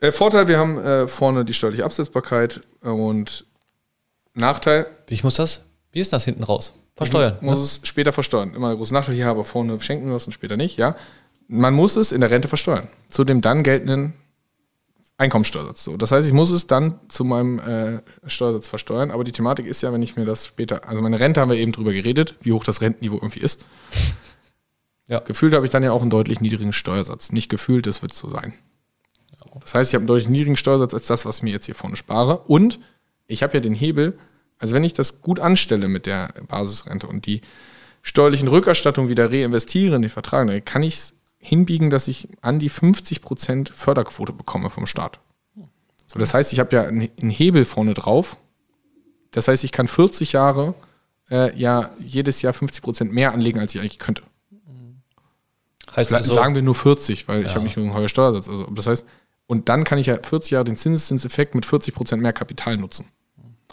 Äh, 0.00 0.12
Vorteil, 0.12 0.48
wir 0.48 0.58
haben 0.58 0.78
äh, 0.78 1.08
vorne 1.08 1.44
die 1.44 1.54
steuerliche 1.54 1.84
Absetzbarkeit 1.84 2.60
und 2.82 3.46
Nachteil, 4.34 4.86
Wie 5.06 5.14
ich 5.14 5.24
muss 5.24 5.34
das? 5.36 5.62
Wie 5.92 6.00
ist 6.00 6.12
das 6.12 6.24
hinten 6.24 6.42
raus? 6.44 6.72
Versteuern. 6.96 7.38
muss 7.40 7.58
ne? 7.58 7.64
es 7.64 7.80
später 7.88 8.12
versteuern. 8.12 8.54
Immer 8.54 8.70
ein 8.70 8.76
großer 8.76 8.94
Nachteil 8.94 9.14
hier, 9.14 9.28
aber 9.28 9.44
vorne 9.44 9.80
schenken 9.80 10.08
wir 10.08 10.16
es 10.16 10.26
und 10.26 10.32
später 10.32 10.56
nicht, 10.56 10.76
ja. 10.76 10.94
Man 11.48 11.74
muss 11.74 11.96
es 11.96 12.12
in 12.12 12.20
der 12.20 12.30
Rente 12.30 12.48
versteuern. 12.48 12.88
Zu 13.08 13.24
dem 13.24 13.40
dann 13.40 13.62
geltenden 13.62 14.12
Einkommensteuersatz. 15.22 15.84
So, 15.84 15.96
das 15.96 16.12
heißt, 16.12 16.26
ich 16.26 16.34
muss 16.34 16.50
es 16.50 16.66
dann 16.66 16.98
zu 17.08 17.24
meinem 17.24 17.58
äh, 17.60 18.00
Steuersatz 18.26 18.68
versteuern. 18.68 19.10
Aber 19.10 19.24
die 19.24 19.32
Thematik 19.32 19.66
ist 19.66 19.82
ja, 19.82 19.92
wenn 19.92 20.02
ich 20.02 20.16
mir 20.16 20.24
das 20.24 20.46
später, 20.46 20.88
also 20.88 21.00
meine 21.00 21.20
Rente 21.20 21.40
haben 21.40 21.50
wir 21.50 21.56
eben 21.56 21.72
drüber 21.72 21.92
geredet, 21.92 22.34
wie 22.40 22.52
hoch 22.52 22.64
das 22.64 22.80
Rentenniveau 22.80 23.16
irgendwie 23.16 23.40
ist. 23.40 23.64
Ja. 25.08 25.18
Gefühlt 25.18 25.52
habe 25.52 25.66
ich 25.66 25.72
dann 25.72 25.82
ja 25.82 25.92
auch 25.92 26.00
einen 26.00 26.10
deutlich 26.10 26.40
niedrigen 26.40 26.72
Steuersatz. 26.72 27.32
Nicht 27.32 27.50
gefühlt, 27.50 27.86
das 27.86 28.00
wird 28.00 28.14
so 28.14 28.28
sein. 28.28 28.54
Das 29.60 29.74
heißt, 29.74 29.90
ich 29.90 29.94
habe 29.94 30.02
einen 30.02 30.06
deutlich 30.06 30.30
niedrigen 30.30 30.56
Steuersatz 30.56 30.94
als 30.94 31.06
das, 31.06 31.26
was 31.26 31.38
ich 31.38 31.42
mir 31.42 31.50
jetzt 31.50 31.66
hier 31.66 31.74
vorne 31.74 31.96
spare. 31.96 32.38
Und 32.38 32.78
ich 33.26 33.42
habe 33.42 33.52
ja 33.54 33.60
den 33.60 33.74
Hebel, 33.74 34.16
also 34.58 34.74
wenn 34.74 34.84
ich 34.84 34.94
das 34.94 35.20
gut 35.20 35.38
anstelle 35.38 35.88
mit 35.88 36.06
der 36.06 36.32
Basisrente 36.48 37.08
und 37.08 37.26
die 37.26 37.42
steuerlichen 38.00 38.48
Rückerstattungen 38.48 39.10
wieder 39.10 39.30
reinvestiere 39.30 39.96
in 39.96 40.02
den 40.02 40.10
Vertrag, 40.10 40.46
dann 40.46 40.64
kann 40.64 40.82
ich 40.82 40.94
es 40.94 41.14
hinbiegen, 41.42 41.90
dass 41.90 42.08
ich 42.08 42.28
an 42.40 42.58
die 42.60 42.70
50% 42.70 43.72
Förderquote 43.72 44.32
bekomme 44.32 44.70
vom 44.70 44.86
Staat. 44.86 45.18
So, 46.06 46.18
das 46.18 46.32
heißt, 46.34 46.52
ich 46.52 46.60
habe 46.60 46.74
ja 46.76 46.82
einen 46.84 47.30
Hebel 47.30 47.64
vorne 47.64 47.94
drauf. 47.94 48.36
Das 49.32 49.48
heißt, 49.48 49.64
ich 49.64 49.72
kann 49.72 49.88
40 49.88 50.32
Jahre 50.32 50.74
äh, 51.30 51.56
ja 51.58 51.90
jedes 51.98 52.42
Jahr 52.42 52.52
50% 52.54 53.04
mehr 53.06 53.32
anlegen, 53.32 53.58
als 53.58 53.74
ich 53.74 53.80
eigentlich 53.80 53.98
könnte. 53.98 54.22
Heißt 55.96 56.12
also, 56.14 56.32
Sagen 56.32 56.54
wir 56.54 56.62
nur 56.62 56.74
40, 56.74 57.28
weil 57.28 57.40
ich 57.42 57.48
Ja. 57.48 57.54
habe 57.54 57.64
nicht 57.64 57.76
nur 57.76 57.86
einen 57.86 57.94
hohen 57.94 58.08
Steuersatz. 58.08 58.48
Also, 58.48 58.64
das 58.66 58.86
heißt, 58.86 59.04
und 59.46 59.68
dann 59.68 59.84
kann 59.84 59.98
ich 59.98 60.06
ja 60.06 60.18
40 60.22 60.52
Jahre 60.52 60.64
den 60.64 60.76
Zinseszinseffekt 60.76 61.54
mit 61.54 61.66
40% 61.66 62.16
mehr 62.16 62.32
Kapital 62.32 62.76
nutzen. 62.76 63.06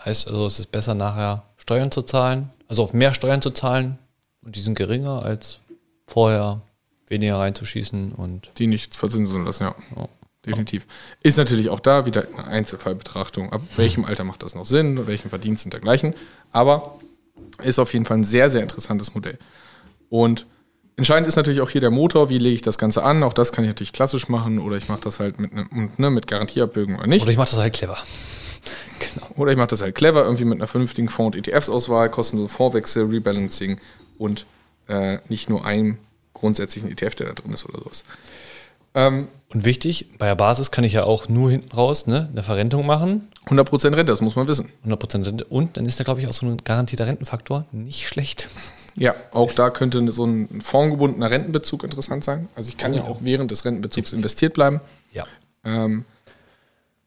heißt 0.04 0.28
also, 0.28 0.48
es 0.48 0.60
ist 0.60 0.72
besser 0.72 0.96
nachher 0.96 1.44
Steuern 1.58 1.92
zu 1.92 2.02
zahlen, 2.02 2.50
also 2.68 2.84
auf 2.84 2.94
mehr 2.94 3.14
Steuern 3.14 3.42
zu 3.42 3.52
zahlen 3.52 3.98
und 4.42 4.56
die 4.56 4.62
sind 4.62 4.76
geringer 4.76 5.24
als 5.24 5.60
vorher 6.08 6.62
weniger 7.10 7.38
reinzuschießen 7.40 8.14
und 8.14 8.48
Die 8.58 8.68
nicht 8.68 8.96
verzinsen 8.96 9.46
lassen, 9.46 9.64
ja. 9.64 9.76
Ja. 9.96 10.10
Definitiv. 10.46 10.88
Ist 11.22 11.38
natürlich 11.38 11.70
auch 11.70 11.82
da 11.82 12.06
wieder 12.06 12.26
eine 12.30 12.48
Einzelfallbetrachtung. 12.48 13.52
Ab 13.52 13.62
welchem 13.76 14.06
Alter 14.06 14.24
macht 14.24 14.42
das 14.42 14.56
noch 14.56 14.66
Sinn, 14.66 15.06
welchen 15.06 15.30
Verdienst 15.30 15.66
und 15.66 15.74
dergleichen. 15.74 16.16
Aber 16.52 16.98
ist 17.62 17.78
auf 17.78 17.92
jeden 17.94 18.06
Fall 18.06 18.20
ein 18.20 18.24
sehr, 18.24 18.50
sehr 18.50 18.62
interessantes 18.62 19.14
Modell. 19.14 19.38
Und 20.10 20.46
entscheidend 20.96 21.28
ist 21.28 21.36
natürlich 21.36 21.60
auch 21.60 21.70
hier 21.70 21.82
der 21.82 21.92
Motor. 21.92 22.30
Wie 22.30 22.38
lege 22.38 22.56
ich 22.56 22.62
das 22.62 22.78
Ganze 22.78 23.04
an? 23.04 23.22
Auch 23.24 23.34
das 23.34 23.52
kann 23.52 23.66
ich 23.66 23.70
natürlich 23.70 23.92
klassisch 23.92 24.30
machen 24.30 24.60
oder 24.60 24.78
ich 24.78 24.88
mache 24.88 25.02
das 25.02 25.20
halt 25.20 25.40
mit, 25.40 25.52
ne, 25.54 26.10
mit 26.10 26.28
Garantieabwürgen 26.28 26.96
oder 26.98 27.08
nicht. 27.08 27.24
oder 27.24 27.32
ich 27.32 27.38
mache 27.38 27.52
das 27.52 27.60
halt 27.60 27.74
clever. 27.74 27.98
genau. 29.00 29.28
Oder 29.36 29.52
ich 29.52 29.58
mache 29.58 29.68
das 29.68 29.82
halt 29.82 29.96
clever, 29.96 30.24
irgendwie 30.24 30.46
mit 30.46 30.58
einer 30.58 30.68
vernünftigen 30.68 31.10
Fonds- 31.10 31.38
und 31.38 31.48
ETFs-Auswahl, 31.48 32.10
kostenlose 32.10 32.50
Fondswechsel, 32.50 33.06
Rebalancing 33.06 33.78
und 34.18 34.46
äh, 34.88 35.20
nicht 35.28 35.50
nur 35.50 35.66
einem 35.66 35.98
grundsätzlichen 36.40 36.92
ETF, 36.92 37.16
der 37.16 37.28
da 37.28 37.34
drin 37.34 37.52
ist 37.54 37.68
oder 37.68 37.80
sowas. 37.80 38.04
Ähm, 38.96 39.28
Und 39.50 39.66
wichtig, 39.66 40.08
bei 40.18 40.26
der 40.26 40.36
Basis 40.36 40.72
kann 40.72 40.84
ich 40.84 40.94
ja 40.94 41.04
auch 41.04 41.30
nur 41.30 41.52
hinten 41.52 41.72
raus 41.72 42.08
ne, 42.08 42.28
eine 42.32 42.42
Verrentung 42.42 42.86
machen, 42.88 43.28
100% 43.46 43.86
Rente, 43.86 44.06
das 44.06 44.22
muss 44.22 44.36
man 44.36 44.48
wissen. 44.48 44.72
100% 44.86 45.26
Rente 45.28 45.46
und 45.46 45.78
dann 45.78 45.86
ist 45.86 46.00
da 46.00 46.04
glaube 46.04 46.22
ich 46.22 46.28
auch 46.28 46.34
so 46.34 46.46
ein 46.48 46.58
garantierter 46.64 47.06
Rentenfaktor 47.06 47.66
nicht 47.72 48.08
schlecht. 48.08 48.50
Ja, 48.96 49.14
auch 49.32 49.52
da 49.54 49.70
könnte 49.70 50.12
so 50.12 50.26
ein 50.26 50.62
fondgebundener 50.62 51.30
Rentenbezug 51.30 51.84
interessant 51.84 52.24
sein. 52.24 52.50
Also 52.56 52.70
ich 52.70 52.78
kann 52.78 52.94
ja 52.96 53.04
auch 53.04 53.20
während 53.22 53.52
des 53.52 53.64
Rentenbezugs 53.64 54.12
investiert 54.12 54.54
bleiben. 54.56 54.82
Ja. 55.14 55.24
Ähm, 55.64 56.06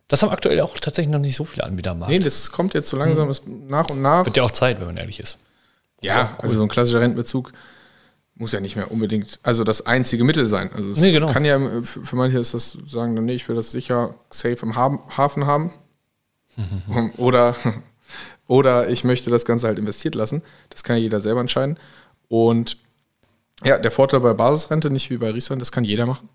Das 0.09 0.23
haben 0.23 0.31
aktuell 0.31 0.61
auch 0.61 0.79
tatsächlich 0.79 1.13
noch 1.13 1.19
nicht 1.19 1.37
so 1.37 1.45
viele 1.45 1.65
Anbieter 1.65 1.91
am 1.91 1.99
Markt. 1.99 2.13
nee, 2.13 2.21
das 2.21 2.53
kommt 2.53 2.75
jetzt 2.75 2.89
so 2.89 2.97
langsam 2.97 3.29
ist 3.29 3.45
nach 3.49 3.89
und 3.89 4.01
nach. 4.01 4.25
Wird 4.25 4.37
ja 4.37 4.45
auch 4.45 4.53
Zeit, 4.53 4.79
wenn 4.79 4.87
man 4.87 4.97
ehrlich 4.97 5.19
ist. 5.19 5.39
Ja, 6.01 6.37
also 6.39 6.55
so 6.57 6.63
ein 6.63 6.69
klassischer 6.69 7.01
Rentenbezug 7.01 7.53
muss 8.43 8.53
ja 8.53 8.61
nicht 8.61 8.77
mehr 8.77 8.91
unbedingt, 8.91 9.39
also 9.43 9.63
das 9.65 9.87
einzige 9.87 10.25
Mittel 10.25 10.47
sein. 10.47 10.71
Also 10.75 10.91
es 10.91 10.99
Nee, 10.99 11.13
genau. 11.13 11.33
kann 11.33 11.45
ja, 11.45 11.59
für 11.83 12.17
manche 12.17 12.39
ist 12.39 12.53
das, 12.53 12.77
sagen 12.87 13.15
dann, 13.17 13.25
nee, 13.25 13.35
ich 13.35 13.49
will 13.49 13.57
das 13.57 13.71
sicher 13.71 14.17
safe 14.31 14.59
im 14.63 14.77
Hafen 14.77 15.47
haben. 15.47 15.73
oder, 17.17 17.57
oder 18.47 18.91
ich 18.91 19.05
möchte 19.05 19.31
das 19.31 19.45
Ganze 19.45 19.69
halt 19.69 19.79
investiert 19.79 20.15
lassen. 20.15 20.43
Das 20.71 20.83
kann 20.83 20.97
ja 20.97 21.03
jeder 21.03 21.21
selber 21.21 21.41
entscheiden. 21.41 21.79
Und 22.29 22.77
ja, 23.65 23.79
der 23.79 23.91
Vorteil 23.93 24.21
bei 24.21 24.35
Basisrente, 24.35 24.91
nicht 24.91 25.09
wie 25.11 25.17
bei 25.19 25.31
Riester, 25.31 25.57
das 25.57 25.71
kann 25.73 25.85
jeder 25.85 26.05
machen. 26.07 26.29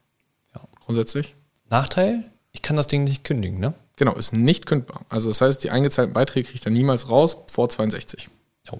Ja. 0.55 0.61
Grundsätzlich. 0.85 1.35
Nachteil, 1.69 2.23
ich 2.53 2.61
kann 2.61 2.77
das 2.77 2.87
Ding 2.87 3.03
nicht 3.03 3.25
kündigen, 3.25 3.59
ne? 3.59 3.73
Genau, 3.97 4.13
ist 4.13 4.31
nicht 4.31 4.65
kündbar. 4.65 5.01
Also 5.09 5.27
das 5.29 5.41
heißt, 5.41 5.63
die 5.63 5.71
eingezahlten 5.71 6.13
Beiträge 6.13 6.45
kriege 6.45 6.55
ich 6.55 6.61
dann 6.61 6.71
niemals 6.73 7.09
raus 7.09 7.37
vor 7.47 7.67
62. 7.67 8.29
Jo. 8.71 8.79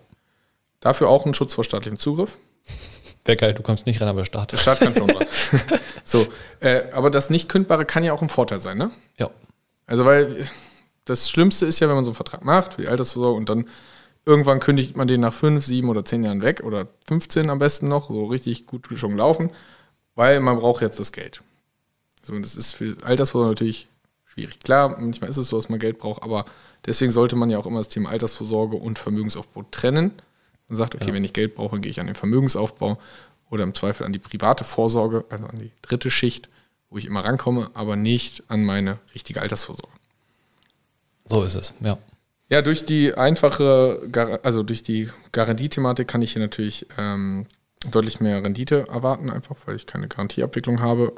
Dafür 0.79 1.09
auch 1.09 1.25
ein 1.25 1.33
Schutz 1.33 1.53
vor 1.55 1.63
staatlichem 1.65 1.99
Zugriff. 1.99 2.37
Wäre 3.27 3.35
geil, 3.35 3.53
du 3.53 3.61
kommst 3.61 3.85
nicht 3.85 3.99
ran, 3.99 4.07
aber 4.07 4.23
Start. 4.23 4.53
Der 4.53 4.57
Staat 4.57 4.79
kann 4.79 4.95
schon 4.95 5.07
dran. 5.07 5.27
so, 6.05 6.25
äh, 6.61 6.83
aber 6.93 7.09
das 7.09 7.29
nicht 7.29 7.49
kündbare 7.49 7.83
kann 7.83 8.05
ja 8.05 8.13
auch 8.13 8.21
ein 8.21 8.29
Vorteil 8.29 8.61
sein, 8.61 8.77
ne? 8.77 8.91
Ja. 9.17 9.29
Also 9.85 10.05
weil 10.05 10.49
das 11.03 11.29
Schlimmste 11.29 11.65
ist 11.65 11.81
ja, 11.81 11.89
wenn 11.89 11.95
man 11.95 12.05
so 12.05 12.11
einen 12.11 12.15
Vertrag 12.15 12.45
macht 12.45 12.75
für 12.75 12.83
die 12.83 12.87
Altersvorsorge 12.87 13.37
und 13.37 13.49
dann 13.49 13.67
irgendwann 14.25 14.61
kündigt 14.61 14.95
man 14.95 15.09
den 15.09 15.19
nach 15.19 15.33
fünf, 15.33 15.65
sieben 15.65 15.89
oder 15.89 16.05
zehn 16.05 16.23
Jahren 16.23 16.41
weg 16.41 16.61
oder 16.63 16.87
15 17.07 17.49
am 17.49 17.59
besten 17.59 17.89
noch, 17.89 18.07
so 18.07 18.25
richtig 18.25 18.65
gut 18.65 18.87
schon 18.95 19.17
laufen, 19.17 19.51
weil 20.15 20.39
man 20.39 20.59
braucht 20.59 20.81
jetzt 20.81 20.99
das 20.99 21.11
Geld. 21.11 21.41
So, 22.23 22.31
und 22.31 22.43
das 22.43 22.55
ist 22.55 22.75
für 22.75 22.95
Altersvorsorge 23.03 23.51
natürlich 23.51 23.89
schwierig. 24.23 24.59
Klar, 24.59 24.97
manchmal 24.99 25.29
ist 25.29 25.37
es 25.37 25.49
so, 25.49 25.57
dass 25.57 25.67
man 25.67 25.79
Geld 25.79 25.97
braucht, 25.97 26.23
aber 26.23 26.45
deswegen 26.85 27.11
sollte 27.11 27.35
man 27.35 27.49
ja 27.49 27.57
auch 27.57 27.65
immer 27.65 27.79
das 27.79 27.89
Thema 27.89 28.09
Altersvorsorge 28.09 28.77
und 28.77 28.97
Vermögensaufbau 28.97 29.65
trennen. 29.69 30.13
Man 30.69 30.77
sagt, 30.77 30.95
okay, 30.95 31.07
ja. 31.07 31.13
wenn 31.13 31.23
ich 31.23 31.33
Geld 31.33 31.55
brauche, 31.55 31.79
gehe 31.79 31.89
ich 31.89 31.99
an 31.99 32.07
den 32.07 32.15
Vermögensaufbau 32.15 32.97
oder 33.49 33.63
im 33.63 33.73
Zweifel 33.73 34.05
an 34.05 34.13
die 34.13 34.19
private 34.19 34.63
Vorsorge, 34.63 35.25
also 35.29 35.45
an 35.45 35.59
die 35.59 35.71
dritte 35.81 36.11
Schicht, 36.11 36.49
wo 36.89 36.97
ich 36.97 37.05
immer 37.05 37.23
rankomme, 37.23 37.69
aber 37.73 37.95
nicht 37.95 38.43
an 38.49 38.63
meine 38.63 38.99
richtige 39.13 39.41
Altersvorsorge. 39.41 39.93
So 41.25 41.43
ist 41.43 41.55
es, 41.55 41.73
ja. 41.81 41.97
Ja, 42.49 42.61
durch 42.61 42.85
die 42.85 43.13
einfache, 43.13 44.39
also 44.43 44.63
durch 44.63 44.81
die 44.81 45.09
Garantiethematik 45.33 46.07
kann 46.07 46.21
ich 46.21 46.31
hier 46.31 46.41
natürlich 46.41 46.87
ähm, 46.97 47.45
deutlich 47.91 48.21
mehr 48.21 48.41
Rendite 48.41 48.87
erwarten, 48.87 49.29
einfach 49.29 49.55
weil 49.65 49.75
ich 49.75 49.85
keine 49.85 50.07
Garantieabwicklung 50.07 50.79
habe. 50.81 51.11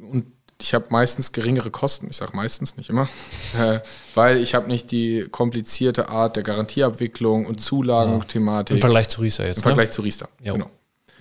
Und 0.00 0.32
ich 0.60 0.74
habe 0.74 0.86
meistens 0.90 1.32
geringere 1.32 1.70
Kosten. 1.70 2.08
Ich 2.10 2.16
sage 2.16 2.34
meistens, 2.34 2.76
nicht 2.76 2.90
immer, 2.90 3.08
äh, 3.58 3.80
weil 4.14 4.38
ich 4.38 4.54
habe 4.54 4.68
nicht 4.68 4.90
die 4.90 5.26
komplizierte 5.30 6.08
Art 6.08 6.36
der 6.36 6.42
Garantieabwicklung 6.42 7.46
und 7.46 7.60
Zulagenthematik. 7.60 8.76
Im 8.76 8.80
Vergleich 8.80 9.08
zu 9.08 9.20
Riester 9.20 9.46
jetzt. 9.46 9.58
Im 9.58 9.62
Vergleich 9.62 9.88
ne? 9.88 9.92
zu 9.92 10.02
Riester, 10.02 10.28
jo. 10.42 10.54
genau. 10.54 10.70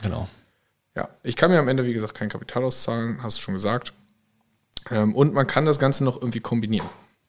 Genau. 0.01 0.29
Ja, 0.95 1.09
ich 1.23 1.35
kann 1.35 1.51
mir 1.51 1.59
am 1.59 1.67
Ende, 1.67 1.85
wie 1.85 1.93
gesagt, 1.93 2.13
kein 2.13 2.29
Kapital 2.29 2.63
auszahlen, 2.63 3.19
hast 3.21 3.37
du 3.37 3.41
schon 3.41 3.53
gesagt. 3.53 3.93
Ähm, 4.89 5.13
und 5.15 5.33
man 5.33 5.47
kann 5.47 5.65
das 5.65 5.79
Ganze 5.79 6.03
noch 6.03 6.15
irgendwie 6.15 6.39
kombinieren. 6.39 6.87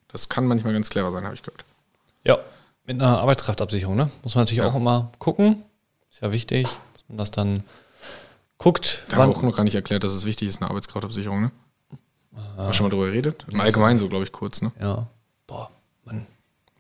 Das 0.09 0.29
kann 0.29 0.47
manchmal 0.47 0.73
ganz 0.73 0.89
clever 0.89 1.11
sein, 1.11 1.25
habe 1.25 1.35
ich 1.35 1.43
gehört. 1.43 1.65
Ja, 2.25 2.39
mit 2.85 3.01
einer 3.01 3.19
Arbeitskraftabsicherung, 3.19 3.97
ne? 3.97 4.11
Muss 4.23 4.35
man 4.35 4.43
natürlich 4.43 4.63
ja. 4.63 4.69
auch 4.69 4.77
immer 4.77 5.11
gucken. 5.19 5.65
Ist 6.11 6.23
ja 6.23 6.31
wichtig, 6.31 6.69
dass 6.93 7.05
man 7.09 7.19
das 7.19 7.31
dann 7.31 7.65
guckt. 8.59 9.05
Da 9.09 9.17
haben 9.17 9.31
wir 9.31 9.37
auch 9.37 9.43
noch 9.43 9.57
gar 9.57 9.65
nicht 9.65 9.75
erklärt, 9.75 10.05
dass 10.05 10.13
es 10.13 10.25
wichtig 10.25 10.49
ist, 10.49 10.63
eine 10.63 10.71
Arbeitskraftabsicherung, 10.71 11.43
ne? 11.43 11.51
Haben 12.37 12.69
wir 12.69 12.73
schon 12.73 12.85
mal 12.85 12.91
drüber 12.91 13.07
geredet? 13.07 13.47
Im 13.51 13.61
Allgemeinen 13.61 13.99
so, 13.99 14.09
glaube 14.09 14.25
ich, 14.25 14.33
kurz, 14.33 14.63
ne? 14.63 14.73
Ja. 14.81 15.07
Boah, 15.47 15.71
Mann. 16.05 16.27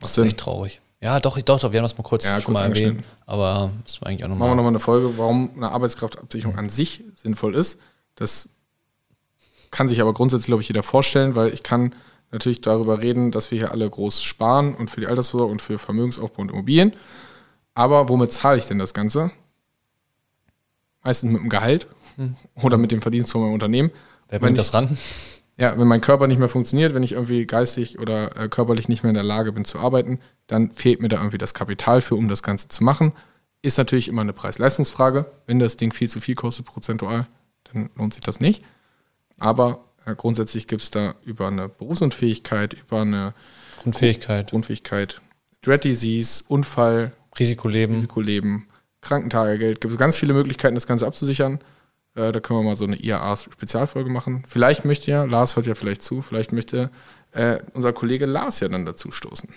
Das 0.01 0.17
ist 0.17 0.25
echt 0.25 0.39
traurig. 0.39 0.81
Ja, 1.01 1.21
doch, 1.21 1.41
doch, 1.41 1.61
doch, 1.61 1.73
wir 1.73 1.79
haben 1.79 1.85
das 1.85 1.97
mal 1.97 2.05
kurz 2.05 2.25
ja, 2.25 2.41
schon 2.41 2.55
kurz 2.55 2.61
mal 2.61 2.71
erwähnt. 2.71 3.05
Aber 3.27 3.71
das 3.85 4.01
war 4.01 4.09
eigentlich 4.09 4.25
auch 4.25 4.29
nochmal. 4.29 4.49
Machen 4.49 4.53
wir 4.53 4.57
nochmal 4.57 4.73
eine 4.73 4.81
Folge, 4.81 5.19
warum 5.19 5.51
eine 5.57 5.71
Arbeitskraftabsicherung 5.71 6.57
an 6.57 6.69
sich 6.69 7.05
sinnvoll 7.15 7.55
ist. 7.55 7.79
Das 8.15 8.49
kann 9.71 9.89
sich 9.89 10.01
aber 10.01 10.15
grundsätzlich, 10.15 10.47
glaube 10.47 10.63
ich, 10.63 10.69
jeder 10.69 10.83
vorstellen, 10.83 11.35
weil 11.35 11.53
ich 11.53 11.63
kann 11.63 11.95
natürlich 12.33 12.61
darüber 12.61 13.01
reden, 13.01 13.31
dass 13.31 13.51
wir 13.51 13.59
hier 13.59 13.71
alle 13.73 13.89
groß 13.89 14.23
sparen 14.23 14.75
und 14.75 14.91
für 14.91 15.01
die 15.01 15.07
Altersvorsorge 15.07 15.53
und 15.53 15.63
für 15.63 15.79
Vermögensaufbau 15.79 16.43
und 16.43 16.51
Immobilien. 16.51 16.95
Aber 17.75 18.09
womit 18.09 18.33
zahle 18.33 18.59
ich 18.59 18.67
denn 18.67 18.79
das 18.79 18.95
Ganze? 18.95 19.31
Meistens 21.05 21.31
mit 21.31 21.43
dem 21.43 21.51
Gehalt 21.51 21.87
hm. 22.17 22.37
oder 22.63 22.79
mit 22.79 22.91
dem 22.91 23.03
Verdienst 23.03 23.31
von 23.31 23.43
meinem 23.43 23.55
Unternehmen. 23.55 23.91
Wer 24.29 24.39
bringt 24.41 24.59
das 24.59 24.75
ran? 24.75 24.97
Ja, 25.59 25.79
wenn 25.79 25.89
mein 25.89 26.03
Körper 26.03 26.27
nicht 26.27 26.39
mehr 26.39 26.51
funktioniert, 26.51 26.95
wenn 26.95 27.03
ich 27.03 27.13
irgendwie 27.13 27.47
geistig 27.47 27.99
oder 27.99 28.37
äh, 28.37 28.49
körperlich 28.49 28.89
nicht 28.89 29.03
mehr 29.03 29.11
in 29.11 29.15
der 29.15 29.25
Lage 29.25 29.53
bin 29.53 29.65
zu 29.65 29.79
arbeiten, 29.79 30.21
dann 30.47 30.71
fehlt 30.73 31.01
mir 31.01 31.09
da 31.09 31.17
irgendwie 31.17 31.39
das 31.39 31.55
Kapital 31.55 32.03
für, 32.03 32.15
um 32.15 32.29
das 32.29 32.43
Ganze 32.43 32.69
zu 32.69 32.85
machen. 32.85 33.13
Ist 33.63 33.79
natürlich 33.79 34.09
immer 34.09 34.21
eine 34.21 34.35
Preis-Leistungsfrage. 34.35 35.27
Wenn 35.47 35.59
das 35.59 35.77
Ding 35.77 35.93
viel 35.93 36.11
zu 36.11 36.21
viel 36.21 36.35
kostet 36.35 36.67
prozentual, 36.67 37.27
dann 37.73 37.89
lohnt 37.95 38.13
sich 38.13 38.23
das 38.23 38.39
nicht. 38.39 38.63
Aber 39.39 39.85
äh, 40.05 40.15
grundsätzlich 40.15 40.69
gibt 40.69 40.83
es 40.83 40.91
da 40.91 41.15
über 41.25 41.49
eine 41.49 41.71
Berufsunfähigkeit, 41.71 42.75
über 42.75 43.01
eine 43.01 43.33
Grundfähigkeit, 43.83 44.51
Grundfähigkeit 44.51 45.21
Dread 45.63 45.85
Disease, 45.85 46.45
Unfall, 46.49 47.13
Risikoleben, 47.39 47.97
Risikoleben 47.97 48.69
Krankentagegeld, 49.01 49.81
gibt 49.81 49.93
es 49.93 49.99
ganz 49.99 50.17
viele 50.17 50.33
Möglichkeiten, 50.33 50.75
das 50.75 50.87
Ganze 50.87 51.07
abzusichern. 51.07 51.61
Äh, 52.17 52.33
da 52.33 52.41
können 52.41 52.61
wir 52.61 52.65
mal 52.65 52.77
so 52.77 52.85
eine 52.85 52.97
IAA-Spezialfolge 52.97 54.11
machen. 54.11 54.43
Vielleicht 54.49 54.85
möchte 54.85 55.11
ja, 55.11 55.25
Lars 55.25 55.57
hört 55.57 55.67
ja 55.67 55.75
vielleicht 55.75 56.03
zu, 56.03 56.23
vielleicht 56.23 56.53
möchte 56.53 56.91
äh, 57.33 57.59
unser 57.75 57.93
Kollege 57.93 58.27
Lars 58.27 58.61
ja 58.61 58.69
dann 58.69 58.87
dazu 58.87 59.11
stoßen. 59.11 59.49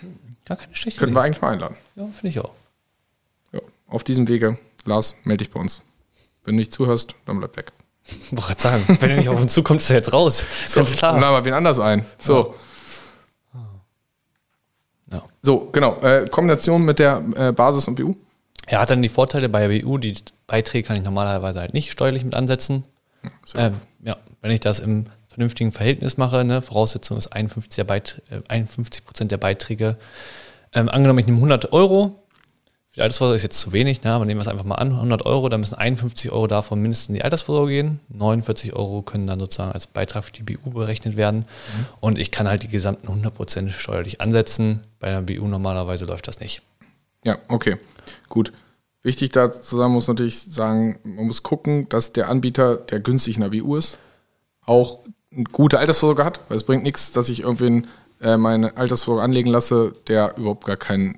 Gar 0.44 0.58
keine 0.58 0.76
schlechte 0.76 1.00
Können 1.00 1.14
wir 1.14 1.22
eigentlich 1.22 1.40
mal 1.40 1.52
einladen. 1.52 1.76
Ja, 1.96 2.04
finde 2.12 2.28
ich 2.28 2.40
auch. 2.40 2.52
Ja, 3.52 3.60
auf 3.88 4.04
diesem 4.04 4.28
Wege, 4.28 4.58
Lars, 4.84 5.16
melde 5.24 5.44
dich 5.44 5.52
bei 5.52 5.58
uns. 5.58 5.82
Wenn 6.44 6.54
du 6.54 6.58
nicht 6.58 6.72
zuhörst, 6.72 7.14
dann 7.24 7.38
bleib 7.38 7.56
weg. 7.56 7.72
Wollte 8.30 8.46
gerade 8.46 8.60
sagen, 8.60 8.98
wenn 9.00 9.10
er 9.10 9.16
nicht 9.16 9.28
auf 9.28 9.40
uns 9.40 9.54
zukommt, 9.54 9.80
ist 9.80 9.90
er 9.90 9.96
jetzt 9.96 10.12
raus. 10.12 10.44
So, 10.66 10.80
Ganz 10.80 10.92
klar. 10.92 11.14
Dann 11.14 11.24
aber 11.24 11.44
wen 11.44 11.54
anders 11.54 11.78
ein. 11.78 12.04
So. 12.18 12.54
Ja. 15.12 15.22
So, 15.42 15.70
genau. 15.72 15.98
Äh, 16.02 16.26
Kombination 16.30 16.84
mit 16.84 16.98
der 16.98 17.22
äh, 17.36 17.52
Basis 17.52 17.88
und 17.88 17.94
BU. 17.94 18.16
Er 18.66 18.80
hat 18.80 18.90
dann 18.90 19.02
die 19.02 19.08
Vorteile 19.08 19.48
bei 19.48 19.66
der 19.66 19.80
BU, 19.82 19.98
die 19.98 20.14
Beiträge 20.50 20.86
kann 20.86 20.96
ich 20.96 21.02
normalerweise 21.04 21.60
halt 21.60 21.74
nicht 21.74 21.92
steuerlich 21.92 22.24
mit 22.24 22.34
ansetzen. 22.34 22.82
Ähm, 23.54 23.74
ja, 24.02 24.16
wenn 24.42 24.50
ich 24.50 24.60
das 24.60 24.80
im 24.80 25.06
vernünftigen 25.28 25.70
Verhältnis 25.70 26.16
mache, 26.16 26.44
ne, 26.44 26.60
Voraussetzung 26.60 27.16
ist 27.16 27.28
51, 27.28 27.76
der 27.76 27.84
Beit, 27.84 28.20
äh, 28.30 28.40
51 28.48 29.04
Prozent 29.04 29.30
der 29.30 29.36
Beiträge. 29.36 29.96
Ähm, 30.72 30.88
angenommen, 30.88 31.20
ich 31.20 31.26
nehme 31.26 31.38
100 31.38 31.72
Euro, 31.72 32.16
für 32.88 32.96
die 32.96 33.02
Altersvorsorge 33.02 33.36
ist 33.36 33.44
jetzt 33.44 33.60
zu 33.60 33.72
wenig, 33.72 34.02
ne, 34.02 34.12
aber 34.12 34.24
nehmen 34.24 34.40
wir 34.40 34.42
es 34.42 34.48
einfach 34.48 34.64
mal 34.64 34.74
an, 34.74 34.90
100 34.90 35.24
Euro, 35.24 35.48
dann 35.48 35.60
müssen 35.60 35.76
51 35.76 36.32
Euro 36.32 36.48
davon 36.48 36.82
mindestens 36.82 37.10
in 37.10 37.14
die 37.14 37.22
Altersvorsorge 37.22 37.70
gehen, 37.70 38.00
49 38.08 38.72
Euro 38.72 39.02
können 39.02 39.28
dann 39.28 39.38
sozusagen 39.38 39.70
als 39.70 39.86
Beitrag 39.86 40.24
für 40.24 40.32
die 40.32 40.42
BU 40.42 40.70
berechnet 40.70 41.16
werden 41.16 41.40
mhm. 41.40 41.86
und 42.00 42.18
ich 42.18 42.32
kann 42.32 42.48
halt 42.48 42.64
die 42.64 42.68
gesamten 42.68 43.06
100 43.06 43.32
Prozent 43.32 43.70
steuerlich 43.70 44.20
ansetzen. 44.20 44.80
Bei 44.98 45.08
einer 45.08 45.22
BU 45.22 45.46
normalerweise 45.46 46.06
läuft 46.06 46.26
das 46.26 46.40
nicht. 46.40 46.62
Ja, 47.24 47.38
okay, 47.48 47.76
gut. 48.28 48.52
Wichtig 49.02 49.30
da 49.30 49.50
zusammen 49.50 49.94
muss 49.94 50.08
natürlich 50.08 50.40
sagen, 50.40 50.98
man 51.04 51.26
muss 51.26 51.42
gucken, 51.42 51.88
dass 51.88 52.12
der 52.12 52.28
Anbieter, 52.28 52.76
der 52.76 53.00
günstig 53.00 53.36
in 53.36 53.42
der 53.42 53.48
BU 53.48 53.76
ist, 53.76 53.98
auch 54.66 55.00
eine 55.32 55.44
gute 55.44 55.78
Altersvorsorge 55.78 56.24
hat, 56.24 56.40
weil 56.48 56.56
es 56.56 56.64
bringt 56.64 56.82
nichts, 56.82 57.12
dass 57.12 57.28
ich 57.28 57.40
irgendwen 57.40 57.86
äh, 58.20 58.36
meine 58.36 58.76
Altersvorsorge 58.76 59.22
anlegen 59.22 59.48
lasse, 59.48 59.94
der 60.06 60.36
überhaupt 60.36 60.66
gar 60.66 60.76
keine 60.76 61.14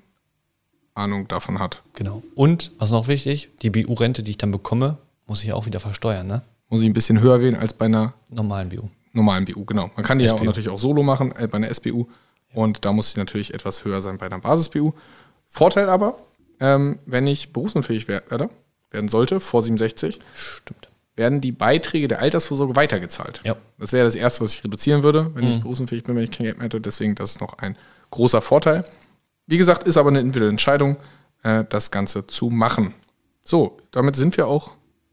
Ahnung 0.94 1.26
davon 1.28 1.58
hat. 1.58 1.82
Genau. 1.94 2.22
Und, 2.34 2.70
was 2.78 2.90
noch 2.90 3.08
wichtig, 3.08 3.50
die 3.62 3.70
BU-Rente, 3.70 4.22
die 4.22 4.32
ich 4.32 4.38
dann 4.38 4.52
bekomme, 4.52 4.98
muss 5.26 5.42
ich 5.42 5.52
auch 5.52 5.66
wieder 5.66 5.80
versteuern, 5.80 6.26
ne? 6.26 6.42
Muss 6.68 6.82
ich 6.82 6.86
ein 6.86 6.92
bisschen 6.92 7.20
höher 7.20 7.40
wählen 7.40 7.56
als 7.56 7.74
bei 7.74 7.86
einer 7.86 8.14
normalen 8.28 8.68
BU. 8.68 8.88
Normalen 9.12 9.44
BU, 9.44 9.64
genau. 9.64 9.90
Man 9.96 10.04
kann 10.04 10.18
die 10.18 10.26
SBU. 10.26 10.36
ja 10.36 10.40
auch 10.40 10.46
natürlich 10.46 10.68
auch 10.68 10.78
solo 10.78 11.02
machen, 11.02 11.34
äh, 11.36 11.48
bei 11.48 11.56
einer 11.56 11.68
SBU. 11.72 12.06
Und 12.54 12.84
da 12.84 12.92
muss 12.92 13.12
sie 13.12 13.18
natürlich 13.18 13.52
etwas 13.54 13.84
höher 13.84 14.02
sein 14.02 14.18
bei 14.18 14.26
einer 14.26 14.38
Basis-BU. 14.38 14.92
Vorteil 15.46 15.88
aber, 15.88 16.18
ähm, 16.62 17.00
wenn 17.06 17.26
ich 17.26 17.52
berufsunfähig 17.52 18.06
werde, 18.06 18.48
werden 18.92 19.08
sollte, 19.08 19.40
vor 19.40 19.62
67, 19.62 20.20
Stimmt. 20.34 20.88
werden 21.16 21.40
die 21.40 21.50
Beiträge 21.50 22.06
der 22.06 22.22
Altersvorsorge 22.22 22.76
weitergezahlt. 22.76 23.40
Ja. 23.44 23.56
Das 23.78 23.92
wäre 23.92 24.04
das 24.04 24.14
Erste, 24.14 24.44
was 24.44 24.54
ich 24.54 24.62
reduzieren 24.62 25.02
würde, 25.02 25.34
wenn 25.34 25.44
mhm. 25.44 25.50
ich 25.50 25.60
berufsunfähig 25.60 26.04
bin, 26.04 26.14
wenn 26.14 26.22
ich 26.22 26.30
kein 26.30 26.44
Geld 26.44 26.58
mehr 26.58 26.66
hätte. 26.66 26.80
Deswegen, 26.80 27.16
das 27.16 27.32
ist 27.32 27.40
noch 27.40 27.58
ein 27.58 27.76
großer 28.10 28.40
Vorteil. 28.40 28.84
Wie 29.46 29.58
gesagt, 29.58 29.88
ist 29.88 29.96
aber 29.96 30.10
eine 30.10 30.20
individuelle 30.20 30.50
Entscheidung, 30.50 30.98
äh, 31.42 31.64
das 31.68 31.90
Ganze 31.90 32.28
zu 32.28 32.48
machen. 32.48 32.94
So, 33.42 33.78
damit 33.90 34.14
sind 34.14 34.36
wir 34.36 34.46
auch 34.46 34.70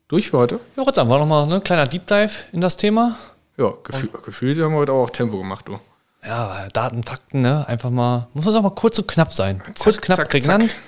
durch 0.08 0.30
für 0.30 0.38
heute. 0.38 0.60
Ja, 0.76 0.86
haben 0.86 1.10
wir 1.10 1.18
nochmal 1.18 1.44
ein 1.44 1.50
ne, 1.50 1.62
kleiner 1.62 1.88
Deep 1.88 2.06
Dive 2.06 2.32
in 2.52 2.62
das 2.62 2.78
Thema. 2.78 3.18
Ja, 3.58 3.74
gefühl, 3.84 4.10
gefühlt 4.24 4.60
haben 4.60 4.74
wir 4.74 4.78
heute 4.78 4.92
auch 4.92 5.10
Tempo 5.10 5.40
gemacht, 5.40 5.68
du. 5.68 5.80
Ja, 6.24 6.68
Daten, 6.74 7.04
Fakten, 7.04 7.42
ne? 7.42 7.68
Einfach 7.68 7.90
mal, 7.90 8.28
muss 8.34 8.46
man 8.46 8.56
auch 8.56 8.62
mal 8.62 8.70
kurz 8.70 9.00
und 9.00 9.08
knapp 9.08 9.34
sein. 9.34 9.62
Zack, 9.66 9.78
kurz, 9.80 10.02
knapp, 10.02 10.18
zack, 10.18 10.30
prägnant. 10.30 10.70
Zack. 10.70 10.80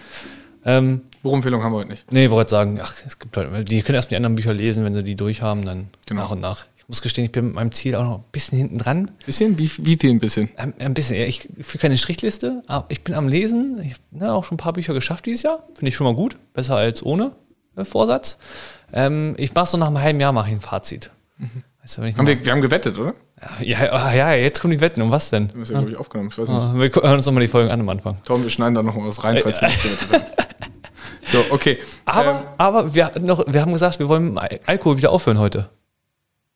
Ähm, 0.65 1.01
Buchempfehlung 1.23 1.63
haben 1.63 1.73
wir 1.73 1.79
heute 1.79 1.89
nicht. 1.89 2.11
Nee, 2.11 2.29
wollte 2.29 2.49
sagen, 2.49 2.79
ach, 2.81 2.93
es 3.05 3.19
gibt 3.19 3.35
halt, 3.37 3.69
die 3.69 3.81
können 3.81 3.95
erst 3.95 4.11
die 4.11 4.15
anderen 4.15 4.35
Bücher 4.35 4.53
lesen, 4.53 4.83
wenn 4.83 4.93
sie 4.93 5.03
die 5.03 5.15
durchhaben, 5.15 5.65
dann 5.65 5.89
genau. 6.05 6.23
nach 6.23 6.31
und 6.31 6.41
nach. 6.41 6.65
Ich 6.77 6.87
muss 6.87 7.01
gestehen, 7.01 7.25
ich 7.25 7.31
bin 7.31 7.45
mit 7.45 7.55
meinem 7.55 7.71
Ziel 7.71 7.95
auch 7.95 8.03
noch 8.03 8.17
ein 8.19 8.23
bisschen 8.31 8.57
hinten 8.57 8.77
dran. 8.77 9.11
Bisschen? 9.25 9.57
Wie, 9.57 9.69
wie 9.79 9.97
viel 9.97 10.09
ein 10.09 10.19
bisschen? 10.19 10.49
Ein, 10.57 10.73
ein 10.79 10.93
bisschen, 10.93 11.17
ja. 11.17 11.25
Ich 11.25 11.47
führe 11.61 11.81
keine 11.81 11.97
Strichliste, 11.97 12.63
aber 12.67 12.85
ich 12.89 13.03
bin 13.03 13.13
am 13.13 13.27
Lesen. 13.27 13.79
Ich 13.83 13.93
habe 13.93 14.01
ne, 14.11 14.33
auch 14.33 14.43
schon 14.43 14.55
ein 14.55 14.57
paar 14.57 14.73
Bücher 14.73 14.93
geschafft 14.93 15.25
dieses 15.25 15.43
Jahr. 15.43 15.63
Finde 15.75 15.89
ich 15.89 15.95
schon 15.95 16.05
mal 16.05 16.15
gut. 16.15 16.37
Besser 16.53 16.75
als 16.75 17.03
ohne 17.05 17.35
äh, 17.75 17.85
Vorsatz. 17.85 18.37
Ähm, 18.91 19.35
ich 19.37 19.53
mache 19.53 19.67
so 19.67 19.77
nach 19.77 19.87
einem 19.87 20.01
halben 20.01 20.19
Jahr 20.19 20.33
mache 20.33 20.49
ich 20.49 20.55
ein 20.55 20.61
Fazit. 20.61 21.11
Mhm. 21.37 21.63
Weißt 21.81 21.97
du, 21.97 22.03
haben 22.03 22.27
wir, 22.27 22.45
wir 22.45 22.51
haben 22.51 22.61
gewettet, 22.61 22.99
oder? 22.99 23.15
Ja, 23.61 24.13
ja, 24.13 24.33
jetzt 24.33 24.59
kommen 24.59 24.71
die 24.71 24.81
Wetten. 24.81 25.01
Um 25.01 25.09
was 25.09 25.31
denn? 25.31 25.47
Das 25.47 25.63
ist 25.63 25.69
ja, 25.69 25.79
glaube 25.79 25.91
ich, 25.91 25.97
aufgenommen. 25.97 26.29
Ich 26.31 26.37
weiß 26.37 26.47
nicht. 26.47 26.95
wir 26.95 27.03
hören 27.03 27.13
uns 27.15 27.25
nochmal 27.25 27.41
die 27.41 27.47
Folgen 27.47 27.71
an 27.71 27.79
am 27.79 27.89
Anfang. 27.89 28.17
Tom, 28.23 28.43
wir 28.43 28.51
schneiden 28.51 28.75
da 28.75 28.83
nochmal 28.83 29.07
was 29.07 29.23
rein, 29.23 29.39
falls 29.41 29.61
wir 29.61 29.67
nicht 29.67 29.81
gewettet 29.81 30.11
haben. 30.11 30.23
So, 31.31 31.45
okay. 31.49 31.79
Aber, 32.05 32.31
ähm, 32.31 32.47
aber 32.57 32.93
wir, 32.93 33.11
noch, 33.19 33.43
wir 33.47 33.61
haben 33.61 33.71
gesagt, 33.71 33.99
wir 33.99 34.09
wollen 34.09 34.37
Alkohol 34.37 34.97
wieder 34.97 35.11
aufhören 35.11 35.39
heute. 35.39 35.69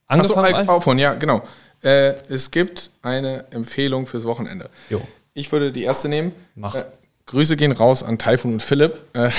Angefangen 0.08 0.54
Achso, 0.54 0.58
Al 0.58 0.70
aufhören, 0.70 1.00
ja, 1.00 1.14
genau. 1.14 1.42
Äh, 1.82 2.14
es 2.30 2.52
gibt 2.52 2.92
eine 3.02 3.46
Empfehlung 3.52 4.06
fürs 4.06 4.26
Wochenende. 4.26 4.70
Jo. 4.90 5.02
Ich 5.34 5.52
würde 5.52 5.72
die 5.72 5.84
erste 5.84 6.10
nehmen. 6.10 6.34
Mach. 6.56 6.76
Äh, 6.76 6.86
Grüße 7.26 7.58
gehen 7.58 7.72
raus 7.72 8.04
an 8.04 8.18
Taifun 8.18 8.54
und 8.54 8.62
Philipp. 8.62 9.02
Äh, 9.14 9.32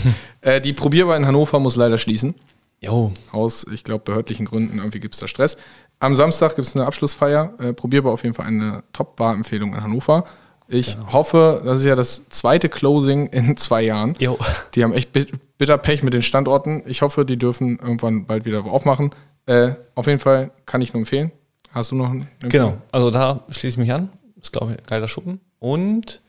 äh, 0.40 0.60
die 0.60 0.72
Probierbar 0.72 1.16
in 1.16 1.26
Hannover 1.26 1.58
muss 1.58 1.76
leider 1.76 1.98
schließen. 1.98 2.34
Jo. 2.80 3.12
Aus, 3.32 3.66
ich 3.72 3.84
glaube, 3.84 4.04
behördlichen 4.04 4.46
Gründen 4.46 4.78
irgendwie 4.78 5.00
gibt 5.00 5.14
es 5.14 5.20
da 5.20 5.28
Stress. 5.28 5.56
Am 5.98 6.14
Samstag 6.14 6.56
gibt 6.56 6.68
es 6.68 6.76
eine 6.76 6.86
Abschlussfeier. 6.86 7.54
Äh, 7.58 7.72
probierbar 7.72 8.12
auf 8.12 8.22
jeden 8.22 8.34
Fall 8.34 8.46
eine 8.46 8.82
Top-Bar-Empfehlung 8.92 9.74
in 9.74 9.82
Hannover. 9.82 10.26
Ich 10.68 10.96
hoffe, 11.12 11.62
das 11.64 11.80
ist 11.80 11.86
ja 11.86 11.94
das 11.94 12.28
zweite 12.28 12.68
Closing 12.68 13.26
in 13.28 13.56
zwei 13.56 13.82
Jahren. 13.82 14.16
Jo. 14.18 14.38
Die 14.74 14.82
haben 14.82 14.92
echt 14.92 15.12
bit- 15.12 15.32
bitter 15.58 15.78
Pech 15.78 16.02
mit 16.02 16.12
den 16.12 16.22
Standorten. 16.22 16.82
Ich 16.86 17.02
hoffe, 17.02 17.24
die 17.24 17.36
dürfen 17.38 17.78
irgendwann 17.78 18.26
bald 18.26 18.44
wieder 18.44 18.64
aufmachen. 18.64 19.10
Äh, 19.46 19.72
auf 19.94 20.06
jeden 20.06 20.18
Fall 20.18 20.50
kann 20.66 20.80
ich 20.82 20.92
nur 20.92 21.00
empfehlen. 21.00 21.30
Hast 21.70 21.92
du 21.92 21.96
noch 21.96 22.10
einen? 22.10 22.26
Genau, 22.40 22.78
also 22.90 23.10
da 23.10 23.40
schließe 23.48 23.74
ich 23.74 23.76
mich 23.78 23.92
an. 23.92 24.08
Ist, 24.40 24.52
glaube 24.52 24.72
ich, 24.72 24.78
ein 24.78 24.84
geiler 24.86 25.08
Schuppen. 25.08 25.40
Und 25.60 26.20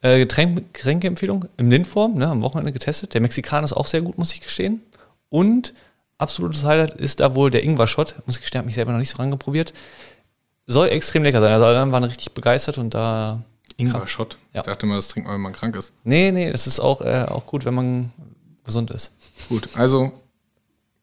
äh, 0.00 0.18
Getränk, 0.18 0.74
Getränkeempfehlung 0.74 1.44
im 1.56 1.70
Lindform, 1.70 2.14
ne, 2.14 2.26
am 2.26 2.42
Wochenende 2.42 2.72
getestet. 2.72 3.14
Der 3.14 3.20
Mexikaner 3.20 3.64
ist 3.64 3.72
auch 3.74 3.86
sehr 3.86 4.02
gut, 4.02 4.18
muss 4.18 4.32
ich 4.34 4.40
gestehen. 4.40 4.80
Und 5.28 5.72
absolutes 6.18 6.64
Highlight 6.64 6.92
ist 6.94 7.20
da 7.20 7.34
wohl 7.34 7.50
der 7.50 7.62
Ingwer-Shot. 7.62 8.16
Muss 8.26 8.36
ich 8.36 8.42
gestehen, 8.42 8.58
habe 8.58 8.66
mich 8.66 8.74
selber 8.74 8.92
noch 8.92 8.98
nicht 8.98 9.10
so 9.10 9.18
rangeprobiert. 9.18 9.72
Soll 10.66 10.88
extrem 10.88 11.22
lecker 11.22 11.40
sein. 11.40 11.52
Also 11.52 11.66
alle 11.66 11.92
waren 11.92 12.04
richtig 12.04 12.32
begeistert 12.32 12.78
und 12.78 12.92
da. 12.94 13.42
Ingwer-Shot. 13.76 14.38
Ja. 14.52 14.60
Ich 14.60 14.66
dachte 14.66 14.86
mal, 14.86 14.96
das 14.96 15.08
trinkt 15.08 15.26
man, 15.26 15.34
wenn 15.34 15.42
man 15.42 15.52
krank 15.52 15.76
ist. 15.76 15.92
Nee, 16.04 16.30
nee, 16.30 16.50
das 16.50 16.66
ist 16.66 16.80
auch, 16.80 17.00
äh, 17.00 17.26
auch 17.28 17.46
gut, 17.46 17.64
wenn 17.64 17.74
man 17.74 18.12
gesund 18.64 18.90
ist. 18.90 19.12
Gut, 19.48 19.68
also 19.74 20.12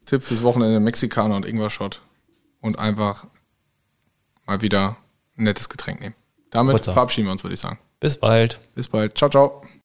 Tipp 0.05 0.24
fürs 0.24 0.43
Wochenende: 0.43 0.80
Mexikaner 0.80 1.36
und 1.36 1.45
Ingwer-Shot. 1.45 2.01
Und 2.61 2.78
einfach 2.78 3.26
mal 4.45 4.61
wieder 4.61 4.97
ein 5.38 5.45
nettes 5.45 5.67
Getränk 5.67 5.99
nehmen. 5.99 6.15
Damit 6.51 6.74
Butter. 6.76 6.93
verabschieden 6.93 7.28
wir 7.28 7.32
uns, 7.32 7.43
würde 7.43 7.55
ich 7.55 7.59
sagen. 7.59 7.80
Bis 7.99 8.17
bald. 8.17 8.59
Bis 8.76 8.88
bald. 8.88 9.17
Ciao, 9.17 9.30
ciao. 9.30 9.63